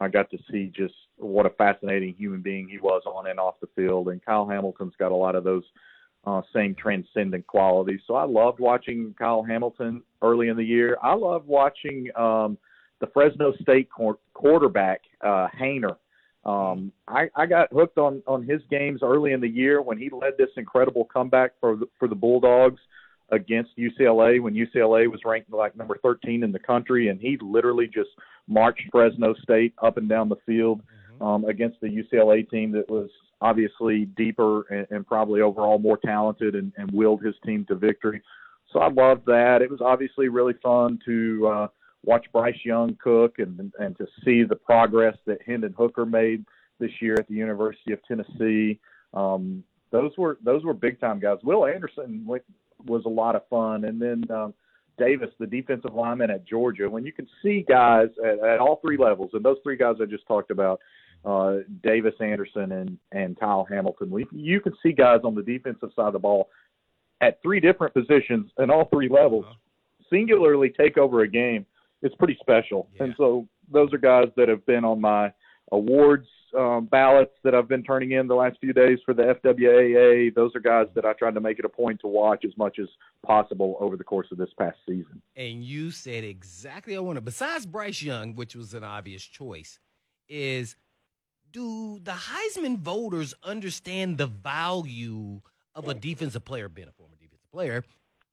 I 0.00 0.08
got 0.08 0.30
to 0.30 0.38
see 0.50 0.72
just 0.74 0.94
what 1.16 1.46
a 1.46 1.50
fascinating 1.50 2.14
human 2.18 2.40
being 2.40 2.68
he 2.68 2.78
was 2.78 3.02
on 3.06 3.28
and 3.28 3.38
off 3.38 3.54
the 3.60 3.68
field. 3.76 4.08
And 4.08 4.24
Kyle 4.24 4.46
Hamilton's 4.46 4.94
got 4.98 5.12
a 5.12 5.16
lot 5.16 5.34
of 5.34 5.44
those 5.44 5.64
uh, 6.26 6.42
same 6.54 6.74
transcendent 6.74 7.46
qualities. 7.46 8.00
So 8.06 8.14
I 8.14 8.24
loved 8.24 8.60
watching 8.60 9.14
Kyle 9.18 9.42
Hamilton 9.42 10.02
early 10.22 10.48
in 10.48 10.56
the 10.56 10.64
year. 10.64 10.96
I 11.02 11.14
loved 11.14 11.46
watching 11.46 12.08
um, 12.16 12.58
the 13.00 13.06
Fresno 13.12 13.52
State 13.60 13.88
qu- 13.94 14.18
quarterback 14.32 15.02
uh, 15.20 15.48
Haener. 15.58 15.96
Um, 16.44 16.92
I, 17.08 17.28
I 17.34 17.46
got 17.46 17.72
hooked 17.72 17.96
on 17.96 18.22
on 18.26 18.42
his 18.42 18.60
games 18.70 19.00
early 19.02 19.32
in 19.32 19.40
the 19.40 19.48
year 19.48 19.80
when 19.80 19.96
he 19.96 20.10
led 20.10 20.34
this 20.36 20.50
incredible 20.58 21.06
comeback 21.10 21.52
for 21.58 21.76
the, 21.76 21.86
for 21.98 22.06
the 22.06 22.14
Bulldogs 22.14 22.80
against 23.30 23.76
UCLA 23.78 24.40
when 24.40 24.54
UCLA 24.54 25.10
was 25.10 25.20
ranked 25.24 25.50
like 25.52 25.76
number 25.76 25.98
13 26.02 26.42
in 26.42 26.52
the 26.52 26.58
country, 26.58 27.08
and 27.08 27.20
he 27.20 27.38
literally 27.40 27.86
just 27.86 28.10
marched 28.48 28.82
Fresno 28.90 29.34
State 29.42 29.74
up 29.82 29.96
and 29.96 30.08
down 30.08 30.28
the 30.28 30.36
field 30.46 30.82
mm-hmm. 30.82 31.24
um, 31.24 31.44
against 31.44 31.80
the 31.80 31.88
UCLA 31.88 32.48
team 32.48 32.72
that 32.72 32.88
was 32.88 33.08
obviously 33.40 34.06
deeper 34.16 34.62
and, 34.70 34.86
and 34.90 35.06
probably 35.06 35.40
overall 35.40 35.78
more 35.78 35.98
talented 35.98 36.54
and, 36.54 36.72
and 36.76 36.90
willed 36.92 37.22
his 37.22 37.34
team 37.44 37.64
to 37.68 37.74
victory. 37.74 38.22
So 38.72 38.80
I 38.80 38.90
loved 38.90 39.26
that. 39.26 39.60
It 39.62 39.70
was 39.70 39.80
obviously 39.80 40.28
really 40.28 40.54
fun 40.62 40.98
to 41.04 41.46
uh, 41.46 41.66
watch 42.02 42.26
Bryce 42.32 42.58
Young 42.64 42.96
cook 43.02 43.38
and 43.38 43.72
and 43.78 43.96
to 43.98 44.06
see 44.24 44.42
the 44.42 44.56
progress 44.56 45.16
that 45.26 45.38
Hendon 45.46 45.74
Hooker 45.76 46.04
made 46.04 46.44
this 46.80 46.90
year 47.00 47.14
at 47.14 47.28
the 47.28 47.34
University 47.34 47.92
of 47.92 48.00
Tennessee. 48.06 48.80
Um, 49.12 49.62
those 49.90 50.10
were 50.18 50.38
those 50.44 50.64
were 50.64 50.74
big 50.74 51.00
time 51.00 51.20
guys. 51.20 51.38
Will 51.44 51.66
Anderson 51.66 52.24
was 52.86 53.04
a 53.06 53.08
lot 53.08 53.36
of 53.36 53.46
fun, 53.48 53.84
and 53.84 54.00
then 54.00 54.24
um, 54.30 54.54
Davis, 54.98 55.30
the 55.38 55.46
defensive 55.46 55.94
lineman 55.94 56.30
at 56.30 56.46
Georgia. 56.46 56.88
When 56.88 57.04
you 57.04 57.12
can 57.12 57.26
see 57.42 57.64
guys 57.68 58.08
at, 58.24 58.38
at 58.38 58.58
all 58.60 58.80
three 58.84 58.96
levels, 58.96 59.30
and 59.32 59.44
those 59.44 59.58
three 59.62 59.76
guys 59.76 59.96
I 60.00 60.06
just 60.06 60.26
talked 60.26 60.50
about, 60.50 60.80
uh, 61.24 61.58
Davis, 61.82 62.14
Anderson, 62.20 62.72
and 62.72 62.98
and 63.12 63.38
Kyle 63.38 63.66
Hamilton, 63.68 64.10
we, 64.10 64.26
you 64.32 64.60
can 64.60 64.74
see 64.82 64.92
guys 64.92 65.20
on 65.24 65.34
the 65.34 65.42
defensive 65.42 65.90
side 65.96 66.08
of 66.08 66.12
the 66.12 66.18
ball 66.18 66.48
at 67.20 67.40
three 67.42 67.60
different 67.60 67.94
positions 67.94 68.50
and 68.58 68.70
all 68.70 68.88
three 68.92 69.08
levels 69.08 69.44
uh-huh. 69.46 69.56
singularly 70.10 70.70
take 70.70 70.98
over 70.98 71.22
a 71.22 71.28
game. 71.28 71.64
It's 72.02 72.14
pretty 72.16 72.36
special, 72.40 72.88
yeah. 72.94 73.04
and 73.04 73.14
so 73.16 73.48
those 73.72 73.92
are 73.94 73.98
guys 73.98 74.28
that 74.36 74.48
have 74.48 74.64
been 74.66 74.84
on 74.84 75.00
my 75.00 75.32
awards 75.72 76.26
um, 76.56 76.86
ballots 76.86 77.32
that 77.42 77.54
I've 77.54 77.68
been 77.68 77.82
turning 77.82 78.12
in 78.12 78.26
the 78.26 78.34
last 78.34 78.58
few 78.60 78.72
days 78.72 78.98
for 79.04 79.14
the 79.14 79.22
FWAA, 79.44 80.34
those 80.34 80.54
are 80.54 80.60
guys 80.60 80.86
that 80.94 81.04
I 81.04 81.12
tried 81.12 81.34
to 81.34 81.40
make 81.40 81.58
it 81.58 81.64
a 81.64 81.68
point 81.68 82.00
to 82.00 82.06
watch 82.06 82.44
as 82.44 82.56
much 82.56 82.78
as 82.78 82.88
possible 83.24 83.76
over 83.80 83.96
the 83.96 84.04
course 84.04 84.28
of 84.30 84.38
this 84.38 84.50
past 84.58 84.76
season. 84.86 85.22
And 85.36 85.64
you 85.64 85.90
said 85.90 86.24
exactly 86.24 86.96
I 86.96 87.00
wanted. 87.00 87.24
Besides 87.24 87.66
Bryce 87.66 88.02
Young, 88.02 88.34
which 88.34 88.54
was 88.54 88.74
an 88.74 88.84
obvious 88.84 89.24
choice, 89.24 89.78
is 90.28 90.76
do 91.52 92.00
the 92.02 92.12
Heisman 92.12 92.78
voters 92.78 93.34
understand 93.42 94.18
the 94.18 94.26
value 94.26 95.40
of 95.74 95.88
a 95.88 95.94
defensive 95.94 96.44
player, 96.44 96.68
being 96.68 96.88
a 96.88 96.92
former 96.92 97.16
defensive 97.16 97.50
player, 97.52 97.84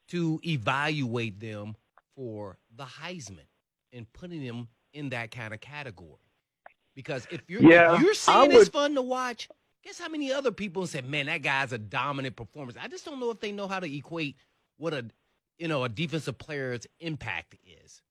to 0.09 0.39
evaluate 0.45 1.39
them 1.39 1.75
for 2.15 2.57
the 2.75 2.83
Heisman 2.83 3.47
and 3.93 4.11
putting 4.13 4.45
them 4.45 4.67
in 4.93 5.09
that 5.09 5.31
kind 5.31 5.53
of 5.53 5.61
category? 5.61 6.30
Because 6.95 7.27
if 7.31 7.41
you're 7.47 7.61
Yeah, 7.61 7.95
if 7.95 8.01
you're 8.01 8.13
saying 8.13 8.51
it's 8.51 8.69
fun 8.69 8.95
to 8.95 9.01
watch, 9.01 9.49
guess 9.83 9.99
how 9.99 10.09
many 10.09 10.31
other 10.31 10.51
people 10.51 10.85
said, 10.87 11.09
"Man, 11.09 11.27
that 11.27 11.41
guy's 11.41 11.71
a 11.71 11.77
dominant 11.77 12.35
performance." 12.35 12.77
I 12.81 12.87
just 12.87 13.05
don't 13.05 13.19
know 13.19 13.31
if 13.31 13.39
they 13.39 13.51
know 13.51 13.67
how 13.67 13.79
to 13.79 13.97
equate 13.97 14.35
what 14.77 14.93
a 14.93 15.05
you 15.57 15.67
know 15.67 15.83
a 15.83 15.89
defensive 15.89 16.37
player's 16.37 16.85
impact 16.99 17.55
is. 17.83 18.01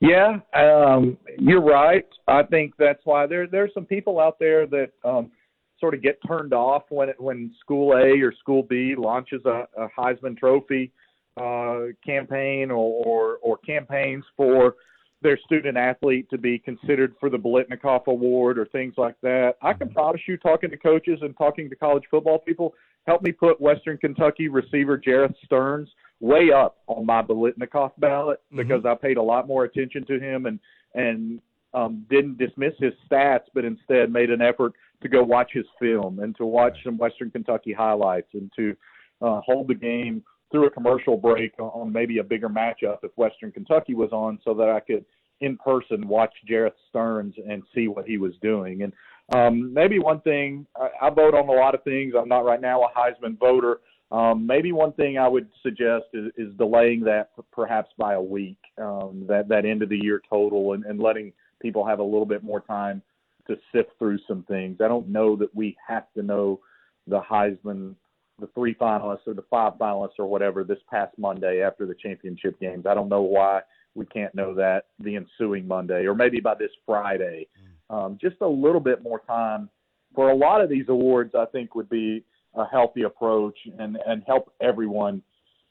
Yeah, 0.00 0.38
um, 0.54 1.18
you're 1.38 1.60
right. 1.60 2.06
I 2.26 2.42
think 2.44 2.74
that's 2.78 3.00
why 3.04 3.26
there 3.26 3.46
there's 3.46 3.72
some 3.74 3.84
people 3.84 4.18
out 4.18 4.38
there 4.38 4.66
that 4.66 4.90
um, 5.04 5.30
sort 5.78 5.94
of 5.94 6.02
get 6.02 6.18
turned 6.26 6.52
off 6.52 6.84
when 6.88 7.10
it, 7.10 7.20
when 7.20 7.52
School 7.60 7.92
A 7.92 8.20
or 8.22 8.32
School 8.38 8.62
B 8.62 8.94
launches 8.96 9.42
a, 9.44 9.66
a 9.76 9.88
Heisman 9.98 10.38
Trophy 10.38 10.92
uh, 11.40 11.92
campaign 12.04 12.70
or, 12.70 13.04
or 13.04 13.38
or 13.42 13.58
campaigns 13.58 14.24
for 14.36 14.76
their 15.22 15.38
student 15.44 15.76
athlete 15.76 16.28
to 16.30 16.38
be 16.38 16.58
considered 16.58 17.14
for 17.20 17.28
the 17.28 17.36
Biletnikoff 17.36 18.06
Award 18.06 18.58
or 18.58 18.66
things 18.66 18.94
like 18.96 19.16
that. 19.22 19.54
I 19.62 19.72
can 19.72 19.90
promise 19.90 20.22
you, 20.26 20.36
talking 20.38 20.70
to 20.70 20.76
coaches 20.76 21.18
and 21.22 21.36
talking 21.36 21.68
to 21.68 21.76
college 21.76 22.04
football 22.10 22.38
people, 22.38 22.74
help 23.06 23.22
me 23.22 23.32
put 23.32 23.60
Western 23.60 23.98
Kentucky 23.98 24.48
receiver 24.48 24.98
Jerreth 24.98 25.34
Sterns 25.44 25.88
way 26.20 26.50
up 26.54 26.78
on 26.86 27.06
my 27.06 27.22
Biletnikoff 27.22 27.92
ballot 27.98 28.40
because 28.54 28.84
I 28.84 28.94
paid 28.94 29.16
a 29.16 29.22
lot 29.22 29.46
more 29.46 29.64
attention 29.64 30.04
to 30.06 30.18
him 30.18 30.46
and 30.46 30.58
and 30.94 31.40
um, 31.72 32.04
didn't 32.10 32.36
dismiss 32.36 32.72
his 32.78 32.92
stats, 33.08 33.44
but 33.54 33.64
instead 33.64 34.12
made 34.12 34.30
an 34.30 34.42
effort 34.42 34.72
to 35.02 35.08
go 35.08 35.22
watch 35.22 35.50
his 35.52 35.66
film 35.78 36.18
and 36.18 36.36
to 36.36 36.44
watch 36.44 36.76
some 36.84 36.98
Western 36.98 37.30
Kentucky 37.30 37.72
highlights 37.72 38.28
and 38.34 38.50
to 38.56 38.76
uh, 39.22 39.40
hold 39.40 39.68
the 39.68 39.74
game 39.74 40.22
through 40.50 40.66
a 40.66 40.70
commercial 40.70 41.16
break 41.16 41.52
on, 41.58 41.92
maybe 41.92 42.18
a 42.18 42.24
bigger 42.24 42.48
matchup 42.48 42.98
if 43.02 43.12
Western 43.16 43.52
Kentucky 43.52 43.94
was 43.94 44.10
on, 44.12 44.38
so 44.44 44.54
that 44.54 44.68
I 44.68 44.80
could 44.80 45.04
in 45.40 45.56
person 45.56 46.06
watch 46.06 46.32
Jerreth 46.48 46.74
Sterns 46.88 47.34
and 47.48 47.62
see 47.74 47.88
what 47.88 48.06
he 48.06 48.18
was 48.18 48.32
doing. 48.42 48.82
And 48.82 48.92
um, 49.34 49.72
maybe 49.72 49.98
one 49.98 50.20
thing 50.20 50.66
I, 50.76 51.06
I 51.06 51.10
vote 51.10 51.34
on 51.34 51.48
a 51.48 51.52
lot 51.52 51.74
of 51.74 51.82
things. 51.84 52.14
I'm 52.18 52.28
not 52.28 52.44
right 52.44 52.60
now 52.60 52.82
a 52.82 52.88
Heisman 52.90 53.38
voter. 53.38 53.80
Um, 54.12 54.44
maybe 54.44 54.72
one 54.72 54.92
thing 54.94 55.18
I 55.18 55.28
would 55.28 55.48
suggest 55.62 56.06
is, 56.12 56.32
is 56.36 56.52
delaying 56.58 57.00
that 57.04 57.30
perhaps 57.52 57.90
by 57.96 58.14
a 58.14 58.20
week, 58.20 58.58
um, 58.76 59.24
that 59.28 59.48
that 59.48 59.64
end 59.64 59.82
of 59.82 59.88
the 59.88 60.02
year 60.02 60.20
total, 60.28 60.72
and, 60.72 60.84
and 60.84 61.00
letting 61.00 61.32
people 61.62 61.86
have 61.86 62.00
a 62.00 62.04
little 62.04 62.26
bit 62.26 62.42
more 62.42 62.60
time 62.60 63.02
to 63.46 63.56
sift 63.72 63.90
through 63.98 64.18
some 64.26 64.42
things. 64.44 64.78
I 64.80 64.88
don't 64.88 65.08
know 65.08 65.36
that 65.36 65.54
we 65.54 65.76
have 65.86 66.12
to 66.16 66.22
know 66.22 66.60
the 67.06 67.20
Heisman, 67.20 67.94
the 68.40 68.48
three 68.54 68.74
finalists 68.74 69.26
or 69.26 69.34
the 69.34 69.44
five 69.50 69.74
finalists 69.74 70.18
or 70.18 70.26
whatever 70.26 70.64
this 70.64 70.78
past 70.90 71.16
Monday 71.18 71.62
after 71.62 71.86
the 71.86 71.94
championship 71.94 72.58
games. 72.60 72.86
I 72.86 72.94
don't 72.94 73.08
know 73.08 73.22
why 73.22 73.60
we 73.94 74.06
can't 74.06 74.34
know 74.34 74.54
that 74.54 74.86
the 74.98 75.16
ensuing 75.16 75.66
Monday 75.66 76.06
or 76.06 76.14
maybe 76.14 76.40
by 76.40 76.54
this 76.54 76.70
Friday. 76.86 77.46
Um, 77.90 78.18
just 78.20 78.36
a 78.40 78.48
little 78.48 78.80
bit 78.80 79.02
more 79.02 79.20
time 79.26 79.68
for 80.14 80.30
a 80.30 80.34
lot 80.34 80.60
of 80.60 80.70
these 80.70 80.86
awards, 80.88 81.34
I 81.34 81.44
think 81.46 81.74
would 81.74 81.88
be 81.88 82.24
a 82.54 82.64
healthy 82.64 83.02
approach 83.02 83.56
and, 83.78 83.98
and 84.06 84.22
help 84.26 84.52
everyone 84.60 85.22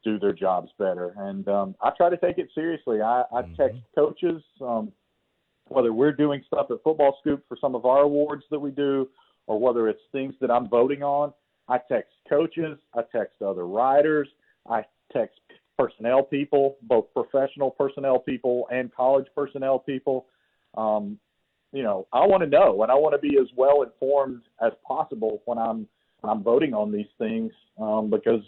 do 0.03 0.17
their 0.17 0.33
jobs 0.33 0.69
better. 0.77 1.13
And 1.17 1.47
um, 1.47 1.75
I 1.81 1.91
try 1.95 2.09
to 2.09 2.17
take 2.17 2.37
it 2.37 2.49
seriously. 2.55 3.01
I, 3.01 3.23
I 3.33 3.41
text 3.57 3.79
coaches, 3.95 4.41
um, 4.61 4.91
whether 5.67 5.91
we're 5.93 6.13
doing 6.13 6.41
stuff 6.47 6.67
at 6.71 6.77
Football 6.83 7.17
Scoop 7.19 7.43
for 7.47 7.57
some 7.59 7.75
of 7.75 7.85
our 7.85 8.01
awards 8.01 8.43
that 8.49 8.59
we 8.59 8.71
do, 8.71 9.09
or 9.47 9.59
whether 9.59 9.89
it's 9.89 10.01
things 10.11 10.35
that 10.41 10.51
I'm 10.51 10.69
voting 10.69 11.03
on. 11.03 11.33
I 11.69 11.77
text 11.77 12.13
coaches, 12.27 12.77
I 12.95 13.01
text 13.15 13.41
other 13.41 13.67
writers, 13.67 14.27
I 14.67 14.83
text 15.13 15.39
personnel 15.77 16.23
people, 16.23 16.77
both 16.83 17.05
professional 17.13 17.71
personnel 17.71 18.19
people 18.19 18.67
and 18.71 18.93
college 18.93 19.27
personnel 19.35 19.79
people. 19.79 20.25
Um, 20.75 21.19
you 21.71 21.83
know, 21.83 22.07
I 22.11 22.25
want 22.25 22.41
to 22.41 22.49
know, 22.49 22.81
and 22.81 22.91
I 22.91 22.95
want 22.95 23.13
to 23.13 23.19
be 23.19 23.37
as 23.39 23.47
well 23.55 23.83
informed 23.83 24.41
as 24.61 24.71
possible 24.85 25.41
when 25.45 25.57
I'm 25.57 25.87
when 26.21 26.31
I'm 26.31 26.43
voting 26.43 26.73
on 26.73 26.91
these 26.91 27.07
things, 27.17 27.53
um, 27.79 28.09
because 28.09 28.41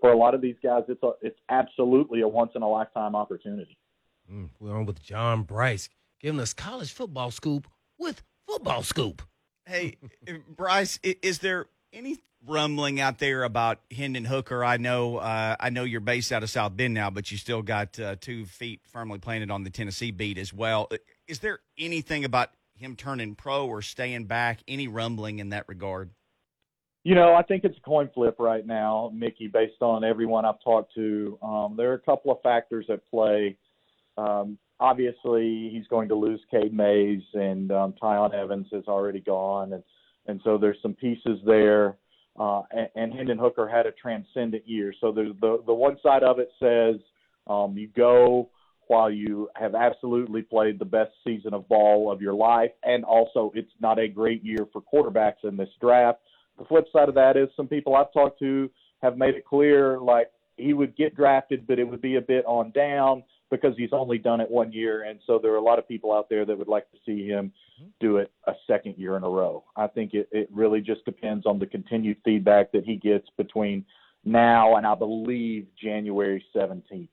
for 0.00 0.12
a 0.12 0.16
lot 0.16 0.34
of 0.34 0.42
these 0.42 0.56
guys, 0.62 0.82
it's 0.88 1.02
a, 1.02 1.12
it's 1.22 1.38
absolutely 1.48 2.20
a 2.20 2.28
once 2.28 2.52
in 2.54 2.60
a 2.60 2.68
lifetime 2.68 3.16
opportunity. 3.16 3.78
Mm, 4.30 4.50
we're 4.60 4.76
on 4.76 4.84
with 4.84 5.02
John 5.02 5.44
Brice, 5.44 5.88
giving 6.20 6.40
us 6.40 6.52
college 6.52 6.92
football 6.92 7.30
scoop 7.30 7.68
with 7.98 8.22
football 8.46 8.82
scoop. 8.82 9.22
Hey, 9.64 9.96
Brice, 10.56 10.98
is 11.02 11.38
there 11.38 11.66
any 11.92 12.18
rumbling 12.46 13.00
out 13.00 13.18
there 13.18 13.44
about 13.44 13.80
Hendon 13.94 14.24
Hooker? 14.24 14.64
I 14.64 14.76
know, 14.76 15.16
uh, 15.18 15.56
I 15.58 15.70
know 15.70 15.84
you're 15.84 16.00
based 16.00 16.32
out 16.32 16.42
of 16.42 16.50
South 16.50 16.76
Bend 16.76 16.94
now, 16.94 17.10
but 17.10 17.30
you 17.30 17.38
still 17.38 17.62
got 17.62 17.98
uh, 17.98 18.16
two 18.20 18.46
feet 18.46 18.80
firmly 18.84 19.18
planted 19.18 19.50
on 19.50 19.64
the 19.64 19.70
Tennessee 19.70 20.10
beat 20.10 20.38
as 20.38 20.52
well. 20.52 20.88
Is 21.26 21.40
there 21.40 21.60
anything 21.78 22.24
about 22.24 22.50
him 22.76 22.96
turning 22.96 23.34
pro 23.34 23.66
or 23.66 23.82
staying 23.82 24.24
back? 24.24 24.60
Any 24.68 24.88
rumbling 24.88 25.38
in 25.38 25.50
that 25.50 25.64
regard? 25.68 26.10
You 27.04 27.14
know, 27.14 27.34
I 27.34 27.42
think 27.42 27.62
it's 27.62 27.78
a 27.78 27.82
coin 27.82 28.10
flip 28.12 28.36
right 28.40 28.66
now, 28.66 29.12
Mickey, 29.14 29.46
based 29.46 29.80
on 29.80 30.02
everyone 30.02 30.44
I've 30.44 30.60
talked 30.64 30.92
to. 30.96 31.38
Um, 31.40 31.74
there 31.76 31.90
are 31.92 31.94
a 31.94 32.00
couple 32.00 32.32
of 32.32 32.42
factors 32.42 32.86
at 32.90 33.08
play. 33.08 33.56
Um, 34.18 34.58
obviously, 34.80 35.70
he's 35.72 35.86
going 35.86 36.08
to 36.08 36.16
lose 36.16 36.40
Cade 36.50 36.74
Mays, 36.74 37.22
and 37.34 37.70
um, 37.70 37.94
Tiyon 38.02 38.34
Evans 38.34 38.66
has 38.72 38.84
already 38.88 39.20
gone, 39.20 39.72
and 39.72 39.84
and 40.26 40.40
so 40.42 40.58
there's 40.58 40.78
some 40.82 40.94
pieces 40.94 41.38
there. 41.46 41.96
Uh, 42.38 42.62
and, 42.94 43.14
Hendon 43.14 43.38
Hooker 43.38 43.66
had 43.66 43.86
a 43.86 43.92
transcendent 43.92 44.68
year. 44.68 44.92
So 45.00 45.10
the 45.10 45.34
the 45.66 45.72
one 45.72 45.96
side 46.02 46.22
of 46.22 46.38
it 46.38 46.50
says 46.60 46.96
um, 47.46 47.76
you 47.78 47.88
go 47.96 48.50
while 48.88 49.10
you 49.10 49.48
have 49.56 49.74
absolutely 49.74 50.42
played 50.42 50.78
the 50.78 50.84
best 50.84 51.12
season 51.24 51.54
of 51.54 51.68
ball 51.68 52.12
of 52.12 52.20
your 52.20 52.34
life, 52.34 52.70
and 52.84 53.04
also 53.04 53.52
it's 53.54 53.72
not 53.80 53.98
a 53.98 54.06
great 54.06 54.44
year 54.44 54.66
for 54.72 54.82
quarterbacks 54.82 55.44
in 55.44 55.56
this 55.56 55.70
draft. 55.80 56.20
The 56.58 56.64
flip 56.66 56.86
side 56.92 57.08
of 57.08 57.14
that 57.14 57.36
is 57.36 57.48
some 57.56 57.68
people 57.68 57.96
I've 57.96 58.12
talked 58.12 58.38
to 58.40 58.70
have 59.02 59.16
made 59.16 59.34
it 59.34 59.44
clear 59.44 59.98
like 59.98 60.30
he 60.56 60.72
would 60.72 60.96
get 60.96 61.14
drafted, 61.16 61.66
but 61.66 61.78
it 61.78 61.84
would 61.84 62.00
be 62.00 62.16
a 62.16 62.20
bit 62.20 62.44
on 62.46 62.70
down 62.72 63.22
because 63.50 63.74
he's 63.76 63.92
only 63.92 64.18
done 64.18 64.40
it 64.40 64.50
one 64.50 64.72
year, 64.72 65.04
and 65.04 65.20
so 65.26 65.38
there 65.40 65.52
are 65.52 65.56
a 65.56 65.62
lot 65.62 65.78
of 65.78 65.86
people 65.86 66.12
out 66.12 66.28
there 66.28 66.44
that 66.44 66.56
would 66.56 66.68
like 66.68 66.90
to 66.90 66.98
see 67.06 67.26
him 67.26 67.52
do 68.00 68.16
it 68.16 68.32
a 68.46 68.52
second 68.66 68.94
year 68.96 69.16
in 69.16 69.22
a 69.22 69.28
row. 69.28 69.64
I 69.76 69.86
think 69.86 70.14
it, 70.14 70.28
it 70.32 70.48
really 70.52 70.80
just 70.80 71.04
depends 71.04 71.46
on 71.46 71.58
the 71.58 71.66
continued 71.66 72.16
feedback 72.24 72.72
that 72.72 72.84
he 72.84 72.96
gets 72.96 73.28
between 73.36 73.84
now 74.24 74.76
and 74.76 74.86
I 74.86 74.94
believe 74.94 75.66
January 75.80 76.44
17th. 76.54 77.08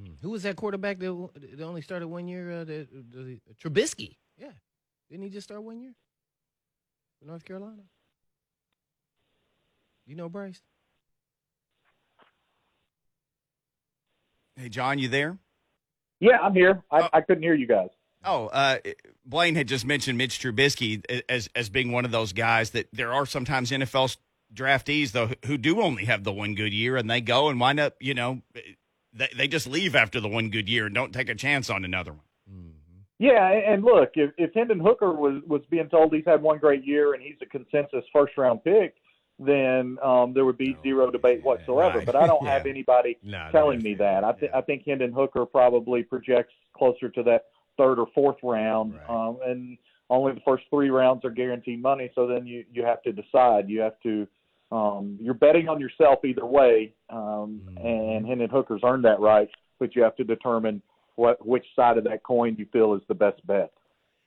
Mm. 0.00 0.20
Who 0.22 0.30
was 0.30 0.44
that 0.44 0.56
quarterback 0.56 0.98
that, 1.00 1.30
that 1.56 1.64
only 1.64 1.82
started 1.82 2.06
one 2.08 2.28
year? 2.28 2.60
Uh, 2.60 2.64
the, 2.64 2.86
the, 2.92 3.40
Trubisky. 3.62 4.16
Yeah. 4.36 4.52
Didn't 5.10 5.24
he 5.24 5.30
just 5.30 5.48
start 5.48 5.62
one 5.62 5.80
year? 5.80 5.94
North 7.24 7.44
Carolina? 7.44 7.82
You 10.06 10.14
know 10.14 10.28
Brice? 10.28 10.60
Hey, 14.56 14.68
John, 14.68 14.98
you 14.98 15.08
there? 15.08 15.38
Yeah, 16.20 16.38
I'm 16.42 16.54
here. 16.54 16.82
I, 16.90 17.00
Oh. 17.02 17.08
I 17.12 17.20
couldn't 17.20 17.42
hear 17.42 17.54
you 17.54 17.66
guys. 17.66 17.88
Oh, 18.24 18.46
uh, 18.48 18.78
Blaine 19.24 19.54
had 19.54 19.68
just 19.68 19.86
mentioned 19.86 20.18
Mitch 20.18 20.40
Trubisky 20.40 21.04
as 21.28 21.48
as 21.54 21.68
being 21.68 21.92
one 21.92 22.04
of 22.04 22.10
those 22.10 22.32
guys 22.32 22.70
that 22.70 22.88
there 22.92 23.12
are 23.12 23.24
sometimes 23.26 23.70
NFL 23.70 24.16
draftees 24.52 25.12
though 25.12 25.30
who 25.44 25.56
do 25.58 25.80
only 25.80 26.06
have 26.06 26.24
the 26.24 26.32
one 26.32 26.54
good 26.54 26.72
year 26.72 26.96
and 26.96 27.08
they 27.08 27.20
go 27.20 27.48
and 27.48 27.60
wind 27.60 27.78
up, 27.78 27.94
you 28.00 28.14
know, 28.14 28.42
they 29.12 29.28
they 29.36 29.46
just 29.46 29.66
leave 29.68 29.94
after 29.94 30.20
the 30.20 30.28
one 30.28 30.50
good 30.50 30.68
year 30.68 30.86
and 30.86 30.94
don't 30.94 31.12
take 31.12 31.28
a 31.28 31.34
chance 31.34 31.70
on 31.70 31.84
another 31.84 32.12
one. 32.12 32.22
Yeah, 33.20 33.50
and 33.50 33.74
and 33.74 33.84
look, 33.84 34.10
if 34.14 34.30
if 34.36 34.54
Hendon 34.54 34.80
Hooker 34.80 35.12
was 35.12 35.42
was 35.46 35.62
being 35.70 35.88
told 35.88 36.12
he's 36.12 36.24
had 36.26 36.42
one 36.42 36.58
great 36.58 36.84
year 36.84 37.14
and 37.14 37.22
he's 37.22 37.36
a 37.42 37.46
consensus 37.46 38.04
first 38.12 38.36
round 38.36 38.62
pick, 38.64 38.94
then 39.38 39.98
um, 40.02 40.32
there 40.34 40.44
would 40.44 40.58
be 40.58 40.74
No, 40.74 40.82
zero 40.82 41.10
debate 41.10 41.42
whatsoever. 41.44 41.98
right. 41.98 42.06
But 42.06 42.16
I 42.16 42.26
don't 42.26 42.44
have 42.46 42.66
anybody 42.66 43.16
No, 43.22 43.46
no, 43.46 43.52
telling 43.52 43.82
me 43.82 43.94
that. 43.94 44.24
I 44.24 44.32
th- 44.32 44.50
Yeah. 44.52 44.58
I 44.58 44.62
think 44.62 44.82
Hendon 44.86 45.12
Hooker 45.12 45.46
probably 45.46 46.02
projects 46.02 46.52
closer 46.76 47.08
to 47.08 47.22
that 47.24 47.46
third 47.76 47.98
or 47.98 48.08
fourth 48.14 48.38
round, 48.42 48.94
Right. 48.94 49.08
um, 49.28 49.38
and 49.46 49.78
only 50.10 50.32
the 50.32 50.40
first 50.40 50.64
three 50.70 50.90
rounds 50.90 51.24
are 51.24 51.30
guaranteed 51.30 51.80
money. 51.80 52.10
So 52.14 52.26
then 52.26 52.46
you 52.46 52.64
you 52.72 52.84
have 52.84 53.02
to 53.02 53.12
decide. 53.12 53.68
You 53.68 53.80
have 53.80 54.00
to. 54.02 54.26
Um, 54.70 55.16
you're 55.20 55.32
betting 55.34 55.66
on 55.68 55.80
yourself 55.80 56.22
either 56.26 56.44
way, 56.44 56.92
um, 57.08 57.62
Mhm. 57.64 57.84
and 58.18 58.26
Hendon 58.26 58.50
Hooker's 58.50 58.82
earned 58.84 59.04
that 59.04 59.18
right. 59.20 59.48
But 59.78 59.94
you 59.96 60.02
have 60.02 60.16
to 60.16 60.24
determine 60.24 60.82
what 61.14 61.44
which 61.46 61.64
side 61.74 61.96
of 61.98 62.04
that 62.04 62.22
coin 62.22 62.56
you 62.58 62.66
feel 62.72 62.94
is 62.94 63.02
the 63.08 63.14
best 63.14 63.46
bet. 63.46 63.70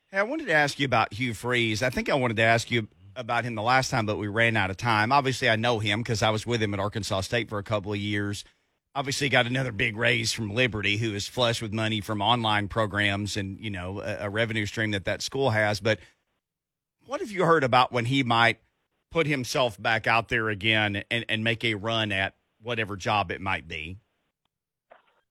Hey, 0.09 0.17
I 0.19 0.23
wanted 0.23 0.47
to 0.47 0.53
ask 0.53 0.79
you 0.79 0.85
about 0.85 1.13
Hugh 1.13 1.33
Freeze. 1.33 1.83
I 1.83 1.89
think 1.89 2.09
I 2.09 2.15
wanted 2.15 2.37
to 2.37 2.43
ask 2.43 2.71
you 2.71 2.87
about 3.15 3.43
him 3.43 3.55
the 3.55 3.61
last 3.61 3.89
time, 3.89 4.05
but 4.05 4.17
we 4.17 4.27
ran 4.27 4.57
out 4.57 4.69
of 4.69 4.77
time. 4.77 5.11
Obviously, 5.11 5.49
I 5.49 5.55
know 5.55 5.79
him 5.79 6.01
because 6.01 6.21
I 6.21 6.29
was 6.29 6.45
with 6.45 6.61
him 6.61 6.73
at 6.73 6.79
Arkansas 6.79 7.21
State 7.21 7.49
for 7.49 7.57
a 7.59 7.63
couple 7.63 7.93
of 7.93 7.99
years. 7.99 8.43
Obviously, 8.93 9.29
got 9.29 9.45
another 9.45 9.71
big 9.71 9.95
raise 9.95 10.33
from 10.33 10.53
Liberty, 10.53 10.97
who 10.97 11.13
is 11.13 11.27
flush 11.27 11.61
with 11.61 11.73
money 11.73 12.01
from 12.01 12.21
online 12.21 12.67
programs 12.67 13.37
and 13.37 13.59
you 13.59 13.69
know 13.69 14.01
a, 14.01 14.25
a 14.25 14.29
revenue 14.29 14.65
stream 14.65 14.91
that 14.91 15.05
that 15.05 15.21
school 15.21 15.51
has. 15.51 15.79
But 15.79 15.99
what 17.05 17.21
have 17.21 17.31
you 17.31 17.45
heard 17.45 17.63
about 17.63 17.91
when 17.91 18.05
he 18.05 18.23
might 18.23 18.59
put 19.11 19.27
himself 19.27 19.81
back 19.81 20.07
out 20.07 20.29
there 20.29 20.49
again 20.49 21.03
and, 21.09 21.25
and 21.27 21.43
make 21.43 21.63
a 21.63 21.75
run 21.75 22.11
at 22.11 22.35
whatever 22.61 22.95
job 22.95 23.31
it 23.31 23.41
might 23.41 23.67
be? 23.67 23.97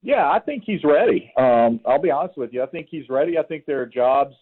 Yeah, 0.03 0.31
I 0.31 0.39
think 0.39 0.63
he's 0.65 0.83
ready. 0.83 1.31
Um, 1.37 1.81
I'll 1.87 2.01
be 2.01 2.11
honest 2.11 2.39
with 2.39 2.55
you. 2.55 2.63
I 2.63 2.67
think 2.67 2.89
he's 2.91 3.09
ready. 3.11 3.37
I 3.39 3.43
think 3.43 3.67
there 3.67 3.81
are 3.83 3.87
jobs 3.87 4.35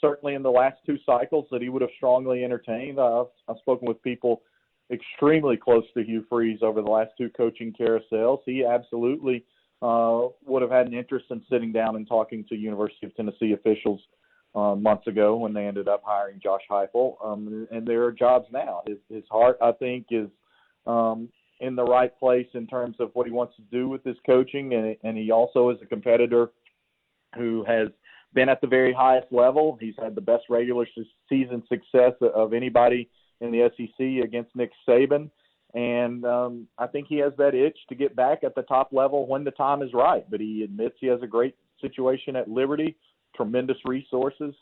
certainly 0.00 0.34
in 0.34 0.42
the 0.42 0.50
last 0.50 0.76
two 0.86 0.98
cycles 1.04 1.46
that 1.50 1.62
he 1.62 1.68
would 1.68 1.82
have 1.82 1.90
strongly 1.96 2.44
entertained. 2.44 3.00
I've, 3.00 3.26
I've 3.48 3.58
spoken 3.58 3.88
with 3.88 4.02
people 4.02 4.42
extremely 4.90 5.56
close 5.56 5.84
to 5.94 6.02
Hugh 6.02 6.24
Freeze 6.28 6.60
over 6.62 6.80
the 6.82 6.90
last 6.90 7.10
two 7.18 7.30
coaching 7.36 7.74
carousels. 7.78 8.40
He 8.46 8.64
absolutely 8.64 9.44
uh, 9.82 10.28
would 10.46 10.62
have 10.62 10.70
had 10.70 10.86
an 10.86 10.94
interest 10.94 11.26
in 11.30 11.42
sitting 11.50 11.72
down 11.72 11.96
and 11.96 12.06
talking 12.06 12.44
to 12.48 12.56
University 12.56 13.06
of 13.06 13.14
Tennessee 13.14 13.52
officials 13.52 14.00
uh, 14.54 14.74
months 14.74 15.06
ago 15.06 15.36
when 15.36 15.52
they 15.52 15.66
ended 15.66 15.88
up 15.88 16.02
hiring 16.04 16.40
Josh 16.42 16.62
Heupel. 16.70 17.14
Um, 17.24 17.68
and 17.70 17.86
there 17.86 18.04
are 18.04 18.12
jobs 18.12 18.46
now. 18.52 18.82
His, 18.86 18.98
his 19.10 19.24
heart, 19.30 19.58
I 19.60 19.72
think, 19.72 20.06
is 20.10 20.28
um, 20.86 21.28
in 21.60 21.76
the 21.76 21.84
right 21.84 22.16
place 22.18 22.46
in 22.54 22.66
terms 22.66 22.96
of 22.98 23.10
what 23.12 23.26
he 23.26 23.32
wants 23.32 23.56
to 23.56 23.62
do 23.70 23.88
with 23.88 24.02
his 24.04 24.16
coaching, 24.24 24.74
and, 24.74 24.96
and 25.02 25.18
he 25.18 25.30
also 25.30 25.70
is 25.70 25.78
a 25.82 25.86
competitor 25.86 26.50
who 27.36 27.64
has 27.64 27.88
been 28.34 28.48
at 28.48 28.60
the 28.60 28.66
very 28.66 28.92
highest 28.92 29.32
level. 29.32 29.78
He's 29.80 29.94
had 30.00 30.14
the 30.14 30.20
best 30.20 30.44
regular 30.48 30.86
season 31.28 31.62
success 31.68 32.12
of 32.20 32.52
anybody 32.52 33.08
in 33.40 33.50
the 33.50 33.70
SEC 33.76 34.24
against 34.24 34.54
Nick 34.54 34.70
Saban. 34.86 35.30
And 35.74 36.24
um, 36.24 36.66
I 36.78 36.86
think 36.86 37.06
he 37.08 37.18
has 37.18 37.32
that 37.38 37.54
itch 37.54 37.78
to 37.88 37.94
get 37.94 38.16
back 38.16 38.42
at 38.42 38.54
the 38.54 38.62
top 38.62 38.92
level 38.92 39.26
when 39.26 39.44
the 39.44 39.50
time 39.50 39.82
is 39.82 39.92
right. 39.92 40.28
But 40.30 40.40
he 40.40 40.62
admits 40.62 40.96
he 40.98 41.06
has 41.08 41.20
a 41.22 41.26
great 41.26 41.54
situation 41.80 42.36
at 42.36 42.48
Liberty, 42.48 42.96
tremendous 43.36 43.76
resources. 43.84 44.54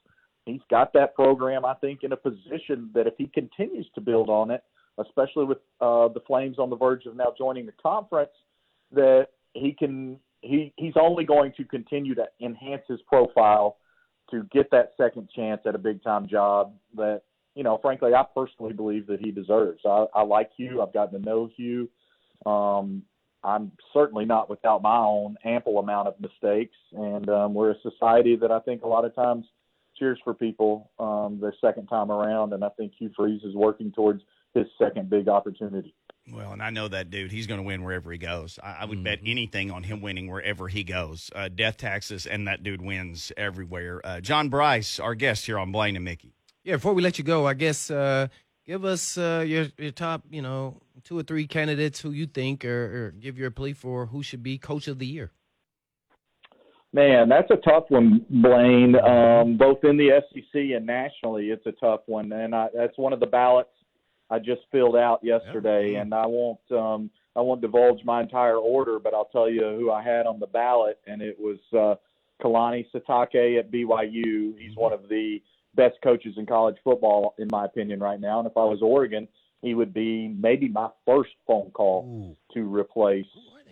He's 0.46 0.60
got 0.70 0.92
that 0.92 1.14
program, 1.14 1.64
I 1.64 1.74
think, 1.74 2.02
in 2.02 2.12
a 2.12 2.16
position 2.16 2.90
that 2.94 3.06
if 3.06 3.14
he 3.18 3.26
continues 3.26 3.86
to 3.94 4.00
build 4.00 4.28
on 4.28 4.50
it, 4.50 4.62
especially 4.98 5.44
with 5.44 5.58
uh, 5.80 6.08
the 6.08 6.22
Flames 6.26 6.58
on 6.58 6.70
the 6.70 6.76
verge 6.76 7.06
of 7.06 7.16
now 7.16 7.32
joining 7.36 7.66
the 7.66 7.72
conference, 7.82 8.30
that 8.92 9.28
he 9.54 9.72
can 9.72 10.18
he 10.42 10.72
he's 10.76 10.94
only 11.00 11.24
going 11.24 11.52
to 11.56 11.64
continue 11.64 12.14
to 12.14 12.24
enhance 12.40 12.82
his 12.88 13.00
profile 13.06 13.78
to 14.30 14.44
get 14.52 14.70
that 14.70 14.92
second 14.96 15.28
chance 15.34 15.62
at 15.66 15.74
a 15.74 15.78
big 15.78 16.02
time 16.02 16.28
job 16.28 16.74
that 16.96 17.22
you 17.54 17.62
know 17.62 17.78
frankly 17.80 18.14
I 18.14 18.24
personally 18.34 18.72
believe 18.72 19.06
that 19.06 19.20
he 19.20 19.30
deserves. 19.30 19.80
I, 19.84 20.06
I 20.14 20.22
like 20.22 20.50
Hugh. 20.56 20.82
I've 20.82 20.92
gotten 20.92 21.20
to 21.20 21.26
know 21.26 21.48
Hugh. 21.56 21.88
Um, 22.44 23.02
I'm 23.44 23.72
certainly 23.92 24.24
not 24.24 24.50
without 24.50 24.82
my 24.82 24.96
own 24.96 25.36
ample 25.44 25.78
amount 25.78 26.08
of 26.08 26.14
mistakes, 26.20 26.76
and 26.92 27.28
um, 27.28 27.54
we're 27.54 27.70
a 27.70 27.80
society 27.80 28.36
that 28.36 28.50
I 28.50 28.60
think 28.60 28.82
a 28.82 28.88
lot 28.88 29.04
of 29.04 29.14
times 29.14 29.46
cheers 29.96 30.18
for 30.24 30.34
people 30.34 30.90
um, 30.98 31.38
their 31.40 31.54
second 31.60 31.86
time 31.86 32.10
around, 32.10 32.52
and 32.52 32.64
I 32.64 32.68
think 32.70 32.92
Hugh 32.98 33.10
Freeze 33.16 33.42
is 33.44 33.54
working 33.54 33.92
towards 33.92 34.22
his 34.54 34.66
second 34.78 35.10
big 35.10 35.28
opportunity. 35.28 35.94
Well, 36.32 36.52
and 36.52 36.62
I 36.62 36.70
know 36.70 36.88
that 36.88 37.10
dude. 37.10 37.30
He's 37.30 37.46
going 37.46 37.60
to 37.60 37.66
win 37.66 37.84
wherever 37.84 38.10
he 38.10 38.18
goes. 38.18 38.58
I, 38.62 38.78
I 38.80 38.84
would 38.84 38.98
mm-hmm. 38.98 39.04
bet 39.04 39.20
anything 39.24 39.70
on 39.70 39.84
him 39.84 40.00
winning 40.00 40.28
wherever 40.28 40.66
he 40.66 40.82
goes. 40.82 41.30
Uh, 41.34 41.48
death 41.48 41.76
taxes, 41.76 42.26
and 42.26 42.48
that 42.48 42.62
dude 42.64 42.82
wins 42.82 43.30
everywhere. 43.36 44.00
Uh, 44.04 44.20
John 44.20 44.48
Brice, 44.48 44.98
our 44.98 45.14
guest 45.14 45.46
here 45.46 45.58
on 45.58 45.70
Blaine 45.70 45.94
and 45.94 46.04
Mickey. 46.04 46.32
Yeah, 46.64 46.74
before 46.74 46.94
we 46.94 47.02
let 47.02 47.18
you 47.18 47.24
go, 47.24 47.46
I 47.46 47.54
guess 47.54 47.92
uh, 47.92 48.26
give 48.64 48.84
us 48.84 49.16
uh, 49.16 49.44
your 49.46 49.66
your 49.78 49.92
top, 49.92 50.24
you 50.28 50.42
know, 50.42 50.80
two 51.04 51.16
or 51.16 51.22
three 51.22 51.46
candidates 51.46 52.00
who 52.00 52.10
you 52.10 52.26
think, 52.26 52.64
or, 52.64 53.06
or 53.06 53.10
give 53.12 53.38
your 53.38 53.52
plea 53.52 53.72
for 53.72 54.06
who 54.06 54.24
should 54.24 54.42
be 54.42 54.58
coach 54.58 54.88
of 54.88 54.98
the 54.98 55.06
year. 55.06 55.30
Man, 56.92 57.28
that's 57.28 57.50
a 57.50 57.56
tough 57.56 57.84
one, 57.88 58.24
Blaine. 58.30 58.96
Um, 58.96 59.56
both 59.56 59.84
in 59.84 59.96
the 59.96 60.22
SEC 60.32 60.54
and 60.54 60.86
nationally, 60.86 61.50
it's 61.50 61.66
a 61.66 61.72
tough 61.72 62.00
one, 62.06 62.32
and 62.32 62.52
I, 62.54 62.68
that's 62.74 62.96
one 62.98 63.12
of 63.12 63.20
the 63.20 63.26
ballots 63.26 63.68
I 64.30 64.38
just 64.38 64.62
filled 64.72 64.96
out 64.96 65.20
yesterday, 65.22 65.92
yeah. 65.92 66.00
and 66.00 66.12
I 66.12 66.26
won't 66.26 66.58
um, 66.72 67.10
I 67.36 67.40
won't 67.40 67.60
divulge 67.60 68.04
my 68.04 68.20
entire 68.20 68.56
order, 68.56 68.98
but 68.98 69.14
I'll 69.14 69.26
tell 69.26 69.48
you 69.48 69.62
who 69.78 69.90
I 69.90 70.02
had 70.02 70.26
on 70.26 70.40
the 70.40 70.46
ballot, 70.46 70.98
and 71.06 71.22
it 71.22 71.36
was 71.38 71.58
uh, 71.72 71.94
Kalani 72.44 72.86
Sitake 72.94 73.58
at 73.58 73.70
BYU. 73.70 74.58
He's 74.58 74.70
mm-hmm. 74.72 74.80
one 74.80 74.92
of 74.92 75.08
the 75.08 75.40
best 75.74 75.96
coaches 76.02 76.34
in 76.38 76.46
college 76.46 76.76
football, 76.82 77.34
in 77.38 77.48
my 77.52 77.66
opinion, 77.66 78.00
right 78.00 78.20
now. 78.20 78.38
And 78.40 78.48
if 78.48 78.56
I 78.56 78.64
was 78.64 78.80
Oregon, 78.82 79.28
he 79.62 79.74
would 79.74 79.92
be 79.92 80.28
maybe 80.28 80.68
my 80.68 80.88
first 81.06 81.30
phone 81.46 81.70
call 81.70 82.06
Ooh. 82.06 82.54
to 82.54 82.74
replace 82.74 83.26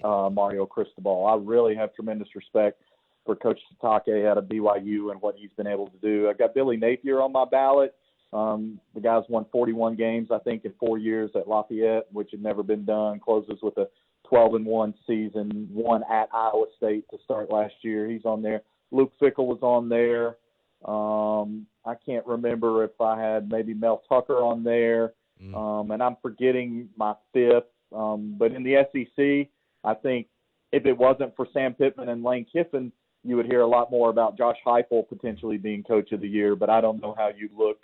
uh, 0.04 0.28
Mario 0.30 0.66
Cristobal. 0.66 1.26
I 1.26 1.36
really 1.36 1.74
have 1.74 1.94
tremendous 1.94 2.28
respect 2.34 2.80
for 3.24 3.34
Coach 3.34 3.58
Sitake 3.72 4.28
out 4.28 4.38
of 4.38 4.44
BYU 4.44 5.10
and 5.10 5.20
what 5.20 5.36
he's 5.36 5.50
been 5.56 5.66
able 5.66 5.88
to 5.88 5.96
do. 5.98 6.28
I 6.28 6.34
got 6.34 6.54
Billy 6.54 6.76
Napier 6.76 7.22
on 7.22 7.32
my 7.32 7.46
ballot. 7.50 7.94
Um, 8.34 8.80
the 8.94 9.00
guy's 9.00 9.22
won 9.28 9.46
41 9.52 9.94
games, 9.94 10.28
I 10.32 10.38
think, 10.38 10.64
in 10.64 10.72
four 10.80 10.98
years 10.98 11.30
at 11.36 11.46
Lafayette, 11.46 12.06
which 12.12 12.32
had 12.32 12.42
never 12.42 12.64
been 12.64 12.84
done. 12.84 13.20
Closes 13.20 13.60
with 13.62 13.78
a 13.78 13.88
12 14.28 14.54
and 14.56 14.66
one 14.66 14.92
season, 15.06 15.68
one 15.72 16.02
at 16.10 16.28
Iowa 16.34 16.66
State 16.76 17.04
to 17.10 17.18
start 17.24 17.52
last 17.52 17.74
year. 17.82 18.08
He's 18.08 18.24
on 18.24 18.42
there. 18.42 18.62
Luke 18.90 19.12
Fickell 19.22 19.46
was 19.46 19.60
on 19.62 19.88
there. 19.88 20.36
Um, 20.84 21.66
I 21.86 21.94
can't 21.94 22.26
remember 22.26 22.82
if 22.82 23.00
I 23.00 23.20
had 23.20 23.50
maybe 23.50 23.72
Mel 23.72 24.02
Tucker 24.08 24.38
on 24.38 24.64
there, 24.64 25.12
mm. 25.42 25.54
um, 25.54 25.92
and 25.92 26.02
I'm 26.02 26.16
forgetting 26.20 26.88
my 26.96 27.14
fifth. 27.32 27.64
Um, 27.94 28.34
but 28.36 28.52
in 28.52 28.64
the 28.64 28.84
SEC, 28.92 29.48
I 29.84 29.94
think 29.94 30.26
if 30.72 30.86
it 30.86 30.96
wasn't 30.96 31.36
for 31.36 31.46
Sam 31.52 31.74
Pittman 31.74 32.08
and 32.08 32.24
Lane 32.24 32.46
Kiffin, 32.52 32.90
you 33.22 33.36
would 33.36 33.46
hear 33.46 33.60
a 33.60 33.66
lot 33.66 33.90
more 33.90 34.10
about 34.10 34.36
Josh 34.36 34.56
Heupel 34.66 35.08
potentially 35.08 35.56
being 35.56 35.82
coach 35.84 36.12
of 36.12 36.20
the 36.20 36.28
year. 36.28 36.56
But 36.56 36.68
I 36.68 36.80
don't 36.80 37.00
know 37.00 37.14
how 37.16 37.28
you 37.28 37.48
look 37.56 37.78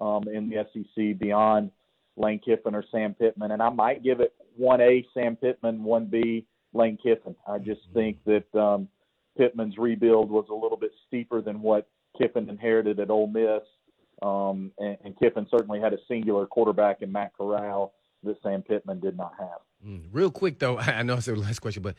um, 0.00 0.24
in 0.32 0.48
the 0.48 0.66
SEC 0.72 1.18
beyond 1.18 1.70
Lane 2.16 2.40
Kiffin 2.44 2.74
or 2.74 2.84
Sam 2.90 3.14
Pittman. 3.14 3.50
And 3.50 3.62
I 3.62 3.70
might 3.70 4.02
give 4.02 4.20
it 4.20 4.34
1A 4.60 5.04
Sam 5.14 5.36
Pittman, 5.36 5.80
1B 5.80 6.44
Lane 6.72 6.98
Kiffin. 7.02 7.34
I 7.46 7.58
just 7.58 7.82
mm-hmm. 7.88 7.94
think 7.94 8.18
that 8.24 8.58
um, 8.58 8.88
Pittman's 9.36 9.78
rebuild 9.78 10.30
was 10.30 10.46
a 10.50 10.54
little 10.54 10.78
bit 10.78 10.92
steeper 11.06 11.40
than 11.42 11.60
what 11.60 11.88
Kiffin 12.20 12.48
inherited 12.48 13.00
at 13.00 13.10
Ole 13.10 13.26
Miss. 13.26 13.62
Um, 14.22 14.72
and, 14.78 14.96
and 15.04 15.18
Kiffin 15.18 15.46
certainly 15.50 15.80
had 15.80 15.92
a 15.92 15.98
singular 16.08 16.46
quarterback 16.46 17.02
in 17.02 17.12
Matt 17.12 17.32
Corral 17.36 17.92
that 18.22 18.36
Sam 18.42 18.62
Pittman 18.62 19.00
did 19.00 19.16
not 19.16 19.34
have. 19.38 19.60
Mm, 19.86 20.08
real 20.10 20.30
quick, 20.30 20.58
though, 20.58 20.78
I 20.78 21.02
know 21.02 21.14
it's 21.14 21.26
the 21.26 21.36
last 21.36 21.60
question, 21.60 21.82
but 21.82 21.96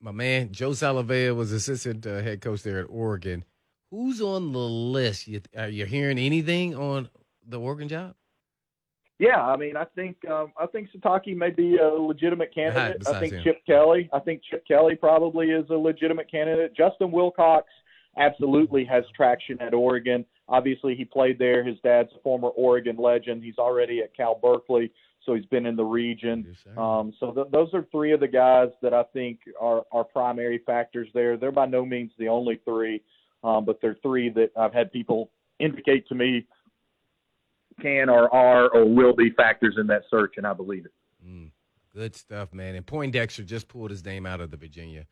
my 0.00 0.12
man 0.12 0.52
Joe 0.52 0.70
Salave'a 0.70 1.34
was 1.34 1.52
assistant 1.52 2.06
uh, 2.06 2.20
head 2.20 2.40
coach 2.40 2.62
there 2.62 2.80
at 2.80 2.86
Oregon. 2.88 3.44
Who's 3.90 4.20
on 4.20 4.52
the 4.52 4.58
list? 4.58 5.26
You, 5.26 5.40
are 5.56 5.68
you 5.68 5.86
hearing 5.86 6.18
anything 6.18 6.74
on 6.74 7.08
the 7.46 7.58
Oregon 7.58 7.88
job? 7.88 8.14
Yeah, 9.18 9.42
I 9.42 9.56
mean, 9.56 9.76
I 9.76 9.84
think 9.96 10.16
um, 10.28 10.52
I 10.60 10.66
think 10.66 10.90
Sitake 10.94 11.36
may 11.36 11.50
be 11.50 11.76
a 11.76 11.88
legitimate 11.88 12.54
candidate. 12.54 13.06
I 13.08 13.18
think 13.18 13.32
him. 13.32 13.42
Chip 13.42 13.66
Kelly. 13.66 14.08
I 14.12 14.20
think 14.20 14.42
Chip 14.48 14.64
Kelly 14.66 14.94
probably 14.94 15.50
is 15.50 15.68
a 15.70 15.74
legitimate 15.74 16.30
candidate. 16.30 16.76
Justin 16.76 17.10
Wilcox 17.10 17.66
absolutely 18.16 18.84
has 18.84 19.04
traction 19.16 19.60
at 19.60 19.74
Oregon. 19.74 20.24
Obviously, 20.48 20.94
he 20.94 21.04
played 21.04 21.38
there. 21.38 21.64
His 21.64 21.78
dad's 21.82 22.10
a 22.16 22.20
former 22.22 22.48
Oregon 22.48 22.96
legend. 22.96 23.42
He's 23.42 23.58
already 23.58 24.00
at 24.00 24.16
Cal 24.16 24.38
Berkeley, 24.40 24.92
so 25.26 25.34
he's 25.34 25.46
been 25.46 25.66
in 25.66 25.74
the 25.74 25.84
region. 25.84 26.56
Um, 26.76 27.12
so 27.18 27.32
th- 27.32 27.48
those 27.50 27.68
are 27.74 27.86
three 27.90 28.12
of 28.12 28.20
the 28.20 28.28
guys 28.28 28.68
that 28.82 28.94
I 28.94 29.02
think 29.12 29.40
are 29.60 29.82
are 29.90 30.04
primary 30.04 30.58
factors 30.64 31.08
there. 31.12 31.36
They're 31.36 31.50
by 31.50 31.66
no 31.66 31.84
means 31.84 32.12
the 32.18 32.28
only 32.28 32.60
three, 32.64 33.02
um, 33.42 33.64
but 33.64 33.80
there 33.80 33.92
are 33.92 33.96
three 34.02 34.28
that 34.30 34.50
I've 34.56 34.72
had 34.72 34.92
people 34.92 35.30
indicate 35.58 36.06
to 36.08 36.14
me 36.14 36.46
can 37.80 38.08
or 38.08 38.32
are 38.34 38.68
or 38.70 38.84
will 38.84 39.14
be 39.14 39.30
factors 39.30 39.76
in 39.78 39.86
that 39.88 40.02
search, 40.10 40.34
and 40.36 40.46
I 40.46 40.52
believe 40.52 40.84
it. 40.84 40.92
Mm, 41.26 41.50
good 41.94 42.16
stuff, 42.16 42.52
man. 42.52 42.74
And 42.74 42.84
Poindexter 42.84 43.44
just 43.44 43.68
pulled 43.68 43.90
his 43.90 44.04
name 44.04 44.26
out 44.26 44.40
of 44.40 44.50
the 44.50 44.56
Virginia 44.56 45.06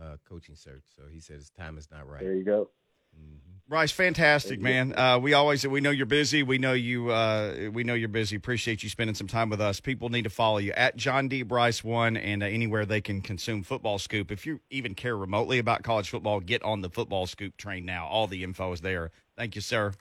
uh, 0.00 0.16
coaching 0.28 0.56
search, 0.56 0.84
so 0.96 1.02
he 1.10 1.20
said 1.20 1.36
his 1.36 1.50
time 1.50 1.78
is 1.78 1.88
not 1.90 2.08
right. 2.08 2.20
There 2.20 2.34
you 2.34 2.44
go. 2.44 2.70
Mm-hmm. 3.16 3.34
Brice, 3.68 3.92
fantastic, 3.92 4.60
man. 4.60 4.98
Uh, 4.98 5.18
we 5.18 5.34
always 5.34 5.66
we 5.66 5.80
know 5.80 5.90
you're 5.90 6.06
busy. 6.06 6.42
We 6.42 6.58
know 6.58 6.72
you. 6.72 7.10
Uh, 7.10 7.70
we 7.72 7.84
know 7.84 7.94
you're 7.94 8.08
busy. 8.08 8.36
Appreciate 8.36 8.82
you 8.82 8.88
spending 8.88 9.14
some 9.14 9.26
time 9.26 9.50
with 9.50 9.60
us. 9.60 9.80
People 9.80 10.08
need 10.08 10.22
to 10.22 10.30
follow 10.30 10.58
you 10.58 10.72
at 10.72 10.96
John 10.96 11.28
D 11.28 11.42
Brice 11.42 11.84
one 11.84 12.16
and 12.16 12.42
uh, 12.42 12.46
anywhere 12.46 12.86
they 12.86 13.00
can 13.00 13.20
consume 13.20 13.62
Football 13.62 13.98
Scoop. 13.98 14.30
If 14.30 14.46
you 14.46 14.60
even 14.70 14.94
care 14.94 15.16
remotely 15.16 15.58
about 15.58 15.82
college 15.82 16.08
football, 16.08 16.40
get 16.40 16.62
on 16.62 16.80
the 16.80 16.90
Football 16.90 17.26
Scoop 17.26 17.56
train 17.56 17.84
now. 17.84 18.06
All 18.06 18.26
the 18.26 18.42
info 18.42 18.72
is 18.72 18.80
there. 18.80 19.10
Thank 19.36 19.54
you, 19.54 19.60
sir. 19.60 19.92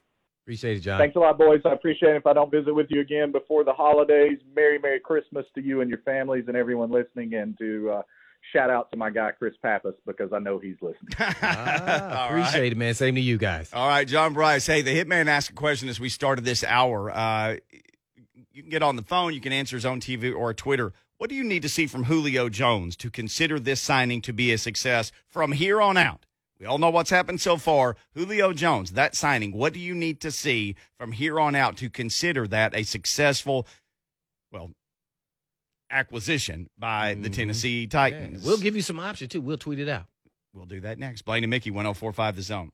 Appreciate 0.45 0.77
it, 0.77 0.79
John. 0.79 0.97
Thanks 0.97 1.17
a 1.17 1.19
lot, 1.19 1.37
boys. 1.37 1.59
I 1.65 1.73
appreciate 1.73 2.11
it. 2.11 2.15
If 2.15 2.25
I 2.25 2.31
don't 2.31 2.49
visit 2.49 2.73
with 2.73 2.87
you 2.89 3.01
again 3.01 3.33
before 3.33 3.65
the 3.65 3.73
holidays, 3.73 4.37
Merry, 4.55 4.79
Merry 4.79 5.01
Christmas 5.01 5.45
to 5.55 5.61
you 5.61 5.81
and 5.81 5.89
your 5.89 5.99
families 6.03 6.45
and 6.47 6.55
everyone 6.55 6.89
listening, 6.89 7.33
and 7.33 7.57
to 7.57 7.89
uh, 7.95 8.01
shout 8.53 8.69
out 8.69 8.91
to 8.91 8.97
my 8.97 9.09
guy 9.09 9.31
Chris 9.31 9.53
Pappas 9.61 9.95
because 10.05 10.31
I 10.33 10.39
know 10.39 10.59
he's 10.59 10.77
listening. 10.81 11.09
Ah, 11.41 12.27
appreciate 12.27 12.61
right. 12.61 12.71
it, 12.71 12.77
man. 12.77 12.93
Same 12.93 13.15
to 13.15 13.21
you 13.21 13.37
guys. 13.37 13.69
All 13.73 13.87
right, 13.87 14.07
John 14.07 14.33
Brice. 14.33 14.65
Hey, 14.65 14.81
the 14.81 14.91
Hitman 14.95 15.27
asked 15.27 15.51
a 15.51 15.53
question 15.53 15.89
as 15.89 15.99
we 15.99 16.09
started 16.09 16.45
this 16.45 16.63
hour. 16.63 17.09
Uh, 17.11 17.57
you 18.51 18.61
can 18.63 18.69
get 18.69 18.83
on 18.83 18.95
the 18.95 19.03
phone. 19.03 19.33
You 19.33 19.41
can 19.41 19.53
answer 19.53 19.75
his 19.75 19.85
own 19.85 19.99
TV 19.99 20.35
or 20.35 20.53
Twitter. 20.53 20.93
What 21.17 21.29
do 21.29 21.35
you 21.35 21.43
need 21.43 21.61
to 21.63 21.69
see 21.69 21.87
from 21.87 22.05
Julio 22.05 22.49
Jones 22.49 22.95
to 22.97 23.09
consider 23.09 23.59
this 23.59 23.81
signing 23.81 24.21
to 24.21 24.33
be 24.33 24.51
a 24.51 24.57
success 24.57 25.11
from 25.27 25.51
here 25.51 25.81
on 25.81 25.97
out? 25.97 26.25
We 26.59 26.65
all 26.65 26.77
know 26.79 26.89
what's 26.89 27.09
happened 27.11 27.39
so 27.39 27.57
far. 27.57 27.95
Julio 28.15 28.51
Jones, 28.53 28.91
that 28.91 29.15
signing, 29.15 29.51
what 29.51 29.73
do 29.73 29.79
you 29.79 29.93
need 29.93 30.19
to 30.21 30.31
see 30.31 30.75
from 30.97 31.11
here 31.11 31.39
on 31.39 31.55
out 31.55 31.77
to 31.77 31.89
consider 31.89 32.47
that 32.47 32.75
a 32.75 32.83
successful, 32.83 33.67
well, 34.51 34.71
acquisition 35.89 36.69
by 36.77 37.13
the 37.15 37.29
Mhm. 37.29 37.33
Tennessee 37.33 37.87
Titans? 37.87 38.43
We'll 38.43 38.57
give 38.57 38.75
you 38.75 38.81
some 38.81 38.99
options 38.99 39.31
too. 39.31 39.41
We'll 39.41 39.57
tweet 39.57 39.79
it 39.79 39.89
out. 39.89 40.07
We'll 40.53 40.65
do 40.65 40.81
that 40.81 40.97
next. 40.99 41.23
Blaine 41.23 41.43
and 41.43 41.49
Mickey, 41.51 41.71
1045 41.71 42.35
The 42.35 42.41
Zone. 42.41 42.71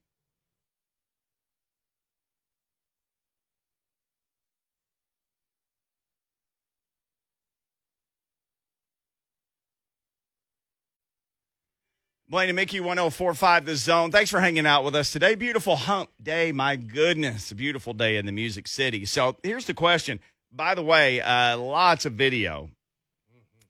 Blaine 12.29 12.49
and 12.49 12.55
Mickey, 12.55 12.79
1045 12.79 13.65
The 13.65 13.75
Zone. 13.75 14.11
Thanks 14.11 14.31
for 14.31 14.39
hanging 14.39 14.65
out 14.65 14.83
with 14.83 14.95
us 14.95 15.11
today. 15.11 15.35
Beautiful 15.35 15.75
hump 15.75 16.09
day. 16.21 16.51
My 16.51 16.75
goodness, 16.75 17.51
a 17.51 17.55
beautiful 17.55 17.93
day 17.93 18.17
in 18.17 18.25
the 18.25 18.31
Music 18.31 18.67
City. 18.67 19.05
So 19.05 19.37
here's 19.43 19.65
the 19.65 19.73
question. 19.73 20.19
By 20.51 20.73
the 20.73 20.83
way, 20.83 21.21
uh, 21.21 21.57
lots 21.57 22.05
of 22.05 22.13
video 22.13 22.69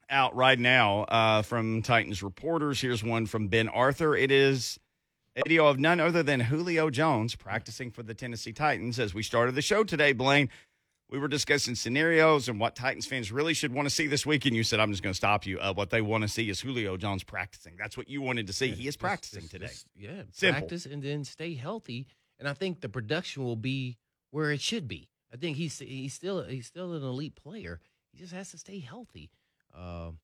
out 0.10 0.36
right 0.36 0.60
now 0.60 1.02
uh, 1.04 1.42
from 1.42 1.82
Titans 1.82 2.22
reporters. 2.24 2.80
Here's 2.82 3.04
one 3.04 3.26
from 3.26 3.48
Ben 3.48 3.68
Arthur. 3.70 4.16
It 4.16 4.32
is 4.32 4.80
a 5.36 5.42
video 5.46 5.68
of 5.68 5.80
none 5.80 6.00
other 6.00 6.24
than 6.24 6.40
Julio 6.40 6.90
Jones 6.90 7.36
practicing 7.36 7.92
for 7.92 8.04
the 8.04 8.14
Tennessee 8.14 8.54
Titans. 8.54 9.00
As 9.00 9.14
we 9.14 9.24
started 9.24 9.56
the 9.56 9.62
show 9.62 9.84
today, 9.84 10.14
Blaine, 10.14 10.50
we 11.10 11.20
were 11.20 11.28
discussing 11.28 11.76
scenarios 11.76 12.50
and 12.50 12.60
what 12.60 12.76
Titans 12.76 13.06
fans 13.06 13.32
really 13.32 13.54
should 13.54 13.74
want 13.74 13.88
to 13.88 13.94
see 13.94 14.08
this 14.08 14.26
week. 14.26 14.46
And 14.46 14.56
you 14.56 14.64
said, 14.64 14.80
I'm 14.80 14.92
just 14.92 15.04
going 15.04 15.14
to 15.14 15.18
stop 15.18 15.46
you. 15.46 15.60
Uh, 15.60 15.74
what 15.74 15.90
they 15.90 16.02
want 16.02 16.24
to 16.24 16.28
see 16.28 16.50
is 16.50 16.60
Julio 16.60 16.98
Jones 16.98 17.24
practicing. 17.24 17.74
That's 17.78 17.98
what 17.98 18.10
you 18.10 18.22
wanted 18.22 18.48
to 18.48 18.54
see. 18.54 18.72
he 18.72 18.88
is 18.88 18.98
practicing 18.98 19.42
just- 19.42 19.52
today. 19.52 19.68
just- 19.68 19.88
yeah, 19.96 20.24
Simple. 20.32 20.62
practice 20.62 20.86
and 20.86 21.02
then 21.04 21.24
stay 21.24 21.54
healthy. 21.56 22.08
And 22.40 22.48
I 22.48 22.54
think 22.54 22.82
the 22.82 22.90
production 22.90 23.44
will 23.44 23.56
be 23.56 23.98
where 24.32 24.52
it 24.52 24.60
should 24.62 24.88
be. 24.88 25.10
I 25.32 25.38
think 25.38 25.58
he's 25.58 25.80
he's 25.80 26.14
still 26.14 26.44
he's 26.44 26.68
still 26.68 26.94
an 26.94 27.02
elite 27.04 27.36
player. 27.36 27.80
He 28.12 28.20
just 28.20 28.34
has 28.34 28.52
to 28.52 28.58
stay 28.58 28.80
healthy. 28.80 29.32
Um, 29.74 30.20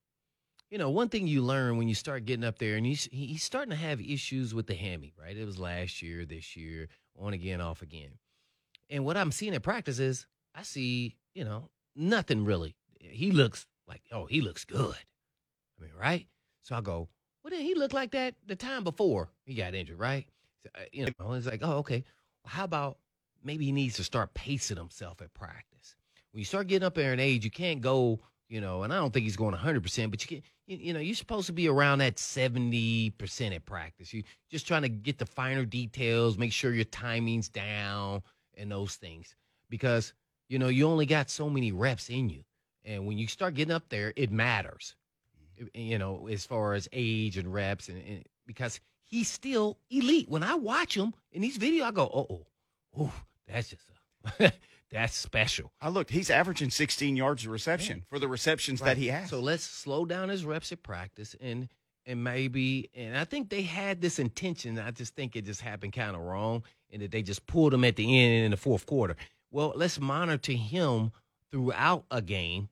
you 0.70 0.78
know, 0.78 0.90
one 0.90 1.08
thing 1.08 1.26
you 1.26 1.42
learn 1.42 1.76
when 1.78 1.88
you 1.88 1.94
start 1.94 2.24
getting 2.24 2.44
up 2.44 2.58
there, 2.58 2.76
and 2.76 2.86
he's 2.86 3.08
he's 3.10 3.42
starting 3.42 3.70
to 3.70 3.76
have 3.76 4.00
issues 4.00 4.54
with 4.54 4.66
the 4.66 4.74
hammy. 4.74 5.12
Right? 5.20 5.36
It 5.36 5.44
was 5.44 5.58
last 5.58 6.02
year, 6.02 6.24
this 6.24 6.56
year, 6.56 6.88
on 7.18 7.32
again, 7.32 7.60
off 7.60 7.82
again. 7.82 8.12
And 8.88 9.04
what 9.04 9.16
I'm 9.16 9.32
seeing 9.32 9.54
at 9.54 9.62
practice 9.62 9.98
is 9.98 10.26
I 10.54 10.62
see 10.62 11.16
you 11.34 11.44
know 11.44 11.70
nothing 11.96 12.44
really. 12.44 12.76
He 13.00 13.32
looks 13.32 13.66
like 13.88 14.02
oh 14.12 14.26
he 14.26 14.40
looks 14.40 14.64
good. 14.64 14.96
I 15.78 15.82
mean, 15.82 15.92
right? 15.98 16.26
So 16.62 16.76
I 16.76 16.80
go, 16.80 17.08
well, 17.42 17.50
then 17.50 17.62
he 17.62 17.74
look 17.74 17.92
like 17.92 18.12
that 18.12 18.34
the 18.46 18.56
time 18.56 18.84
before 18.84 19.30
he 19.44 19.54
got 19.54 19.74
injured, 19.74 19.98
right? 19.98 20.26
So, 20.62 20.70
uh, 20.74 20.84
you 20.92 21.06
know, 21.06 21.32
it's 21.32 21.46
like, 21.46 21.60
oh, 21.62 21.78
okay. 21.78 22.04
Well, 22.44 22.52
how 22.52 22.64
about 22.64 22.98
maybe 23.42 23.64
he 23.64 23.72
needs 23.72 23.96
to 23.96 24.04
start 24.04 24.34
pacing 24.34 24.76
himself 24.76 25.22
at 25.22 25.32
practice? 25.32 25.96
When 26.32 26.38
you 26.38 26.44
start 26.44 26.66
getting 26.66 26.86
up 26.86 26.94
there 26.94 27.12
in 27.12 27.20
age, 27.20 27.44
you 27.44 27.50
can't 27.50 27.80
go, 27.80 28.20
you 28.50 28.60
know, 28.60 28.82
and 28.82 28.92
I 28.92 28.96
don't 28.96 29.12
think 29.14 29.24
he's 29.24 29.36
going 29.36 29.54
100%, 29.54 30.10
but 30.10 30.28
you 30.28 30.36
can, 30.36 30.42
you, 30.66 30.76
you 30.88 30.92
know, 30.92 30.98
you're 30.98 31.14
supposed 31.14 31.46
to 31.46 31.52
be 31.52 31.68
around 31.68 31.98
that 31.98 32.16
70% 32.16 33.54
at 33.54 33.64
practice. 33.64 34.12
You 34.12 34.24
just 34.50 34.66
trying 34.66 34.82
to 34.82 34.88
get 34.88 35.18
the 35.18 35.24
finer 35.24 35.64
details, 35.64 36.36
make 36.36 36.52
sure 36.52 36.72
your 36.72 36.84
timing's 36.84 37.48
down 37.48 38.22
and 38.56 38.70
those 38.70 38.96
things 38.96 39.36
because, 39.70 40.12
you 40.48 40.58
know, 40.58 40.66
you 40.66 40.88
only 40.88 41.06
got 41.06 41.30
so 41.30 41.48
many 41.48 41.70
reps 41.70 42.10
in 42.10 42.28
you. 42.28 42.42
And 42.84 43.06
when 43.06 43.18
you 43.18 43.28
start 43.28 43.54
getting 43.54 43.72
up 43.72 43.88
there, 43.88 44.12
it 44.16 44.32
matters 44.32 44.96
mm-hmm. 45.60 45.66
you 45.74 45.98
know, 45.98 46.26
as 46.28 46.44
far 46.44 46.74
as 46.74 46.88
age 46.92 47.38
and 47.38 47.52
reps, 47.54 47.88
and, 47.88 48.02
and 48.04 48.24
because 48.46 48.80
he's 49.04 49.28
still 49.28 49.78
elite. 49.90 50.28
When 50.28 50.42
I 50.42 50.54
watch 50.54 50.96
him 50.96 51.14
in 51.32 51.42
these 51.42 51.58
videos, 51.58 51.84
I 51.84 51.90
go, 51.92 52.10
oh, 52.12 52.26
oh, 52.30 52.46
oh 52.98 53.12
that's 53.46 53.68
just 53.68 53.88
a, 53.88 53.92
that's 54.90 55.14
special. 55.14 55.72
I 55.80 55.88
looked, 55.88 56.10
he's 56.10 56.30
averaging 56.30 56.70
16 56.70 57.16
yards 57.16 57.44
of 57.44 57.50
reception 57.50 58.04
for 58.08 58.18
the 58.18 58.28
receptions 58.28 58.80
that 58.80 58.96
he 58.96 59.08
has. 59.08 59.30
So 59.30 59.40
let's 59.40 59.64
slow 59.64 60.04
down 60.04 60.28
his 60.28 60.44
reps 60.44 60.72
at 60.72 60.82
practice 60.82 61.36
and 61.40 61.68
and 62.06 62.24
maybe 62.24 62.88
and 62.94 63.16
I 63.16 63.24
think 63.24 63.50
they 63.50 63.62
had 63.62 64.00
this 64.00 64.18
intention. 64.18 64.78
I 64.78 64.90
just 64.90 65.14
think 65.14 65.36
it 65.36 65.44
just 65.44 65.60
happened 65.60 65.92
kind 65.92 66.16
of 66.16 66.22
wrong 66.22 66.64
and 66.90 67.02
that 67.02 67.10
they 67.10 67.22
just 67.22 67.46
pulled 67.46 67.74
him 67.74 67.84
at 67.84 67.96
the 67.96 68.18
end 68.18 68.46
in 68.46 68.50
the 68.50 68.56
fourth 68.56 68.86
quarter. 68.86 69.16
Well, 69.50 69.72
let's 69.76 70.00
monitor 70.00 70.52
him 70.52 71.12
throughout 71.50 72.04
a 72.10 72.22
game 72.22 72.68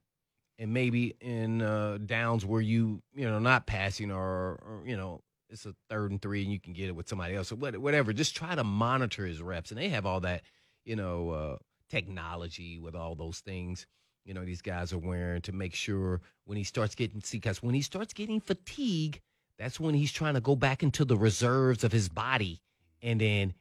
and 0.59 0.73
maybe 0.73 1.15
in 1.21 1.63
uh, 1.63 1.99
downs 2.05 2.45
where 2.45 2.61
you 2.61 3.03
you 3.15 3.29
know 3.29 3.39
not 3.39 3.67
passing 3.67 4.11
or, 4.11 4.59
or 4.63 4.83
you 4.85 4.97
know 4.97 5.21
it's 5.51 5.67
a 5.67 5.75
third 5.89 6.11
and 6.11 6.21
three 6.21 6.43
and 6.43 6.53
you 6.53 6.61
can 6.61 6.73
get 6.73 6.89
it 6.89 6.97
with 6.97 7.09
somebody 7.09 7.35
else 7.35 7.53
or 7.53 7.57
whatever. 7.57 8.13
Just 8.13 8.37
try 8.37 8.55
to 8.55 8.65
monitor 8.65 9.25
his 9.25 9.41
reps, 9.41 9.71
and 9.71 9.81
they 9.81 9.89
have 9.89 10.05
all 10.05 10.21
that 10.21 10.43
you 10.89 10.97
know 10.97 11.31
uh, 11.31 11.57
technology 11.91 12.79
with 12.79 12.97
all 12.97 13.15
those 13.15 13.41
things. 13.41 13.87
You 14.25 14.35
know 14.35 14.45
these 14.45 14.63
guys 14.63 14.93
are 14.93 14.99
wearing 14.99 15.43
to 15.43 15.53
make 15.53 15.75
sure 15.75 16.21
when 16.47 16.57
he 16.59 16.65
starts 16.65 16.95
getting 16.95 17.21
see 17.23 17.39
because 17.39 17.63
when 17.63 17.75
he 17.75 17.83
starts 17.83 18.13
getting 18.15 18.41
fatigue, 18.41 19.21
that's 19.59 19.79
when 19.79 19.95
he's 19.95 20.13
trying 20.13 20.35
to 20.35 20.41
go 20.41 20.57
back 20.57 20.83
into 20.83 21.05
the 21.05 21.17
reserves 21.17 21.85
of 21.85 21.93
his 21.93 22.09
body, 22.09 22.63
and 23.03 23.21
then 23.21 23.55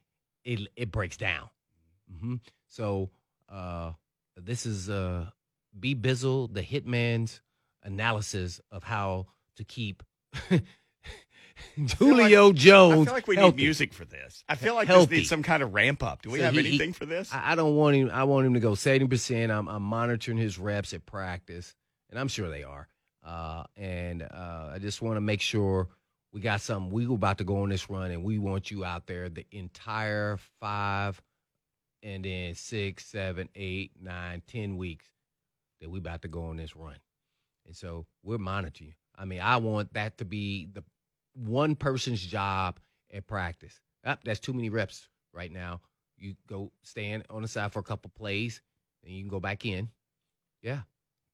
it 0.46 0.62
it 0.76 0.92
breaks 0.92 1.18
down. 1.18 1.50
hmm 2.20 2.36
So 2.70 3.12
uh, 3.50 3.92
this 4.36 4.66
is 4.66 4.90
uh, 4.90 5.30
B 5.80 5.96
Bizzle, 5.96 6.54
the 6.54 6.64
Hitman's 6.64 7.42
analysis 7.84 8.62
of 8.72 8.84
how 8.84 9.28
to 9.58 9.64
keep 9.64 10.04
Julio 11.98 12.50
I 12.50 12.54
Jones. 12.54 13.02
I 13.02 13.06
feel 13.06 13.14
like 13.14 13.28
we 13.28 13.36
healthy. 13.36 13.58
need 13.58 13.64
music 13.64 13.94
for 13.94 14.06
this. 14.06 14.44
I 14.50 14.56
feel 14.56 14.76
like 14.76 14.88
this 14.88 14.96
Healthy. 14.96 15.16
needs 15.18 15.30
some 15.30 15.44
kind 15.44 15.64
of 15.64 15.74
ramp 15.74 16.04
up. 16.04 16.22
Do 16.22 16.30
we 16.32 16.40
So 16.40 16.46
have 16.46 16.54
he- 16.54 16.60
anything 16.60 16.94
for 16.94 17.06
this? 17.06 17.34
I, 17.34 17.52
I 17.52 17.56
don't 17.56 17.76
want 17.76 17.96
him. 17.96 18.10
I 18.14 18.24
want 18.26 18.46
him 18.48 18.54
to 18.56 18.60
go 18.60 18.76
seventy 18.76 19.08
percent. 19.08 19.52
I'm, 19.52 19.68
I'm 19.68 19.84
monitoring 19.84 20.38
his 20.38 20.58
reps 20.60 20.94
at 20.94 21.06
practice, 21.06 21.76
and 22.10 22.20
I'm 22.20 22.28
sure 22.28 22.50
they 22.50 22.64
are. 22.64 22.88
Uh, 23.26 23.64
and 23.76 24.22
uh, 24.24 24.72
I 24.74 24.78
just 24.80 25.02
want 25.02 25.18
to 25.18 25.22
make 25.22 25.42
sure 25.42 25.90
we 26.32 26.42
got 26.42 26.62
something. 26.62 26.92
We 26.92 27.08
were 27.08 27.16
about 27.16 27.40
to 27.40 27.44
go 27.44 27.62
on 27.64 27.70
this 27.70 27.90
run, 27.90 28.12
and 28.12 28.24
we 28.24 28.38
want 28.38 28.72
you 28.72 28.86
out 28.86 29.06
there 29.08 29.28
the 29.30 29.46
entire 29.52 30.38
five, 30.60 31.22
and 32.04 32.24
then 32.24 32.56
six, 32.56 33.06
seven, 33.06 33.50
eight, 33.56 33.92
nine, 34.02 34.42
ten 34.48 34.78
weeks 34.78 35.06
that 35.82 35.90
we're 35.90 35.98
about 36.00 36.22
to 36.24 36.28
go 36.28 36.46
on 36.46 36.58
this 36.58 36.76
run. 36.76 36.96
And 37.66 37.76
so 37.76 38.06
we're 38.24 38.38
monitoring. 38.38 38.90
you. 38.90 38.94
I 39.20 39.26
mean, 39.26 39.42
I 39.42 39.58
want 39.58 39.94
that 39.94 40.20
to 40.20 40.26
be 40.26 40.70
the 40.72 40.84
one 41.38 41.76
person's 41.76 42.26
job 42.26 42.80
at 43.14 43.28
practice. 43.28 43.80
Up, 44.06 44.24
that's 44.24 44.40
too 44.40 44.54
many 44.54 44.70
reps 44.70 45.08
right 45.34 45.52
now. 45.52 45.82
You 46.18 46.36
go 46.48 46.72
stand 46.82 47.24
on 47.30 47.42
the 47.42 47.48
side 47.48 47.72
for 47.72 47.80
a 47.80 47.84
couple 47.84 48.12
plays, 48.16 48.62
and 49.04 49.14
you 49.14 49.22
can 49.22 49.30
go 49.30 49.40
back 49.40 49.66
in. 49.66 49.90
Yeah, 50.62 50.82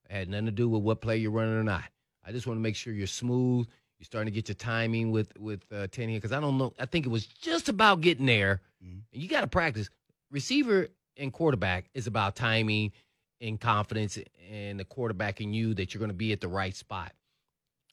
it 0.09 0.13
had 0.13 0.29
nothing 0.29 0.47
to 0.47 0.51
do 0.51 0.67
with 0.67 0.81
what 0.81 1.01
play 1.01 1.17
you're 1.17 1.31
running 1.31 1.55
or 1.55 1.63
not. 1.63 1.85
I 2.25 2.31
just 2.31 2.47
want 2.47 2.57
to 2.57 2.61
make 2.61 2.75
sure 2.75 2.93
you're 2.93 3.07
smooth. 3.07 3.67
You're 3.97 4.05
starting 4.05 4.31
to 4.31 4.35
get 4.35 4.49
your 4.49 4.55
timing 4.55 5.11
with 5.11 5.37
with 5.37 5.63
uh, 5.71 5.87
Tennessee 5.87 6.17
because 6.17 6.31
I 6.33 6.39
don't 6.39 6.57
know. 6.57 6.73
I 6.79 6.85
think 6.85 7.05
it 7.05 7.09
was 7.09 7.25
just 7.25 7.69
about 7.69 8.01
getting 8.01 8.25
there. 8.25 8.61
Mhm. 8.83 9.01
You 9.11 9.27
got 9.29 9.41
to 9.41 9.47
practice. 9.47 9.89
Receiver 10.31 10.87
and 11.15 11.31
quarterback 11.31 11.89
is 11.93 12.07
about 12.07 12.35
timing 12.35 12.91
and 13.39 13.59
confidence, 13.59 14.17
and 14.51 14.79
the 14.79 14.85
quarterback 14.85 15.39
in 15.41 15.53
you 15.53 15.73
that 15.75 15.93
you're 15.93 15.99
going 15.99 16.09
to 16.09 16.15
be 16.15 16.33
at 16.33 16.41
the 16.41 16.47
right 16.47 16.75
spot. 16.75 17.13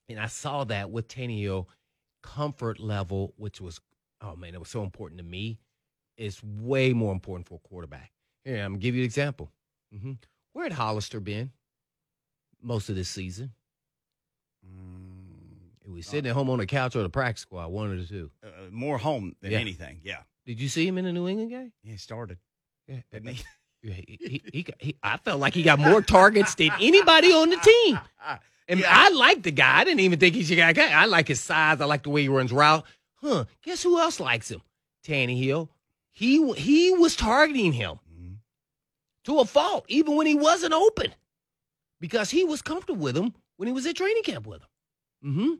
And 0.08 0.18
I 0.18 0.26
saw 0.26 0.64
that 0.64 0.90
with 0.90 1.06
Tannehill 1.06 1.66
comfort 2.22 2.78
level, 2.80 3.34
which 3.36 3.60
was 3.60 3.80
oh 4.20 4.36
man, 4.36 4.54
it 4.54 4.60
was 4.60 4.68
so 4.68 4.82
important 4.82 5.18
to 5.18 5.24
me. 5.24 5.58
It's 6.16 6.42
way 6.42 6.92
more 6.92 7.12
important 7.12 7.48
for 7.48 7.54
a 7.64 7.68
quarterback. 7.68 8.12
Here, 8.44 8.62
I'm 8.62 8.72
gonna 8.72 8.78
give 8.78 8.94
you 8.94 9.02
an 9.02 9.06
example. 9.06 9.50
hmm 9.92 10.12
Where 10.52 10.64
had 10.64 10.72
Hollister 10.72 11.20
been 11.20 11.52
most 12.62 12.88
of 12.88 12.94
this 12.96 13.08
season? 13.08 13.52
Mm, 14.66 15.92
was 15.94 16.06
sitting 16.06 16.28
at 16.28 16.34
home 16.36 16.50
on 16.50 16.58
the 16.58 16.66
couch 16.66 16.94
or 16.94 17.02
the 17.02 17.08
practice 17.10 17.42
squad, 17.42 17.68
one 17.68 17.90
or 17.90 17.96
the 17.96 18.06
two. 18.06 18.30
uh, 18.44 18.48
more 18.70 18.98
home 18.98 19.34
than 19.40 19.52
Yeah. 19.52 19.58
anything. 19.58 20.00
Yeah. 20.04 20.22
Did 20.46 20.60
you 20.60 20.68
see 20.68 20.86
him 20.86 20.98
in 20.98 21.04
the 21.04 21.12
New 21.12 21.26
England 21.28 21.50
game? 21.50 21.72
Yeah, 21.82 21.92
he 21.92 21.96
started. 21.98 22.38
Yeah, 22.86 23.00
Didn't 23.10 23.34
he? 23.34 23.44
He, 23.82 24.18
he, 24.20 24.42
he, 24.52 24.66
he- 24.78 24.96
I 25.02 25.16
felt 25.18 25.40
like 25.40 25.54
he 25.54 25.62
got 25.62 25.78
more 25.78 26.02
targets 26.02 26.54
than 26.54 26.70
anybody 26.80 27.28
on 27.32 27.50
the 27.50 27.56
team. 27.56 27.98
And 28.68 28.80
Yeah. 28.80 28.86
I 28.88 29.08
like 29.10 29.42
the 29.42 29.50
guy. 29.50 29.78
I 29.80 29.84
didn't 29.84 30.00
even 30.00 30.18
think 30.20 30.34
he 30.34 30.44
should 30.44 30.56
get. 30.56 30.78
I 30.78 31.06
like 31.06 31.26
his 31.28 31.40
size. 31.40 31.80
I 31.80 31.86
like 31.86 32.02
the 32.04 32.10
way 32.10 32.22
he 32.22 32.28
runs 32.28 32.52
route. 32.52 32.84
Huh? 33.16 33.44
Guess 33.64 33.82
who 33.82 33.98
else 33.98 34.20
likes 34.20 34.50
him? 34.50 34.62
Tannehill. 35.04 35.68
He 36.12 36.52
he 36.54 36.92
was 36.92 37.16
targeting 37.16 37.72
him 37.72 37.98
Mhm. 38.12 38.36
to 39.24 39.38
a 39.40 39.44
fault, 39.44 39.86
even 39.88 40.14
when 40.16 40.26
he 40.26 40.34
wasn't 40.34 40.72
open, 40.74 41.14
because 42.00 42.30
he 42.30 42.44
was 42.44 42.62
comfortable 42.62 43.00
with 43.02 43.16
him 43.16 43.32
when 43.56 43.66
he 43.66 43.72
was 43.72 43.86
at 43.86 43.96
training 43.96 44.22
camp 44.24 44.46
with 44.46 44.60
him. 44.60 44.68
hmm 45.34 45.54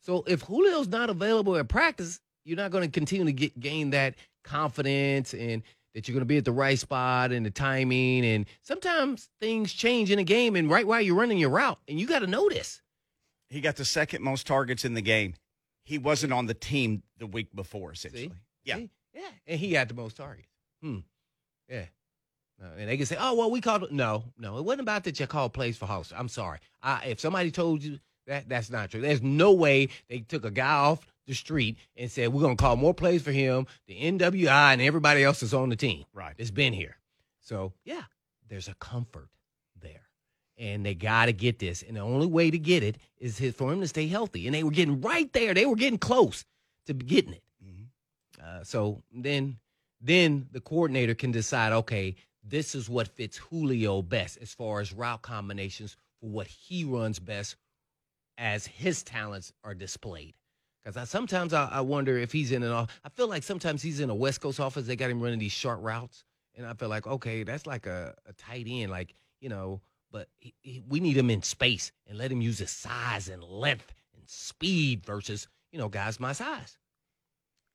So 0.00 0.24
if 0.26 0.46
Julio's 0.46 0.88
not 0.88 1.10
available 1.10 1.56
at 1.56 1.68
practice, 1.68 2.20
you're 2.44 2.56
not 2.56 2.70
going 2.70 2.84
to 2.84 2.90
continue 2.90 3.26
to 3.26 3.32
get 3.32 3.58
gain 3.60 3.90
that 3.90 4.14
confidence 4.42 5.34
and 5.34 5.62
that 5.94 6.06
you're 6.06 6.14
going 6.14 6.22
to 6.22 6.26
be 6.26 6.38
at 6.38 6.44
the 6.44 6.52
right 6.52 6.78
spot 6.78 7.32
and 7.32 7.44
the 7.44 7.50
timing. 7.50 8.24
And 8.24 8.46
sometimes 8.62 9.28
things 9.40 9.72
change 9.72 10.10
in 10.10 10.18
a 10.18 10.24
game 10.24 10.56
and 10.56 10.70
right 10.70 10.86
while 10.86 11.00
you're 11.00 11.16
running 11.16 11.38
your 11.38 11.50
route, 11.50 11.78
and 11.88 11.98
you 11.98 12.06
got 12.06 12.20
to 12.20 12.26
know 12.26 12.48
this. 12.48 12.80
He 13.48 13.60
got 13.60 13.76
the 13.76 13.84
second 13.84 14.22
most 14.22 14.46
targets 14.46 14.84
in 14.84 14.94
the 14.94 15.02
game. 15.02 15.34
He 15.84 15.98
wasn't 15.98 16.32
on 16.32 16.46
the 16.46 16.54
team 16.54 17.02
the 17.18 17.26
week 17.26 17.54
before, 17.54 17.92
essentially. 17.92 18.28
See? 18.28 18.32
Yeah. 18.64 18.76
See? 18.76 18.90
Yeah. 19.14 19.28
And 19.46 19.58
he 19.58 19.72
had 19.72 19.88
the 19.88 19.94
most 19.94 20.16
targets. 20.16 20.48
Hmm. 20.82 20.98
Yeah. 21.68 21.86
Uh, 22.62 22.66
and 22.78 22.88
they 22.88 22.96
can 22.96 23.06
say, 23.06 23.16
oh, 23.18 23.34
well, 23.34 23.50
we 23.50 23.60
called. 23.60 23.90
No, 23.90 24.24
no, 24.38 24.58
it 24.58 24.64
wasn't 24.64 24.82
about 24.82 25.04
that 25.04 25.18
you 25.18 25.26
called 25.26 25.52
plays 25.52 25.78
for 25.78 25.86
House. 25.86 26.12
I'm 26.14 26.28
sorry. 26.28 26.58
I, 26.82 27.06
if 27.06 27.18
somebody 27.18 27.50
told 27.50 27.82
you 27.82 27.98
that, 28.30 28.48
that's 28.48 28.70
not 28.70 28.90
true. 28.90 29.00
There's 29.00 29.22
no 29.22 29.52
way 29.52 29.88
they 30.08 30.20
took 30.20 30.44
a 30.44 30.52
guy 30.52 30.72
off 30.72 31.04
the 31.26 31.34
street 31.34 31.76
and 31.96 32.10
said, 32.10 32.32
we're 32.32 32.42
going 32.42 32.56
to 32.56 32.60
call 32.60 32.76
more 32.76 32.94
plays 32.94 33.22
for 33.22 33.32
him, 33.32 33.66
the 33.86 34.00
NWI, 34.00 34.72
and 34.72 34.80
everybody 34.80 35.24
else 35.24 35.42
is 35.42 35.52
on 35.52 35.68
the 35.68 35.76
team. 35.76 36.04
Right. 36.14 36.34
It's 36.38 36.52
been 36.52 36.72
here. 36.72 36.96
So, 37.40 37.72
yeah, 37.84 38.02
there's 38.48 38.68
a 38.68 38.74
comfort 38.74 39.28
there. 39.80 40.02
And 40.56 40.86
they 40.86 40.94
got 40.94 41.26
to 41.26 41.32
get 41.32 41.58
this. 41.58 41.82
And 41.82 41.96
the 41.96 42.00
only 42.00 42.26
way 42.26 42.52
to 42.52 42.58
get 42.58 42.84
it 42.84 42.98
is 43.18 43.36
his, 43.36 43.54
for 43.54 43.72
him 43.72 43.80
to 43.80 43.88
stay 43.88 44.06
healthy. 44.06 44.46
And 44.46 44.54
they 44.54 44.62
were 44.62 44.70
getting 44.70 45.00
right 45.00 45.32
there. 45.32 45.52
They 45.52 45.66
were 45.66 45.74
getting 45.76 45.98
close 45.98 46.44
to 46.86 46.94
getting 46.94 47.32
it. 47.32 47.42
Mhm. 47.64 47.86
Uh, 48.40 48.62
so 48.62 49.02
then, 49.12 49.58
then 50.00 50.46
the 50.52 50.60
coordinator 50.60 51.14
can 51.14 51.32
decide, 51.32 51.72
okay, 51.72 52.14
this 52.44 52.76
is 52.76 52.88
what 52.88 53.08
fits 53.08 53.38
Julio 53.38 54.02
best 54.02 54.38
as 54.40 54.54
far 54.54 54.80
as 54.80 54.92
route 54.92 55.22
combinations 55.22 55.96
for 56.20 56.28
what 56.30 56.46
he 56.46 56.84
runs 56.84 57.18
best 57.18 57.56
as 58.40 58.66
his 58.66 59.02
talents 59.02 59.52
are 59.62 59.74
displayed. 59.74 60.34
Because 60.82 60.96
I, 60.96 61.04
sometimes 61.04 61.52
I, 61.52 61.68
I 61.70 61.82
wonder 61.82 62.16
if 62.16 62.32
he's 62.32 62.52
in 62.52 62.62
an 62.62 62.72
off. 62.72 63.00
I 63.04 63.10
feel 63.10 63.28
like 63.28 63.42
sometimes 63.42 63.82
he's 63.82 64.00
in 64.00 64.08
a 64.08 64.14
West 64.14 64.40
Coast 64.40 64.58
office. 64.58 64.86
They 64.86 64.96
got 64.96 65.10
him 65.10 65.20
running 65.20 65.38
these 65.38 65.52
short 65.52 65.78
routes, 65.80 66.24
and 66.56 66.66
I 66.66 66.72
feel 66.72 66.88
like 66.88 67.06
okay, 67.06 67.42
that's 67.44 67.66
like 67.66 67.86
a, 67.86 68.14
a 68.26 68.32
tight 68.32 68.66
end, 68.68 68.90
like 68.90 69.14
you 69.40 69.50
know. 69.50 69.82
But 70.10 70.28
he, 70.38 70.54
he, 70.62 70.82
we 70.88 70.98
need 70.98 71.16
him 71.16 71.30
in 71.30 71.42
space 71.42 71.92
and 72.08 72.18
let 72.18 72.32
him 72.32 72.40
use 72.40 72.58
his 72.58 72.70
size 72.70 73.28
and 73.28 73.44
length 73.44 73.92
and 74.16 74.26
speed 74.26 75.04
versus 75.04 75.46
you 75.70 75.78
know 75.78 75.88
guys 75.90 76.18
my 76.18 76.32
size. 76.32 76.78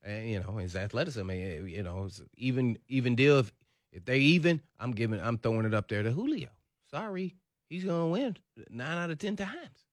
And 0.04 0.28
you 0.28 0.40
know 0.40 0.58
his 0.58 0.76
athleticism. 0.76 1.30
I 1.30 1.34
mean, 1.34 1.68
you 1.68 1.84
know, 1.84 2.10
even 2.38 2.80
even 2.88 3.16
deal. 3.16 3.38
If, 3.38 3.54
if 3.92 4.04
they 4.04 4.18
even, 4.18 4.60
I'm 4.80 4.92
giving, 4.92 5.22
I'm 5.22 5.38
throwing 5.38 5.66
it 5.66 5.74
up 5.74 5.88
there 5.88 6.04
to 6.04 6.12
Julio. 6.12 6.50
Sorry, 6.90 7.36
he's 7.70 7.86
gonna 7.86 8.08
win 8.08 8.36
nine 8.70 8.98
out 8.98 9.12
of 9.12 9.20
ten 9.20 9.36
times. 9.36 9.85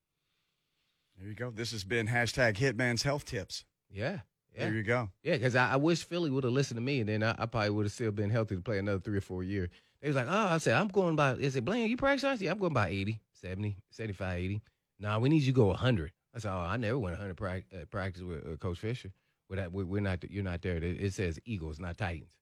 There 1.23 1.31
you 1.31 1.37
go. 1.37 1.53
This 1.55 1.71
has 1.71 1.85
been 1.85 2.09
hashtag 2.09 2.57
Hitman's 2.57 3.05
Health 3.05 3.25
Tips. 3.25 3.65
Yeah, 3.89 4.19
yeah. 4.53 4.65
There 4.65 4.75
you 4.75 4.83
go. 4.83 5.09
Yeah, 5.23 5.35
because 5.35 5.55
I, 5.55 5.75
I 5.75 5.77
wish 5.77 6.03
Philly 6.03 6.31
would 6.31 6.43
have 6.43 6.53
listened 6.53 6.79
to 6.79 6.83
me, 6.83 6.99
and 6.99 7.09
then 7.09 7.23
I, 7.23 7.37
I 7.39 7.47
probably 7.47 7.71
would 7.71 7.87
have 7.87 7.93
still 7.93 8.11
been 8.11 8.29
healthy 8.29 8.57
to 8.57 8.61
play 8.61 8.81
another 8.81 8.99
three 8.99 9.19
or 9.19 9.21
four 9.23 9.45
years. 9.45 9.69
They 10.01 10.09
was 10.09 10.17
like, 10.17 10.27
oh, 10.29 10.49
I 10.51 10.59
said, 10.59 10.75
I'm 10.75 10.89
going 10.89 11.15
by, 11.15 11.35
they 11.35 11.49
said, 11.49 11.65
Blaine, 11.65 11.89
you 11.89 11.97
practice? 11.97 12.41
Yeah, 12.41 12.51
I'm 12.51 12.59
going 12.59 12.73
by 12.73 12.89
80, 12.89 13.21
70, 13.41 13.77
75, 13.91 14.37
80. 14.37 14.63
Nah, 14.99 15.21
we 15.21 15.29
need 15.29 15.43
you 15.43 15.53
to 15.53 15.57
go 15.57 15.67
100. 15.67 16.11
I 16.35 16.39
said, 16.41 16.53
oh, 16.53 16.59
I 16.59 16.77
never 16.77 16.99
went 16.99 17.17
100 17.17 17.37
pra- 17.37 17.63
uh, 17.73 17.85
practice 17.89 18.25
with 18.25 18.45
uh, 18.45 18.57
Coach 18.57 18.81
Fisher. 18.81 19.13
We're 19.49 19.57
not, 19.57 19.71
we're 19.71 20.01
not, 20.01 20.29
you're 20.29 20.43
not 20.43 20.61
there. 20.63 20.79
It, 20.79 21.01
it 21.01 21.15
says 21.15 21.39
Eagles, 21.45 21.79
not 21.79 21.99
Titans. 21.99 22.35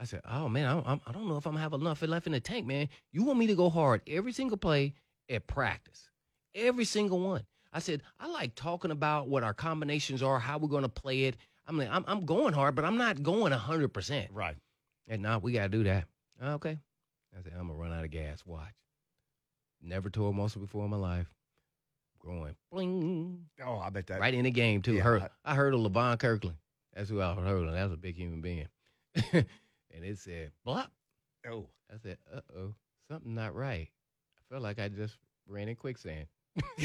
I 0.00 0.04
said, 0.04 0.22
oh, 0.26 0.48
man, 0.48 0.64
I 0.64 0.72
don't, 0.72 1.02
I 1.06 1.12
don't 1.12 1.28
know 1.28 1.36
if 1.36 1.46
I'm 1.46 1.52
going 1.52 1.58
to 1.58 1.62
have 1.64 1.74
enough 1.74 2.00
left 2.00 2.26
in 2.26 2.32
the 2.32 2.40
tank, 2.40 2.66
man. 2.66 2.88
You 3.12 3.24
want 3.24 3.38
me 3.38 3.46
to 3.48 3.54
go 3.54 3.68
hard 3.68 4.00
every 4.06 4.32
single 4.32 4.56
play 4.56 4.94
at 5.28 5.46
practice, 5.46 6.08
every 6.54 6.86
single 6.86 7.20
one. 7.20 7.42
I 7.72 7.78
said, 7.78 8.02
I 8.20 8.26
like 8.28 8.54
talking 8.54 8.90
about 8.90 9.28
what 9.28 9.42
our 9.42 9.54
combinations 9.54 10.22
are, 10.22 10.38
how 10.38 10.58
we're 10.58 10.68
going 10.68 10.82
to 10.82 10.88
play 10.88 11.24
it. 11.24 11.36
I'm 11.66 11.78
like, 11.78 11.88
I'm, 11.90 12.04
I'm 12.06 12.26
going 12.26 12.52
hard, 12.52 12.74
but 12.74 12.84
I'm 12.84 12.96
not 12.98 13.22
going 13.22 13.52
100%. 13.52 14.28
Right. 14.30 14.56
And 15.08 15.22
now 15.22 15.38
we 15.38 15.52
got 15.52 15.62
to 15.62 15.68
do 15.68 15.84
that. 15.84 16.04
Okay. 16.42 16.78
I 17.38 17.42
said, 17.42 17.52
I'm 17.52 17.66
going 17.68 17.78
to 17.78 17.82
run 17.82 17.92
out 17.92 18.04
of 18.04 18.10
gas. 18.10 18.44
Watch. 18.44 18.74
Never 19.80 20.10
tore 20.10 20.30
a 20.30 20.32
muscle 20.32 20.60
before 20.60 20.84
in 20.84 20.90
my 20.90 20.96
life. 20.96 21.26
Growing. 22.18 22.54
Bling. 22.70 23.46
Oh, 23.64 23.78
I 23.78 23.90
bet 23.90 24.06
that. 24.08 24.20
Right 24.20 24.34
in 24.34 24.44
the 24.44 24.50
game, 24.50 24.82
too. 24.82 24.94
Yeah, 24.94 25.02
heard, 25.02 25.22
I- 25.22 25.52
I 25.52 25.54
heard 25.54 25.74
of 25.74 25.80
Levon 25.80 26.18
Kirkland. 26.18 26.56
That's 26.94 27.08
who 27.08 27.20
I 27.20 27.34
heard 27.34 27.66
of. 27.66 27.72
That 27.72 27.84
was 27.84 27.92
a 27.92 27.96
big 27.96 28.16
human 28.16 28.42
being. 28.42 28.68
and 29.32 29.46
it 29.90 30.18
said, 30.18 30.52
blop. 30.66 30.88
Oh. 31.50 31.66
I 31.92 31.96
said, 32.02 32.18
uh 32.34 32.40
oh, 32.56 32.74
something 33.10 33.34
not 33.34 33.54
right. 33.54 33.88
I 33.90 34.40
felt 34.50 34.62
like 34.62 34.78
I 34.78 34.88
just 34.88 35.18
ran 35.46 35.68
in 35.68 35.76
quicksand. 35.76 36.26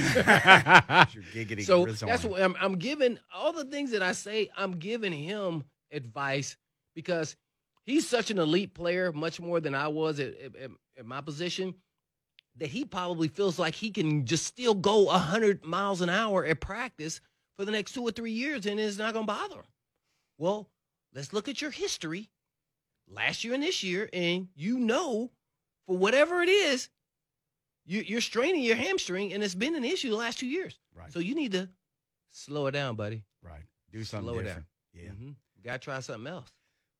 So 1.65 1.86
that's 2.07 2.24
what 2.32 2.41
I'm, 2.41 2.55
I'm 2.59 2.78
giving 2.78 3.20
all 3.34 3.53
the 3.53 3.65
things 3.65 3.91
that 3.91 4.01
I 4.01 4.11
say. 4.13 4.49
I'm 4.55 4.74
giving 4.74 5.11
him 5.13 5.63
advice 5.91 6.55
because 6.95 7.36
he's 7.86 8.07
such 8.07 8.32
an 8.32 8.39
elite 8.39 8.74
player, 8.74 9.11
much 9.11 9.39
more 9.39 9.59
than 9.59 9.76
I 9.76 9.88
was 9.89 10.20
at, 10.20 10.36
at, 10.39 10.55
at- 10.55 10.72
at 10.97 11.05
my 11.05 11.22
position, 11.22 11.76
that 12.55 12.70
he 12.70 12.84
probably 12.84 13.28
feels 13.28 13.59
like 13.59 13.76
he 13.76 13.91
can 13.91 14.26
just 14.26 14.47
still 14.47 14.74
go 14.74 15.03
100 15.03 15.63
miles 15.63 16.01
an 16.01 16.09
hour 16.09 16.43
at 16.43 16.59
practice 16.59 17.22
for 17.55 17.65
the 17.65 17.72
next 17.72 17.91
two 17.93 18.01
or 18.01 18.09
three 18.11 18.32
years 18.32 18.65
and 18.65 18.80
it's 18.80 18.97
not 18.97 19.13
going 19.13 19.28
to 19.28 19.32
bother 19.34 19.57
him. 19.57 19.65
Well, 20.39 20.70
let's 21.13 21.34
look 21.34 21.47
at 21.47 21.61
your 21.61 21.70
history 21.70 22.30
last 23.07 23.43
year 23.43 23.53
and 23.53 23.61
this 23.61 23.84
year, 23.84 24.09
and 24.11 24.47
you 24.55 24.80
know, 24.80 25.30
for 25.86 25.95
whatever 25.97 26.41
it 26.41 26.49
is, 26.49 26.89
you, 27.88 28.01
you're 28.01 28.21
straining 28.21 28.61
your 28.63 28.75
hamstring, 28.75 29.33
and 29.33 29.41
it's 29.43 29.55
been 29.55 29.73
an 29.75 29.83
issue 29.83 30.09
the 30.11 30.15
last 30.15 30.38
two 30.38 30.45
years. 30.47 30.77
Right. 30.93 31.11
So 31.11 31.19
you 31.19 31.33
need 31.33 31.53
to 31.53 31.69
slow 32.31 32.67
it 32.67 32.71
down, 32.71 32.95
buddy. 32.95 33.23
right. 33.41 33.63
Do 33.91 34.03
something 34.03 34.29
Slow 34.29 34.39
it 34.39 34.43
down. 34.43 34.65
Yeah. 34.93 35.09
Mhm. 35.09 35.35
Got 35.63 35.73
to 35.73 35.79
try 35.79 35.99
something 36.01 36.27
else. 36.27 36.51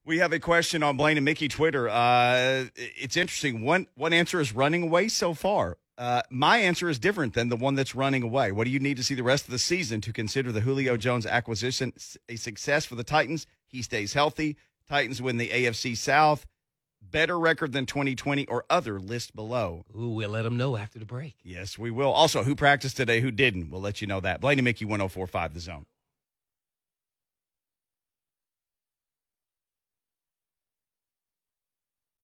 We 0.06 0.20
have 0.20 0.32
a 0.32 0.40
question 0.40 0.84
on 0.84 0.96
Blaine 0.96 1.18
and 1.18 1.26
Mickey 1.26 1.50
Twitter. 1.50 1.90
Uh, 1.90 2.66
it's 2.76 3.18
interesting. 3.18 3.62
One 3.62 3.88
one 3.96 4.14
answer 4.14 4.40
is 4.40 4.56
running 4.56 4.84
away 4.84 5.10
so 5.10 5.34
far. 5.34 5.78
Uh, 5.98 6.22
my 6.30 6.60
answer 6.60 6.88
is 6.90 6.98
different 7.00 7.34
than 7.34 7.50
the 7.50 7.58
one 7.58 7.76
that's 7.76 7.94
running 7.94 8.24
away. 8.24 8.52
What 8.54 8.64
do 8.66 8.70
you 8.72 8.80
need 8.80 8.96
to 8.98 9.04
see 9.04 9.16
the 9.16 9.24
rest 9.24 9.46
of 9.46 9.52
the 9.52 9.60
season 9.60 10.00
to 10.02 10.14
consider 10.14 10.52
the 10.54 10.62
Julio 10.62 10.96
Jones 10.96 11.26
acquisition 11.26 11.92
a 12.30 12.38
success 12.38 12.86
for 12.86 12.96
the 12.96 13.04
Titans? 13.04 13.48
He 13.68 13.82
stays 13.82 14.14
healthy. 14.14 14.56
Titans 14.88 15.22
win 15.22 15.36
the 15.38 15.50
AFC 15.50 15.98
South. 15.98 16.46
Better 17.02 17.40
record 17.40 17.72
than 17.72 17.86
2020 17.86 18.48
or 18.48 18.66
other 18.70 19.00
list 19.00 19.36
below. 19.36 19.86
Ooh, 19.98 20.10
we'll 20.10 20.30
let 20.30 20.44
them 20.44 20.58
know 20.58 20.76
after 20.76 21.00
the 21.00 21.06
break. 21.06 21.36
Yes, 21.44 21.78
we 21.78 21.90
will. 21.90 22.12
Also, 22.12 22.44
who 22.44 22.56
practiced 22.56 22.98
today, 22.98 23.22
who 23.22 23.32
didn't? 23.32 23.70
We'll 23.70 23.82
let 23.82 24.02
you 24.02 24.08
know 24.08 24.20
that. 24.20 24.42
Blaine 24.42 24.60
and 24.60 24.66
Mickey 24.66 24.86
1045 24.86 25.54
The 25.54 25.60
Zone. 25.60 25.86